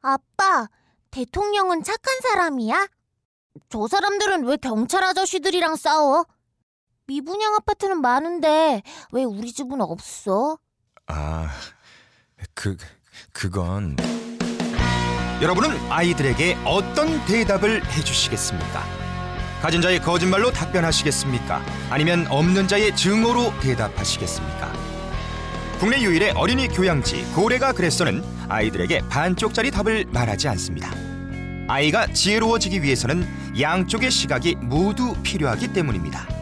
[0.00, 0.68] 아빠,
[1.10, 2.88] 대통령은 착한 사람이야?
[3.68, 6.24] 저 사람들은 왜 경찰 아저씨들이랑 싸워?
[7.08, 8.82] 미분양 아파트는 많은데
[9.12, 10.58] 왜 우리 집은 없어?
[11.06, 11.48] 아,
[12.52, 12.76] 그
[13.32, 13.96] 그건
[15.40, 18.84] 여러분은 아이들에게 어떤 대답을 해주시겠습니까?
[19.62, 21.62] 가진 자의 거짓말로 답변하시겠습니까?
[21.88, 24.70] 아니면 없는 자의 증오로 대답하시겠습니까?
[25.80, 30.90] 국내 유일의 어린이 교양지 고래가 그랬어는 아이들에게 반쪽짜리 답을 말하지 않습니다.
[31.68, 33.26] 아이가 지혜로워지기 위해서는
[33.58, 36.37] 양쪽의 시각이 모두 필요하기 때문입니다.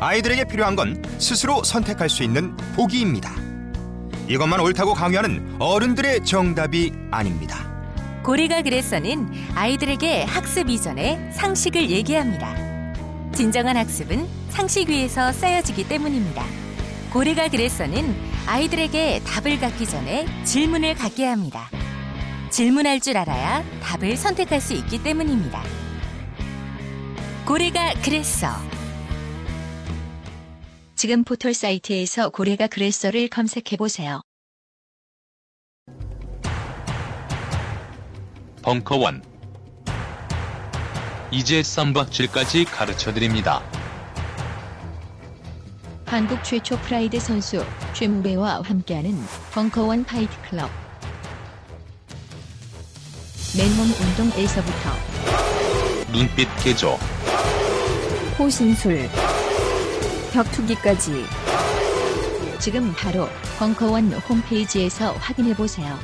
[0.00, 3.32] 아이들에게 필요한 건 스스로 선택할 수 있는 보기입니다.
[4.28, 7.72] 이것만 옳다고 강요하는 어른들의 정답이 아닙니다.
[8.22, 12.54] 고래가 그래서는 아이들에게 학습 이전에 상식을 얘기합니다.
[13.32, 16.44] 진정한 학습은 상식 위에서 쌓여지기 때문입니다.
[17.12, 18.14] 고래가 그래서는
[18.46, 21.68] 아이들에게 답을 갖기 전에 질문을 갖게 합니다.
[22.50, 25.62] 질문할 줄 알아야 답을 선택할 수 있기 때문입니다.
[27.44, 28.48] 고래가 그랬어.
[31.04, 34.22] 지금 포털 사이트에서 고래가 그랬어를 검색해 보세요.
[38.62, 39.22] 벙커원
[41.30, 43.62] 이제 쌈박질까지 가르쳐드립니다.
[46.06, 47.62] 한국 최초 프라이드 선수
[47.92, 49.14] 최무배와 함께하는
[49.52, 50.70] 벙커원 파이트 클럽.
[53.58, 54.90] 맨몸 운동에서부터
[56.10, 56.98] 눈빛 개조
[58.38, 59.10] 호신술,
[60.34, 61.24] 격투기까지
[62.58, 65.96] 지금 바로 벙커원 홈페이지에서 확인해 보세요.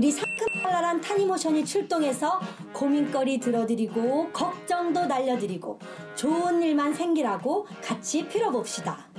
[0.00, 2.40] 우리 상큼발랄한 타니모션이 출동해서
[2.72, 5.78] 고민거리 들어드리고 걱정도 날려드리고
[6.14, 9.10] 좋은 일만 생기라고 같이 빌어봅시다.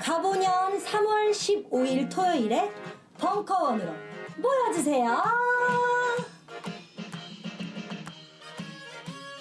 [0.00, 2.68] 가보년 3월 15일 토요일에
[3.16, 3.92] 벙커원으로
[4.38, 5.22] 모여주세요.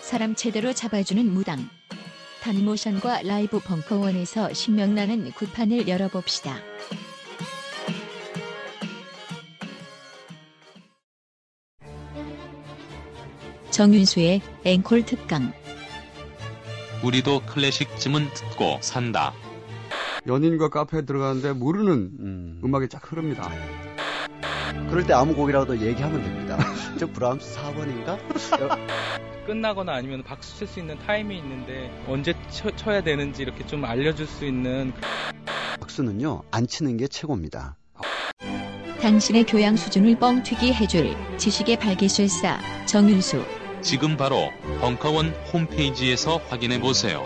[0.02, 1.68] 사람 제대로 잡아주는 무당.
[2.44, 6.56] 단모션과 라이브 벙커원에서 신명나는 굿판을 열어봅시다.
[13.78, 15.54] 정윤수의 앵콜 특강.
[17.04, 19.34] 우리도 클래식쯤은 듣고 산다.
[20.26, 22.74] 연인과 카페에 들어가는데 모르는 음.
[22.74, 23.52] 악이 쫙 흐릅니다.
[24.90, 26.58] 그럴 때 아무 곡이라도 얘기하면 됩니다.
[26.98, 28.18] 저 브람스 4번인가?
[29.46, 34.26] 끝나거나 아니면 박수 칠 수 있는 타임이 있는데 언제 쳐, 쳐야 되는지 이렇게 좀 알려줄
[34.26, 34.92] 수 있는
[35.80, 37.78] 박수는요 안 치는 게 최고입니다.
[39.02, 43.67] 당신의 교양 수준을 뻥튀기 해줄 지식의 발기술사 정윤수.
[43.88, 44.52] 지금 바로
[44.82, 47.26] 벙커원 홈페이지에서 확인해 보세요.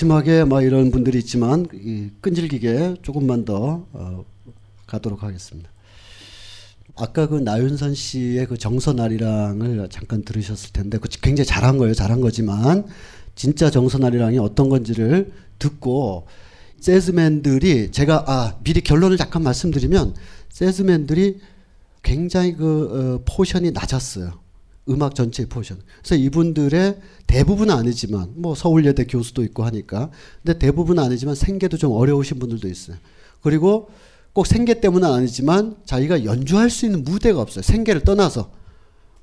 [0.00, 4.24] 마지막에 막 이런 분들이 있지만 이 끈질기게 조금만 더 어,
[4.86, 5.70] 가도록 하겠습니다.
[6.96, 11.92] 아까 그 나윤선 씨의 그 정선아리랑을 잠깐 들으셨을 텐데 그 굉장히 잘한 거예요.
[11.92, 12.86] 잘한 거지만
[13.34, 16.26] 진짜 정선아리랑이 어떤 건지를 듣고
[16.80, 20.14] 재즈맨들이 제가 아 미리 결론을 잠깐 말씀드리면
[20.50, 21.40] 재즈맨들이
[22.02, 24.32] 굉장히 그 어, 포션이 낮았어요.
[24.88, 25.78] 음악 전체의 포션.
[25.98, 30.10] 그래서 이분들의 대부분은 아니지만 뭐 서울예대 교수도 있고 하니까
[30.42, 32.96] 근데 대부분은 아니지만 생계도 좀 어려우신 분들도 있어요.
[33.42, 33.90] 그리고
[34.32, 37.62] 꼭 생계 때문은 아니지만 자기가 연주할 수 있는 무대가 없어요.
[37.62, 38.50] 생계를 떠나서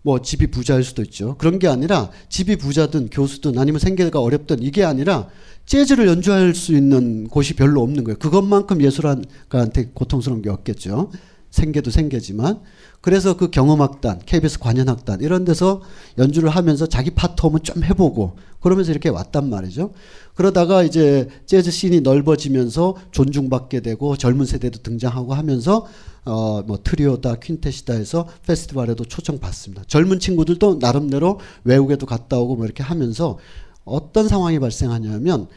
[0.01, 1.35] 뭐 집이 부자일 수도 있죠.
[1.37, 5.27] 그런 게 아니라 집이 부자든 교수든 아니면 생계가 어렵든 이게 아니라
[5.65, 8.17] 재즈를 연주할 수 있는 곳이 별로 없는 거예요.
[8.17, 11.11] 그것만큼 예술가한테 고통스러운 게 없겠죠.
[11.57, 12.61] 생계도 생계지만
[13.01, 15.81] 그래서 그 경음악단, KBS 관현악단 이런 데서
[16.17, 19.91] 연주를 하면서 자기 파트홈은 좀 해보고 그러면서 이렇게 왔단 말이죠.
[20.35, 25.85] 그러다가 이제 재즈 씬이 넓어지면서 존중받게 되고 젊은 세대도 등장하고 하면서
[26.25, 29.83] 어 뭐 트리오다 퀸텟이다 해서 페스티벌에도 초청받습니다.
[29.87, 33.37] 젊은 친구들도 나름대로 외국에도 갔다 오고 뭐 이렇게 하면서
[33.85, 35.47] 어떤 상황이 발생하냐면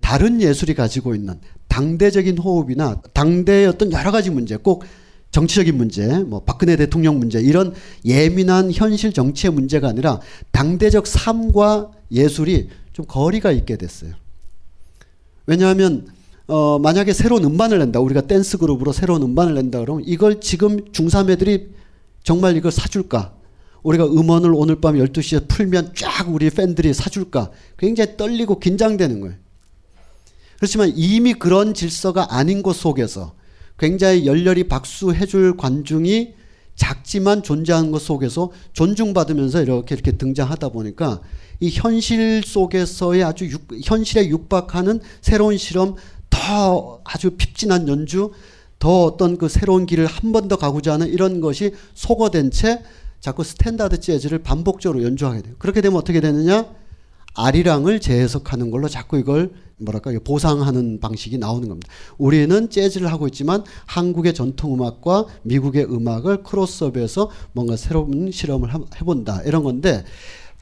[0.00, 4.84] 다른 예술이 가지고 있는 당대적인 호흡이나 당대의 어떤 여러 가지 문제 꼭
[5.32, 10.20] 정치적인 문제, 뭐 박근혜 대통령 문제 이런 예민한 현실 정치의 문제가 아니라
[10.52, 14.12] 당대적 삶과 예술이 좀 거리가 있게 됐어요.
[15.46, 16.06] 왜냐하면
[16.46, 17.98] 어 만약에 새로운 음반을 낸다.
[18.00, 21.70] 우리가 댄스 그룹으로 새로운 음반을 낸다 그러면 이걸 지금 중3 애들이
[22.22, 23.32] 정말 이걸 사줄까?
[23.82, 27.50] 우리가 음원을 오늘 밤 12시에 풀면 쫙 우리 팬들이 사줄까?
[27.78, 29.34] 굉장히 떨리고 긴장되는 거예요.
[30.56, 33.34] 그렇지만 이미 그런 질서가 아닌 것 속에서
[33.82, 36.34] 굉장히 열렬히 박수해줄 관중이
[36.76, 41.20] 작지만 존재하는 것 속에서 존중받으면서 이렇게 이렇게 등장하다 보니까
[41.58, 45.96] 이 현실 속에서의 아주 육, 현실에 육박하는 새로운 실험,
[46.30, 48.30] 더 아주 핍진한 연주,
[48.78, 52.82] 더 어떤 그 새로운 길을 한 번 더 가고자 하는 이런 것이 소거된 채
[53.20, 55.54] 자꾸 스탠다드 재즈를 반복적으로 연주하게 돼요.
[55.58, 56.66] 그렇게 되면 어떻게 되느냐?
[57.34, 61.88] 아리랑을 재해석하는 걸로 자꾸 이걸 뭐랄까 보상하는 방식이 나오는 겁니다.
[62.18, 69.64] 우리는 재즈를 하고 있지만 한국의 전통 음악과 미국의 음악을 크로스업해서 뭔가 새로운 실험을 해본다 이런
[69.64, 70.04] 건데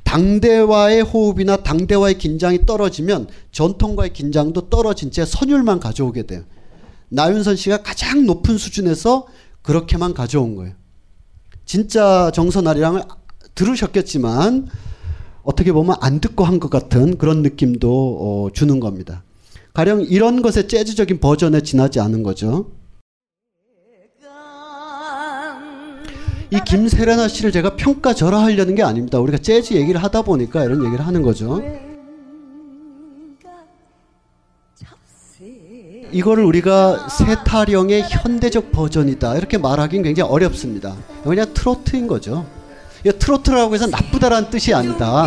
[0.04, 6.42] 당대와의 호흡이나 당대와의 긴장이 떨어지면 전통과의 긴장도 떨어진 채 선율만 가져오게 돼요.
[7.10, 9.26] 나윤선 씨가 가장 높은 수준에서
[9.62, 10.74] 그렇게만 가져온 거예요.
[11.64, 13.02] 진짜 정선 아리랑을
[13.54, 14.68] 들으셨겠지만
[15.42, 17.88] 어떻게 보면 안 듣고 한 것 같은 그런 느낌도
[18.20, 19.22] 어, 주는 겁니다.
[19.72, 22.66] 가령 이런 것의 재즈적인 버전에 지나지 않은 거죠.
[26.52, 29.20] 이 김세레나 씨를 제가 평가절하하려는 게 아닙니다.
[29.20, 31.62] 우리가 재즈 얘기를 하다 보니까 이런 얘기를 하는 거죠.
[36.12, 40.96] 이거를 우리가 세타령의 현대적 버전이다 이렇게 말하기는 굉장히 어렵습니다.
[41.22, 42.44] 그냥 트로트인 거죠.
[43.04, 45.26] 이 트로트라고 해서 나쁘다라는 뜻이 아니다.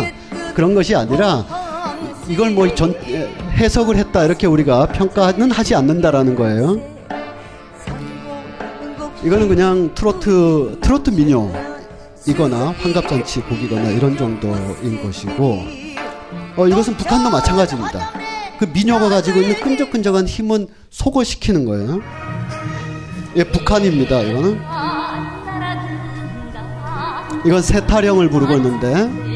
[0.54, 1.44] 그런 것이 아니라
[2.28, 2.94] 이걸 뭐 전
[3.56, 6.80] 해석을 했다 이렇게 우리가 평가는 하지 않는다라는 거예요.
[9.24, 11.50] 이거는 그냥 트로트 트로트 민요
[12.26, 15.58] 이거나 환갑잔치 곡이거나 이런 정도인 것이고
[16.56, 18.10] 어 이것은 북한도 마찬가지입니다.
[18.58, 22.00] 그 민요가 가지고 있는 끈적끈적한 힘은 소거시키는 거예요.
[23.36, 24.20] 예, 북한입니다.
[24.20, 24.60] 이거는
[27.44, 29.34] 이건 세타령을 부르고 있는데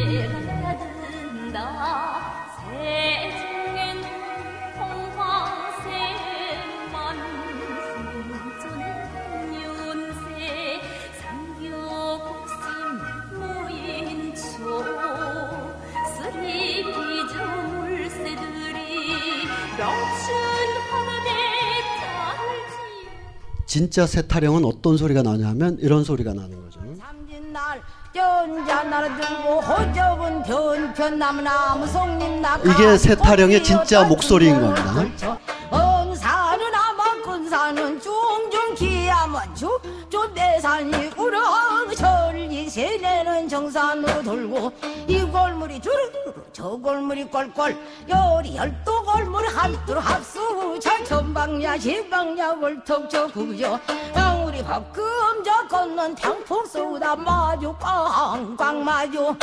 [23.66, 26.80] 진짜 세타령은 어떤 소리가 나냐면 이런 소리가 나는 거죠.
[32.64, 34.92] 이게 세타령의 진짜 목소리인 겁니다.
[37.48, 41.42] 군사는 중중 기야만 주주 대산이 우렁
[41.96, 44.70] 천리 세내는 정산으로 돌고
[45.06, 47.74] 이 골물이 주르르 저 골물이 꼴꼴
[48.06, 53.80] 열이 열두 골물 한두로 합수 철천방야 신방야 월턱 저 구저
[54.46, 55.02] 우리 밥금
[55.42, 59.34] 저 건넌 평풍 쏘다 마주 꽝꽝 마주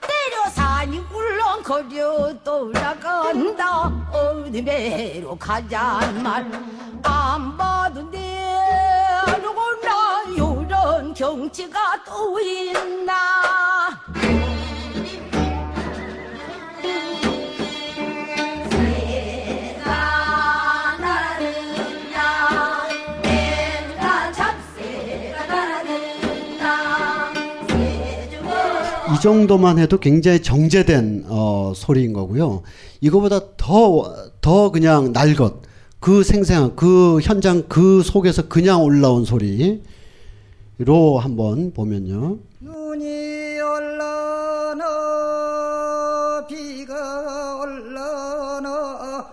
[0.00, 3.92] 때려 산이 울렁거려 돌아간다.
[4.12, 8.48] 어디 배로 가자 말안 봐도 돼.
[9.42, 13.14] 누구나 요런 경치가 또 있나
[29.18, 32.62] 이 정도만 해도 굉장히 정제된 어, 소리인 거고요.
[33.00, 35.62] 이거보다 더, 더 그냥 날 것,
[35.98, 39.80] 그 생생한, 그 현장 그 속에서 그냥 올라온 소리로
[41.18, 42.38] 한번 보면요.
[42.60, 44.84] 눈이 올라나
[46.48, 49.26] 비가 올라나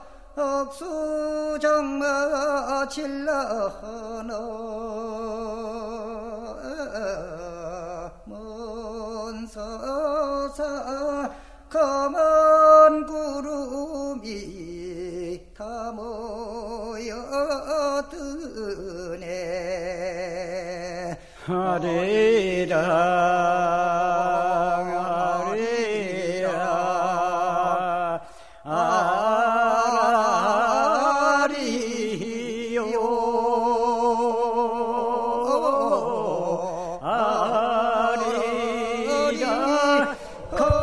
[1.45, 2.07] 억수정마
[2.89, 4.64] 질러나
[21.47, 23.05] 아리랑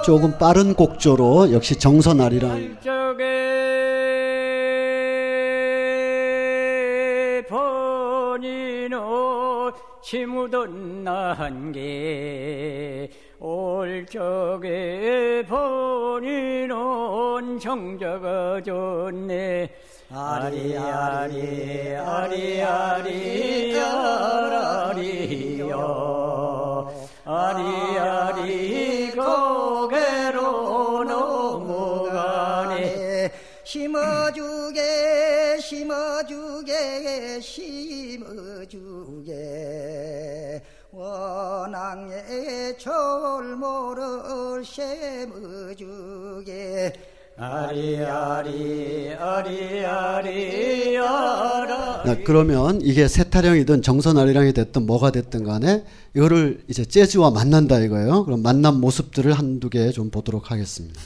[0.05, 2.77] 조금 빠른 곡조로 역시 정선아리랑
[10.03, 13.09] 치무던 난게
[13.39, 19.71] 올 적에 번이노 정자가 좋네.
[20.11, 25.73] 아리 아리 아리 아리 아리요
[27.25, 32.83] 아리 아리 고개로 넘어가네.
[33.63, 35.12] 심어주게
[35.63, 37.41] 심어주게
[39.23, 44.65] 심어주게 원앙의 철모를
[45.77, 46.13] 심어주게
[47.39, 55.85] 아리아리 아리아리 아라 네, 그러면 이게 세타령이든 정선 아리랑이 됐든 뭐가 됐든 간에
[56.15, 58.25] 이거를 이제 재즈와 만난다 이거예요.
[58.27, 61.01] 그럼 만난 모습들을 한두 개 좀 보도록 하겠습니다.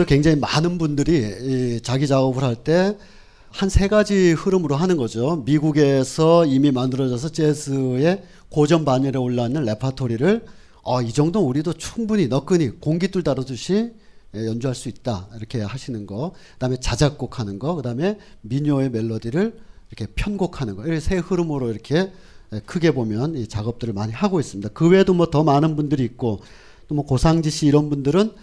[0.00, 2.96] 그 외에도 굉장히 많은 분들이 이 자기 작업을 할 때
[3.52, 5.42] 한 세 가지 흐름으로 하는 거죠.
[5.44, 10.44] 미국에서 이미 만들어져서 재즈의 고전 반열에 올라있는 레파토리를
[10.84, 13.90] 어, 이 정도 우리도 충분히 너끈히 공깃돌 다루듯이
[14.36, 16.32] 예, 연주할 수 있다 이렇게 하시는 거.
[16.54, 17.74] 그다음에 자작곡 하는 거.
[17.74, 19.58] 그다음에 민요의 멜로디를
[19.90, 20.86] 이렇게 편곡하는 거.
[20.86, 22.12] 이세 흐름으로 이렇게
[22.54, 24.70] 예, 크게 보면 이 작업들을 많이 하고 있습니다.
[24.74, 26.40] 그 외에도 뭐 더 많은 분들이 있고
[26.88, 28.34] 또 뭐 고상지 씨 이런 분들은 어,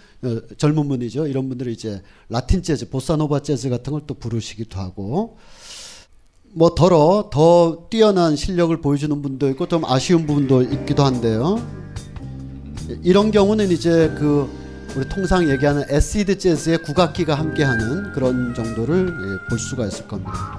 [0.57, 1.27] 젊은 분이죠.
[1.27, 5.37] 이런 분들이 이제 라틴 재즈, 보사노바 재즈 같은 걸 또 부르시기도 하고
[6.53, 11.61] 뭐 더러 더 뛰어난 실력을 보여주는 분도 있고 좀 아쉬운 부분도 있기도 한데요.
[13.03, 14.49] 이런 경우는 이제 그
[14.95, 20.57] 우리 통상 얘기하는 에시드 재즈의 국악기가 함께하는 그런 정도를 예, 볼 수가 있을 겁니다.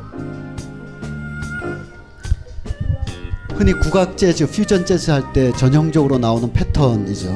[3.55, 7.29] 흔히 국악 재즈, 퓨전 재즈 할 때 전형적으로 나오는 패턴이죠.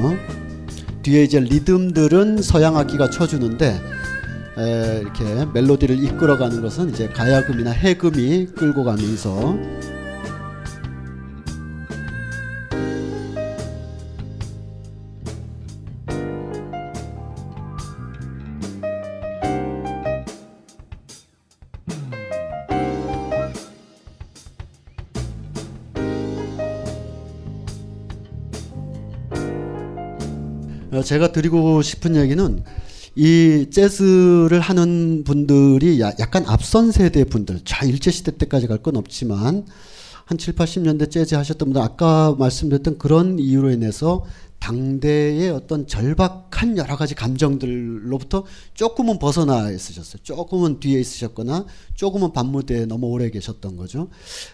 [1.03, 3.81] 뒤에 이제 리듬들은 서양 악기가 쳐주는데
[4.57, 9.57] 에, 이렇게 멜로디를 이끌어가는 것은 이제 가야금이나 해금이 끌고 가면서
[31.03, 32.63] 제가 드리고 싶은 얘기는
[33.15, 38.95] 이 재즈를 하는 분들이 야- 약간 앞선 세대 분들, 자 일제 시대 때까지 갈 건
[38.97, 39.65] 없지만
[40.25, 44.25] 한 7, 80년대 재즈 하셨던 분들 아까 말씀드렸던 그런 이유로 인해서
[44.59, 50.23] 당대의 어떤 절박한 여러 가지 감정들로부터 조금은 벗어나 있으셨어요.
[50.23, 51.65] 조금은 뒤에 있으셨거나
[51.95, 54.07] 조금은 밤무대에 너무 오래 계셨던 거죠.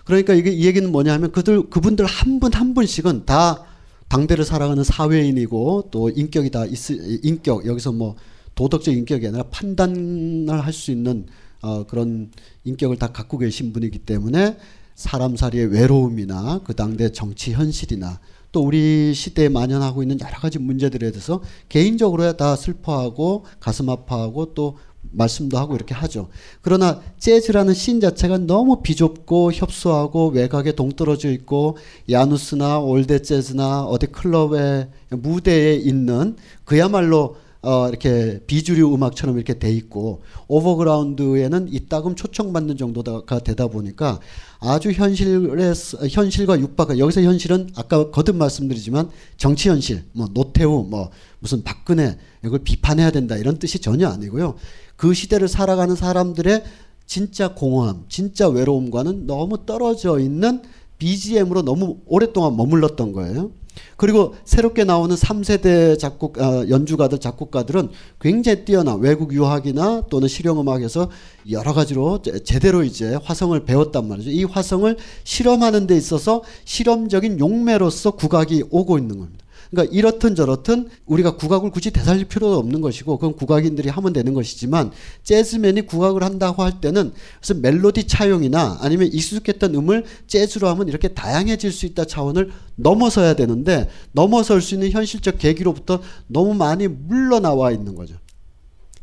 [0.05, 3.63] 그러니까 이게 이 얘기는 뭐냐 하면 그들 그분들 한 분한 분씩은 다
[4.09, 6.89] 당대를 살아가는 사회인이고 또 인격이 다 있,
[7.23, 8.15] 인격 여기서 뭐
[8.55, 11.25] 도덕적 인격이 아니라 판단을 할 수 있는
[11.61, 12.31] 어, 그런
[12.63, 14.57] 인격을 다 갖고 계신 분이기 때문에
[14.95, 18.19] 사람 살이의 외로움이나 그 당대 정치 현실이나
[18.51, 24.77] 또 우리 시대에 만연하고 있는 여러 가지 문제들에 대해서 개인적으로야 다 슬퍼하고 가슴 아파하고 또
[25.11, 26.29] 말씀도 하고 이렇게 하죠.
[26.61, 31.77] 그러나 재즈라는 씬 자체가 너무 비좁고 협소하고 외곽에 동떨어져 있고
[32.09, 40.21] 야누스나 올드 재즈나 어디 클럽의 무대에 있는 그야말로 어 이렇게 비주류 음악처럼 이렇게 돼 있고
[40.47, 44.21] overground에는 이따금 초청받는 정도가 되다 보니까
[44.61, 45.73] 아주 현실의
[46.09, 51.09] 현실과 육박한 여기서 현실은 아까 거듭 말씀드리지만 정치 현실 뭐 노태우 뭐
[51.39, 54.55] 무슨 박근혜 이걸 비판해야 된다 이런 뜻이 전혀 아니고요.
[54.99, 56.61] 그 시대를 살아가는 사람들의
[57.05, 60.61] 진짜 공허함, 진짜 외로움과는 너무 떨어져 있는
[60.97, 63.51] BGM으로 너무 오랫동안 머물렀던 거예요.
[63.95, 71.09] 그리고 새롭게 나오는 3세대 작곡 아, 연주가들 작곡가들은 굉장히 뛰어난 외국 유학이나 또는 실용음악에서
[71.49, 74.31] 여러 가지로 제- 제대로 이제 화성을 배웠단 말이죠.
[74.31, 79.45] 이 화성을 실험하는 데 있어서 실험적인 용매로서 국악이 오고 있는 겁니다.
[79.69, 84.91] 그러니까 이렇든 저렇든 우리가 국악을 굳이 되살릴 필요도 없는 것이고 그건 국악인들이 하면 되는 것이지만
[85.23, 91.71] 재즈맨이 국악을 한다고 할 때는 무슨 멜로디 차용이나 아니면 익숙했던 음을 재즈로 하면 이렇게 다양해질
[91.71, 98.15] 수 있다 차원을 넘어서야 되는데 넘어설 수 있는 현실적 계기로부터 너무 많이 물러나와 있는 거죠.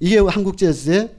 [0.01, 1.11] 이게 한국 재즈의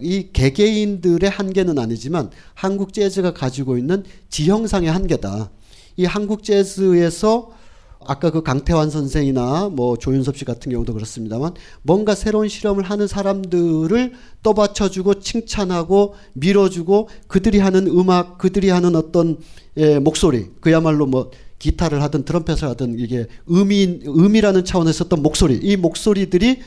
[0.00, 5.50] 이 개개인들의 한계는 아니지만 한국 재즈가 가지고 있는 지형상의 한계다.
[5.96, 7.57] 이 한국 재즈에서
[8.06, 14.12] 아까 그 강태환 선생이나 뭐 조윤섭 씨 같은 경우도 그렇습니다만 뭔가 새로운 실험을 하는 사람들을
[14.42, 19.38] 떠받쳐주고 칭찬하고 밀어주고 그들이 하는 음악, 그들이 하는 어떤
[19.76, 25.76] 예, 목소리, 그야말로 뭐 기타를 하든 트럼펫을 하든 이게 음이 음이라는 차원에서 어떤 목소리, 이
[25.76, 26.58] 목소리들이 이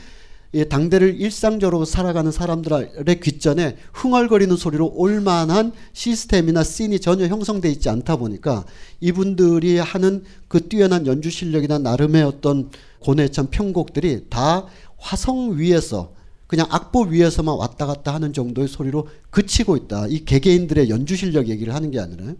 [0.68, 8.66] 당대를 일상적으로 살아가는 사람들의 귓전에 흥얼거리는 소리로 올만한 시스템이나 씬이 전혀 형성돼 있지 않다 보니까
[9.00, 12.70] 이분들이 하는 그 뛰어난 연주 실력이나 나름의 어떤
[13.00, 14.66] 고뇌찬 편곡들이 다
[14.98, 16.12] 화성 위에서
[16.46, 20.06] 그냥 악보 위에서만 왔다 갔다 하는 정도의 소리로 그치고 있다.
[20.08, 22.34] 이 개개인들의 연주 실력 얘기를 하는 게 아니라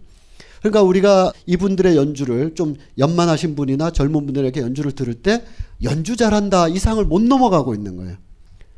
[0.63, 5.43] 그러니까 우리가 이분들의 연주를 좀 연만하신 분이나 젊은 분들에게 연주를 들을 때
[5.83, 8.15] 연주 잘한다 이상을 못 넘어가고 있는 거예요.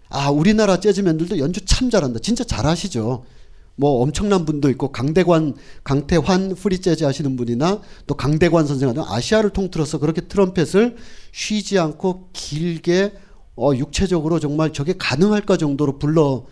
[0.09, 2.19] 아, 우리나라 재즈맨들도 연주 참 잘한다.
[2.19, 3.23] 진짜 잘하시죠.
[3.75, 5.53] 뭐 엄청난 분도 있고 강대관
[5.83, 10.95] 강태환 프리 재즈 하시는 분이나 또 강대관 선생 같은 아시아를 통틀어서 그렇게 트럼펫을
[11.33, 13.13] 쉬지 않고 길게
[13.57, 16.45] 어 육체적으로 정말 저게 가능할까 정도로 불러 어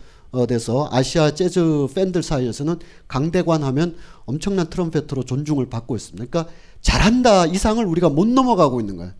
[0.46, 2.78] 돼서 아시아 재즈 팬들 사이에서는
[3.08, 3.96] 강대관 하면
[4.26, 6.26] 엄청난 트럼펫으로 존중을 받고 있습니다.
[6.26, 9.12] 그러니까 잘한다 이상을 우리가 못 넘어가고 있는 거예요.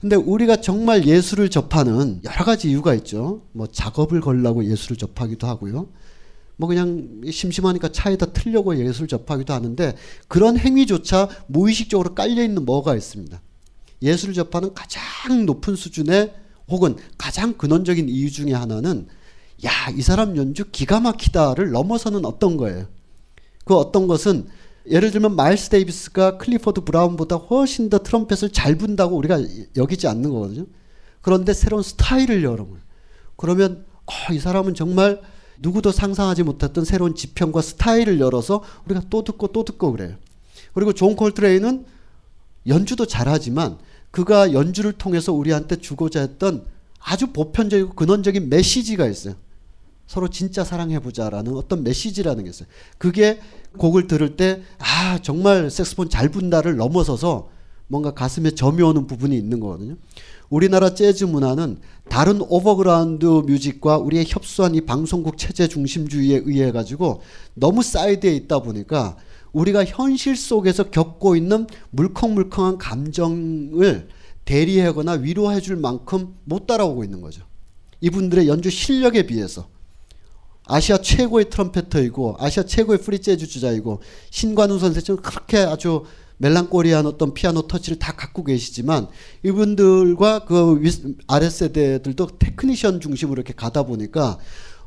[0.00, 3.42] 근데 우리가 정말 예술을 접하는 여러 가지 이유가 있죠.
[3.52, 5.88] 뭐 작업을 걸라고 예술을 접하기도 하고요.
[6.56, 9.94] 뭐 그냥 심심하니까 차에다 틀려고 예술 접하기도 하는데
[10.28, 13.40] 그런 행위조차 무의식적으로 깔려 있는 뭐가 있습니다.
[14.02, 16.34] 예술을 접하는 가장 높은 수준의
[16.68, 19.06] 혹은 가장 근원적인 이유 중에 하나는
[19.64, 22.86] 야, 이 사람 연주 기가 막히다를 넘어서는 어떤 거예요.
[23.64, 24.46] 그 어떤 것은
[24.88, 29.40] 예를 들면 마일스 데이비스가 클리포드 브라운보다 훨씬 더 트럼펫을 잘 분다고 우리가
[29.76, 30.66] 여기지 않는 거거든요.
[31.20, 32.80] 그런데 새로운 스타일을 여러 번.
[33.36, 35.20] 그러면 어, 이 사람은 정말
[35.58, 40.16] 누구도 상상하지 못했던 새로운 지평과 스타일을 열어서 우리가 또 듣고 또 듣고 그래요.
[40.72, 41.84] 그리고 존 콜트레인은
[42.66, 43.78] 연주도 잘하지만
[44.10, 46.64] 그가 연주를 통해서 우리한테 주고자 했던
[46.98, 49.34] 아주 보편적이고 근원적인 메시지가 있어요.
[50.10, 52.66] 서로 진짜 사랑해보자라는 어떤 메시지라는 게 있어요.
[52.98, 53.38] 그게
[53.78, 57.48] 곡을 들을 때, 아, 정말 색스폰 잘 분다를 넘어서서
[57.86, 59.94] 뭔가 가슴에 저며 오는 부분이 있는 거거든요.
[60.48, 61.78] 우리나라 재즈 문화는
[62.08, 67.22] 다른 overground music과 우리의 협소한 이 방송국 체제 중심주의에 의해 가지고
[67.54, 69.16] 너무 사이드에 있다 보니까
[69.52, 74.08] 우리가 현실 속에서 겪고 있는 물컹물컹한 감정을
[74.44, 77.44] 대리하거나 위로해 줄 만큼 못 따라오고 있는 거죠.
[78.00, 79.68] 이분들의 연주 실력에 비해서
[80.70, 86.04] 아시아 최고의 trumpeter이고 아시아 최고의 프리 재즈 주자이고 신관웅 선생님은 그렇게 아주
[86.38, 89.08] 멜랑꼬리한 어떤 피아노 터치를 다 갖고 계시지만
[89.42, 90.80] 이분들과 그
[91.26, 94.38] 아랫 세대들도 technician 중심으로 이렇게 가다 보니까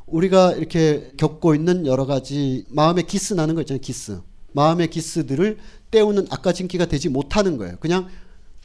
[0.06, 3.80] 우리가 이렇게 겪고 있는 여러 가지 마음의 기스 나는 거 있잖아요.
[3.80, 4.20] 기스.
[4.52, 5.58] 마음의 기스들을
[5.90, 7.76] 때우는 아까징끼가 되지 못하는 거예요.
[7.78, 8.08] 그냥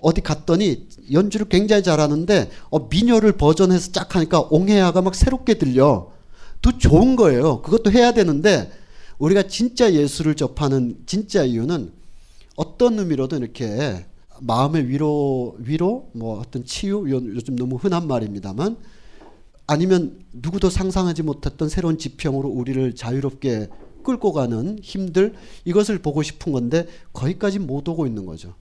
[0.01, 6.18] 어디 갔더니 연주를 굉장히 잘하는데 어, 민요를 버전해서 쫙 하니까 옹해야가 막 새롭게 들려.
[6.61, 7.61] 더 좋은 거예요.
[7.61, 8.71] 그것도 해야 되는데
[9.17, 11.91] 우리가 진짜 예술을 접하는 진짜 이유는
[12.55, 14.05] 어떤 의미로든 이렇게
[14.41, 18.77] 마음의 위로 위로 뭐 어떤 치유 요즘 너무 흔한 말입니다만
[19.67, 23.67] 아니면 누구도 상상하지 못했던 새로운 지평으로 우리를 자유롭게
[24.03, 28.55] 끌고 가는 힘들 이것을 보고 싶은 건데 거기까지 못 오고 있는 거죠.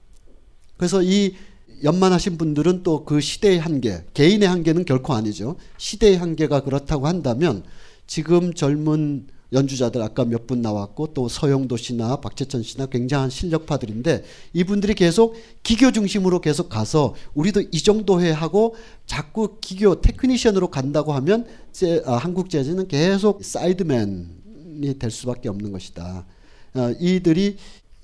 [0.77, 1.35] 그래서 이
[1.83, 5.55] 연만하신 분들은 또 그 시대의 한계, 개인의 한계는 결코 아니죠.
[5.77, 7.63] 시대의 한계가 그렇다고 한다면
[8.09, 14.23] 지금 젊은 연주자들 아까 몇 분 나왔고 또 서영도 씨나 박재천 씨나 굉장한 실력파들인데
[14.53, 18.75] 이분들이 계속 기교 중심으로 계속 가서 우리도 이 정도 해 하고
[19.05, 26.25] 자꾸 기교 technician으로 간다고 하면 제, 아, 한국 재즈는 계속 sideman이 될 수밖에 없는 것이다.
[26.73, 27.57] 어, 이들이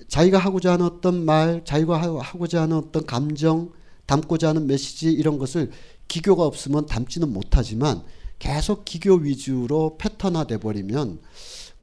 [0.06, 3.70] 자기가 하고자 하는 어떤 말, 자기가 하고자 하는 어떤 감정,
[4.06, 5.72] 담고자 하는 메시지 이런 것을
[6.06, 8.02] 기교가 없으면 담지는 못하지만
[8.38, 11.20] 계속 기교 위주로 패턴화돼 버리면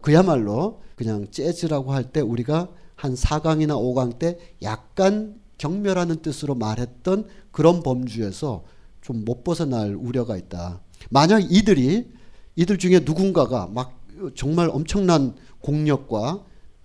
[0.02, 7.84] 그야말로 그냥 재즈라고 할 때 우리가 한 4강이나 5강 때 약간 경멸하는 뜻으로 말했던 그런
[7.84, 8.64] 범주에서
[9.02, 10.82] 좀 못 벗어날 우려가 있다.
[11.10, 12.10] 만약 이들이
[12.56, 14.00] 이들 중에 누군가가 막
[14.36, 16.44] 정말 엄청난 공력과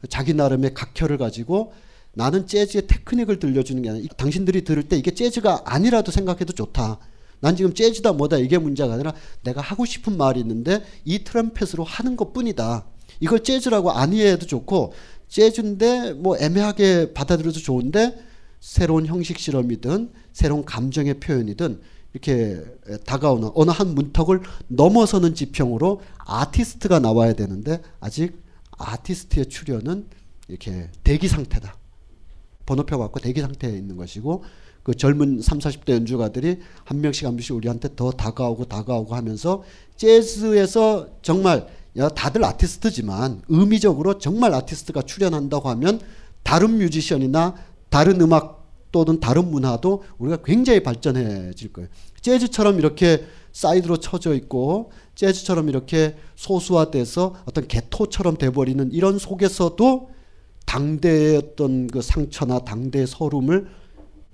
[0.08, 1.72] 자기 나름의 각혈을 가지고
[2.14, 6.98] 나는 재즈의 테크닉을 들려주는 게 아니라 당신들이 들을 때 이게 재즈가 아니라도 생각해도 좋다.
[7.40, 12.16] 난 지금 재즈다 뭐다 이게 문제가 아니라 내가 하고 싶은 말이 있는데 이 트럼펫으로 하는
[12.16, 12.86] 것 뿐이다.
[13.20, 14.92] 이걸 재즈라고 안 이해해도 좋고
[15.28, 18.18] 재즈인데 뭐 애매하게 받아들여도 좋은데
[18.60, 21.80] 새로운 형식 실험이든 새로운 감정의 표현이든
[22.12, 22.64] 이렇게
[23.06, 28.42] 다가오는 어느 한 문턱을 넘어서는 지평으로 아티스트가 나와야 되는데 아직
[28.78, 30.06] 아티스트의 출현은
[30.48, 31.76] 이렇게 대기 상태다.
[32.66, 34.44] 번호표 받고 대기 상태에 있는 것이고
[34.88, 39.62] 그 젊은 3, 40대 연주가들이 한 명씩 한 명씩 우리한테 더 다가오고 다가오고 하면서
[39.98, 41.66] 재즈에서 정말
[41.98, 46.00] 야 다들 아티스트지만 의미적으로 정말 아티스트가 출연한다고 하면
[46.42, 47.54] 다른 뮤지션이나
[47.90, 51.90] 다른 음악 또는 다른 문화도 우리가 굉장히 발전해질 거예요.
[52.22, 60.08] 재즈처럼 이렇게 사이드로 쳐져 있고 재즈처럼 이렇게 소수화돼서 어떤 개토처럼 돼버리는 이런 속에서도
[60.64, 63.68] 당대의 어떤 그 상처나 당대의 서름을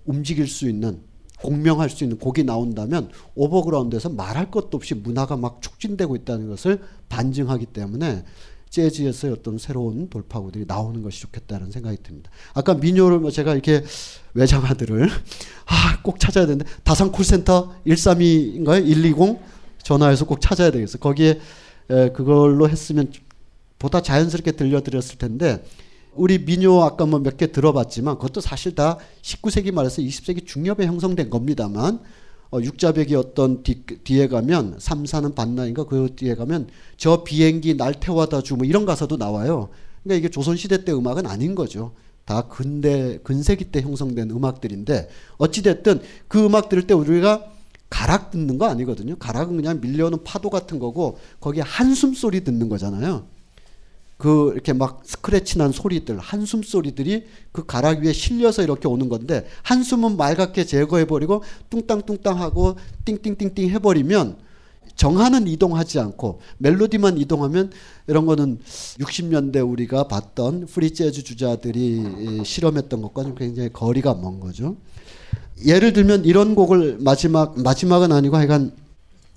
[0.04, 1.00] 움직일 수 있는
[1.40, 7.66] 공명할 수 있는 곡이 나온다면 오버그라운드에서 말할 것도 없이 문화가 막 촉진되고 있다는 것을 반증하기
[7.66, 8.24] 때문에
[8.70, 12.30] 재즈에서의 어떤 새로운 돌파구들이 나오는 것이 좋겠다는 생각이 듭니다.
[12.54, 13.84] 아까 민요를 뭐 제가 이렇게
[14.34, 15.08] 외장하들을
[15.66, 18.84] 아, 꼭 찾아야 되는데 다산 콜센터 132인가요?
[18.84, 19.38] 120
[19.82, 20.98] 전화해서 꼭 찾아야 되겠어.
[20.98, 21.38] 거기에
[21.90, 23.12] 에, 그걸로 했으면
[23.78, 25.62] 보다 자연스럽게 들려드렸을 텐데
[26.16, 31.30] 우리 민요 아까 뭐 몇 개 들어봤지만 그것도 사실 다 19세기 말에서 20세기 중엽에 형성된
[31.30, 32.00] 겁니다만
[32.50, 38.42] 어, 육자백이 어떤 뒤, 뒤에 가면 삼사는 반나인가 그 뒤에 가면 저 비행기 날 태워다
[38.42, 39.70] 주 뭐 이런 가사도 나와요.
[40.04, 41.92] 그러니까 이게 조선 시대 때 음악은 아닌 거죠.
[42.24, 45.08] 다 근대 근세기 때 형성된 음악들인데
[45.38, 47.44] 어찌 됐든 그 음악 들을 때 우리가
[47.90, 49.16] 가락 듣는 거 아니거든요.
[49.16, 53.26] 가락은 그냥 밀려오는 파도 같은 거고 거기에 한숨 소리 듣는 거잖아요.
[54.16, 59.46] 그 이렇게 막 스크래치 난 소리들, 한숨 소리들이 그 가락 위에 실려서 이렇게 오는 건데
[59.62, 64.36] 한숨은 맑게 제거해 버리고 뚱땅뚱땅 하고 띵띵띵띵 해 버리면
[64.96, 67.72] 정한은 이동하지 않고 멜로디만 이동하면
[68.06, 68.60] 이런 거는
[69.00, 74.76] 60년대 우리가 봤던 프리 재즈 주자들이 실험했던 것과는 굉장히 거리가 먼 거죠.
[75.66, 78.72] 예를 들면 이런 곡을 마지막 마지막은 아니고 하여간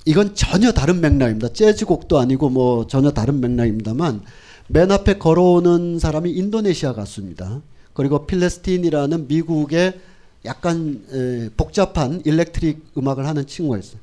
[0.05, 1.49] 이건 전혀 다른 맥락입니다.
[1.49, 4.21] 재즈 곡도 아니고 뭐 전혀 다른 맥락입니다만
[4.67, 7.61] 맨 앞에 걸어오는 사람이 인도네시아 가수입니다.
[7.93, 9.99] 그리고 필레스틴이라는 미국의
[10.45, 13.99] 약간 에, 복잡한 electric 음악을 하는 친구가 있어요.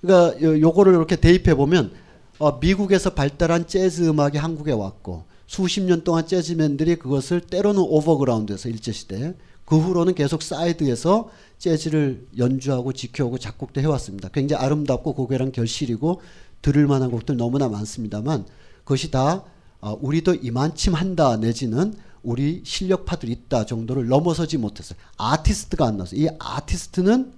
[0.00, 1.92] 그러니까 요, 요거를 이렇게 대입해 보면
[2.38, 8.92] 어, 미국에서 발달한 재즈 음악이 한국에 왔고 수십 년 동안 재즈맨들이 그것을 때로는 overground에서 일제
[8.92, 9.34] 시대
[9.64, 14.28] 그 후로는 계속 사이드에서 재즈를 연주하고 지켜오고 작곡도 해왔습니다.
[14.30, 16.20] 굉장히 아름답고 고결한 결실이고
[16.62, 18.44] 들을 만한 곡들 너무나 많습니다만
[18.86, 19.42] 그것이 다
[19.80, 21.92] 어, 우리도 이만침 한다 내지는
[22.22, 24.98] 우리 실력파들 있다 정도를 넘어서지 못했어요.
[25.18, 26.20] 아티스트가 안 나왔어요.
[26.20, 27.32] 이 아티스트는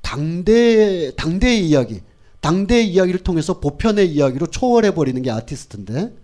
[0.00, 2.00] 당대 당대의 이야기,
[2.40, 6.14] 당대의 이야기를 통해서 보편의 이야기로 초월해 버리는 게 아티스트인데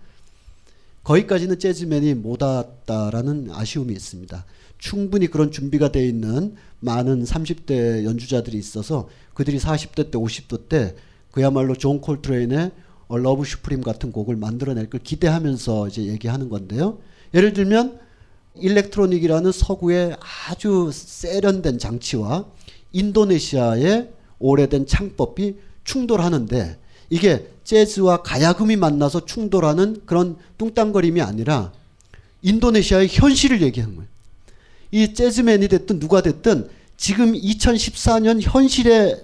[1.03, 4.45] 거기까지는 재즈맨이 못 왔다라는 아쉬움이 있습니다.
[4.77, 10.95] 충분히 그런 준비가 돼 있는 많은 30대 연주자들이 있어서 그들이 40대 때 50대 때
[11.31, 12.71] 그야말로 존 콜트레인의 어,
[13.17, 16.99] Love Supreme 같은 곡을 만들어낼 걸 기대하면서 이제 얘기하는 건데요.
[17.33, 17.99] 예를 들면
[18.55, 20.15] electronic이라는 서구의
[20.47, 22.45] 아주 세련된 장치와
[22.91, 24.09] 인도네시아의
[24.39, 26.79] 오래된 창법이 충돌하는데
[27.09, 31.71] 이게 재즈와 가야금이 만나서 충돌하는 그런 뚱땅거림이 아니라
[32.41, 34.09] 인도네시아의 현실을 얘기하는 거예요.
[34.91, 39.17] 이 재즈맨이 됐든 누가 됐든 지금 2014년 현실에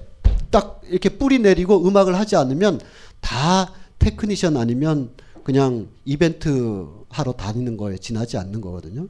[0.50, 2.80] 딱 이렇게 뿌리 내리고 음악을 하지 않으면
[3.22, 5.12] 다 테크니션 아니면
[5.44, 9.08] 그냥 이벤트 하러 다니는 거에 지나지 않는 거거든요.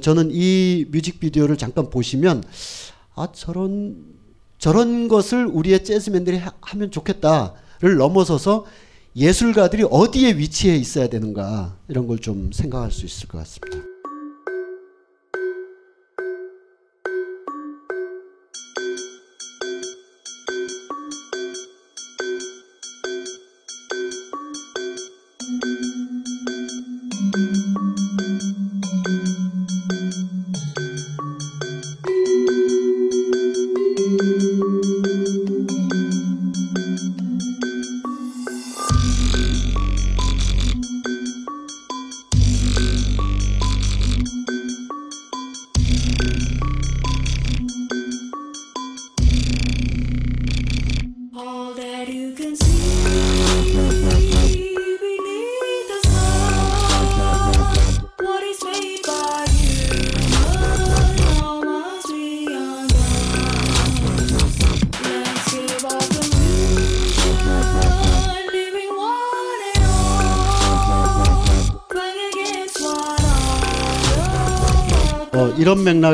[0.00, 2.42] 저는 이 뮤직비디오를 잠깐 보시면
[3.14, 3.96] 아 저런
[4.58, 8.66] 저런 것을 우리의 재즈맨들이 하, 하면 좋겠다를 넘어서서
[9.14, 13.95] 예술가들이 어디에 위치해 있어야 되는가 이런 걸 좀 생각할 수 있을 것 같습니다.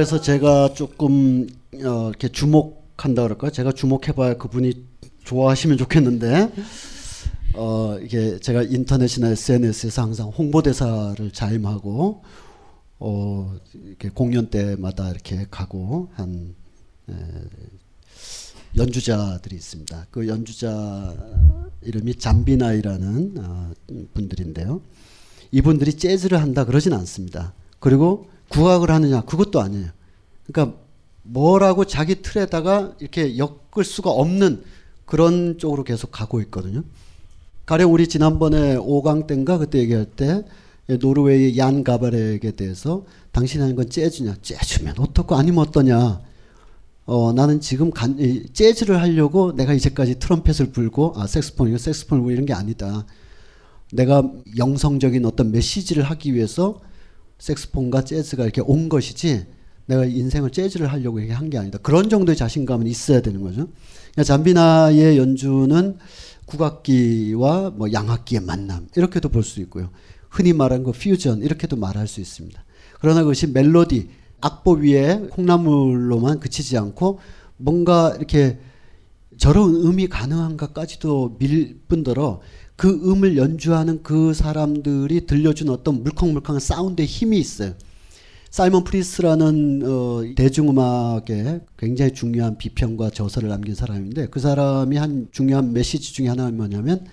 [0.03, 1.47] 맥락에서 제가 조금
[1.85, 3.51] 어, 이렇게 주목한다 그럴까?
[3.51, 4.87] 제가 주목해봐야 그분이
[5.25, 6.53] 좋아하시면 좋겠는데
[7.55, 12.23] 어, 이게 제가 인터넷이나 SNS에서 항상 홍보 대사를 자임하고
[12.99, 16.55] 어, 이렇게 공연 때마다 이렇게 가고 한
[17.09, 17.15] 에,
[18.77, 20.07] 연주자들이 있습니다.
[20.11, 21.15] 그 연주자
[21.83, 23.71] 이름이 잠비나이라는 어,
[24.15, 24.83] 분들인데요.
[25.53, 27.55] 이분들이 재즈를 한다 그러진 않습니다.
[27.79, 29.89] 그리고 국악을 하느냐 그것도 아니에요.
[30.47, 30.79] 그러니까
[31.23, 34.63] 뭐라고 자기 틀에다가 이렇게 엮을 수가 없는
[35.05, 36.83] 그런 쪽으로 계속 가고 있거든요.
[37.67, 40.45] 가령 우리 지난번에 5강 때인가 그때 얘기할 때
[41.01, 44.37] 노르웨이 얀 가바렉에 대해서 당신이 하는 건 재즈냐?
[44.43, 46.21] 재즈면 어떻고 아니면 어떠냐?
[47.05, 52.31] 어, 나는 지금 간, 이, 재즈를 하려고 내가 이제까지 트럼펫을 불고 아 색스폰이고 색스폰을 불고
[52.31, 53.07] 이런 게 아니다.
[53.93, 56.81] 내가 영성적인 어떤 메시지를 하기 위해서
[57.43, 59.47] 색스폰과 재즈가 이렇게 온 것이지
[59.87, 61.77] 내가 인생을 재즈를 하려고 이렇게 한 게 아니다.
[61.79, 63.67] 그런 정도의 자신감은 있어야 되는 거죠.
[64.13, 65.97] 그러니까 잠비나의 연주는
[66.47, 69.91] 국악기와 뭐 양악기의 만남 이렇게도 볼 수 있고요.
[70.31, 72.65] 흔히 말하는 그 퓨전 이렇게도 말할 수 있습니다.
[73.01, 74.09] 그러나 그것이 멜로디
[74.41, 77.19] 악보 위에 콩나물로만 그치지 않고
[77.57, 78.59] 뭔가 이렇게
[79.37, 82.41] 저런 음이 가능한가까지도 밀 뿐더러
[82.77, 87.75] 그 음을 연주하는 그 사람들이 들려준 어떤 물컹물컹한 사운드의 힘이 있어요.
[88.51, 96.13] 사이먼 프리스라는 어, 대중음악에 굉장히 중요한 비평과 저서를 남긴 사람인데 그 사람이 한 중요한 메시지
[96.13, 97.07] 중에 하나는 뭐냐면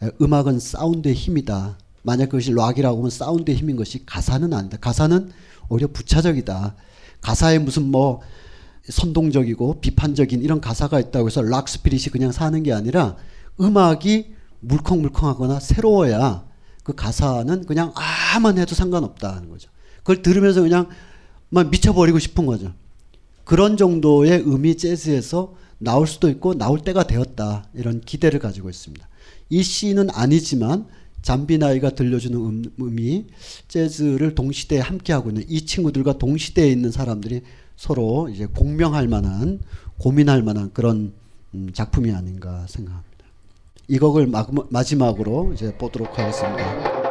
[0.00, 1.78] 에, 음악은 사운드의 힘이다.
[2.02, 4.76] 만약 그것이 락이라고 하면 사운드의 힘인 것이 가사는 아니다.
[4.76, 5.28] 가사는
[5.68, 6.76] 오히려 부차적이다.
[7.20, 8.20] 가사에 무슨 뭐
[8.88, 13.16] 선동적이고 비판적인 이런 가사가 있다고 해서 락 스피릿이 그냥 사는 게 아니라
[13.60, 16.46] 음악이 물컹물컹하거나 새로워야
[16.82, 19.70] 그 가사는 그냥 아만 해도 상관없다는 거죠.
[19.98, 20.88] 그걸 들으면서 그냥
[21.48, 22.72] 막 미쳐버리고 싶은 거죠.
[23.44, 29.06] 그런 정도의 음이 재즈에서 나올 수도 있고 나올 때가 되었다 이런 기대를 가지고 있습니다.
[29.50, 30.86] 이 시는 아니지만
[31.22, 33.26] 잠비나이가 들려주는 음, 음이
[33.68, 37.42] 재즈를 동시대에 함께하고 있는 이 친구들과 동시대에 있는 사람들이
[37.76, 39.60] 서로 이제 공명할 만한
[39.98, 41.12] 고민할 만한 그런
[41.54, 43.05] 음, 작품이 아닌가 생각합니다.
[43.88, 47.05] 이 곡을 마, 마지막으로 이제 보도록 하겠습니다.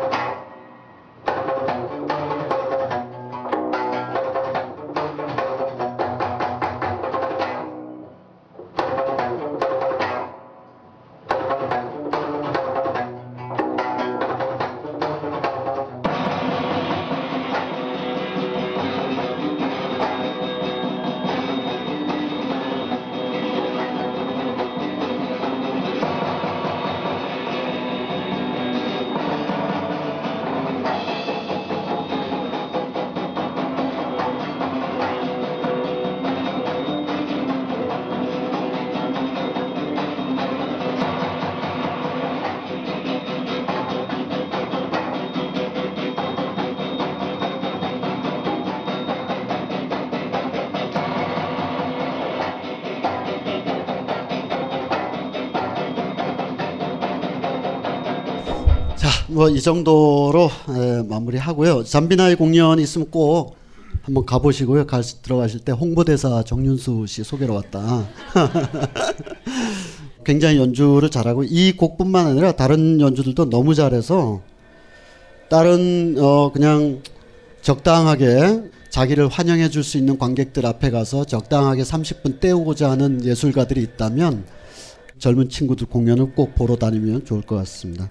[59.46, 61.84] 뭐 이 정도로 에, 마무리하고요.
[61.84, 63.56] 잠비나이 공연 있으면 꼭
[64.02, 64.88] 한번 가보시고요.
[64.88, 68.08] 가 들어가실 때 홍보대사 정윤수 씨 소개로 왔다.
[70.26, 74.42] 굉장히 연주를 잘하고 이 곡뿐만 아니라 다른 연주들도 너무 잘해서
[75.50, 77.04] 다른 어 그냥
[77.62, 84.46] 적당하게 자기를 환영해 줄 수 있는 관객들 앞에 가서 적당하게 30분 때우고자 하는 예술가들이 있다면
[85.20, 88.10] 젊은 친구들 공연을 꼭 보러 다니면 좋을 것 같습니다.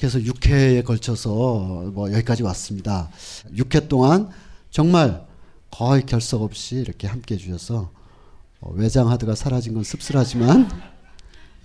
[0.00, 3.10] 그래서 6회에 걸쳐서 뭐 여기까지 왔습니다.
[3.54, 4.30] 6회 동안
[4.70, 5.26] 정말
[5.70, 7.90] 거의 결석 없이 이렇게 함께 해주셔서
[8.60, 10.70] 어, 외장 하드가 사라진 건 씁쓸하지만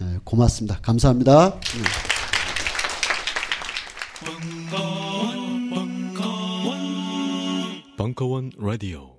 [0.01, 0.79] 예, 고맙습니다.
[0.81, 1.61] 감사합니다.
[7.97, 9.14] 벙커원 라디오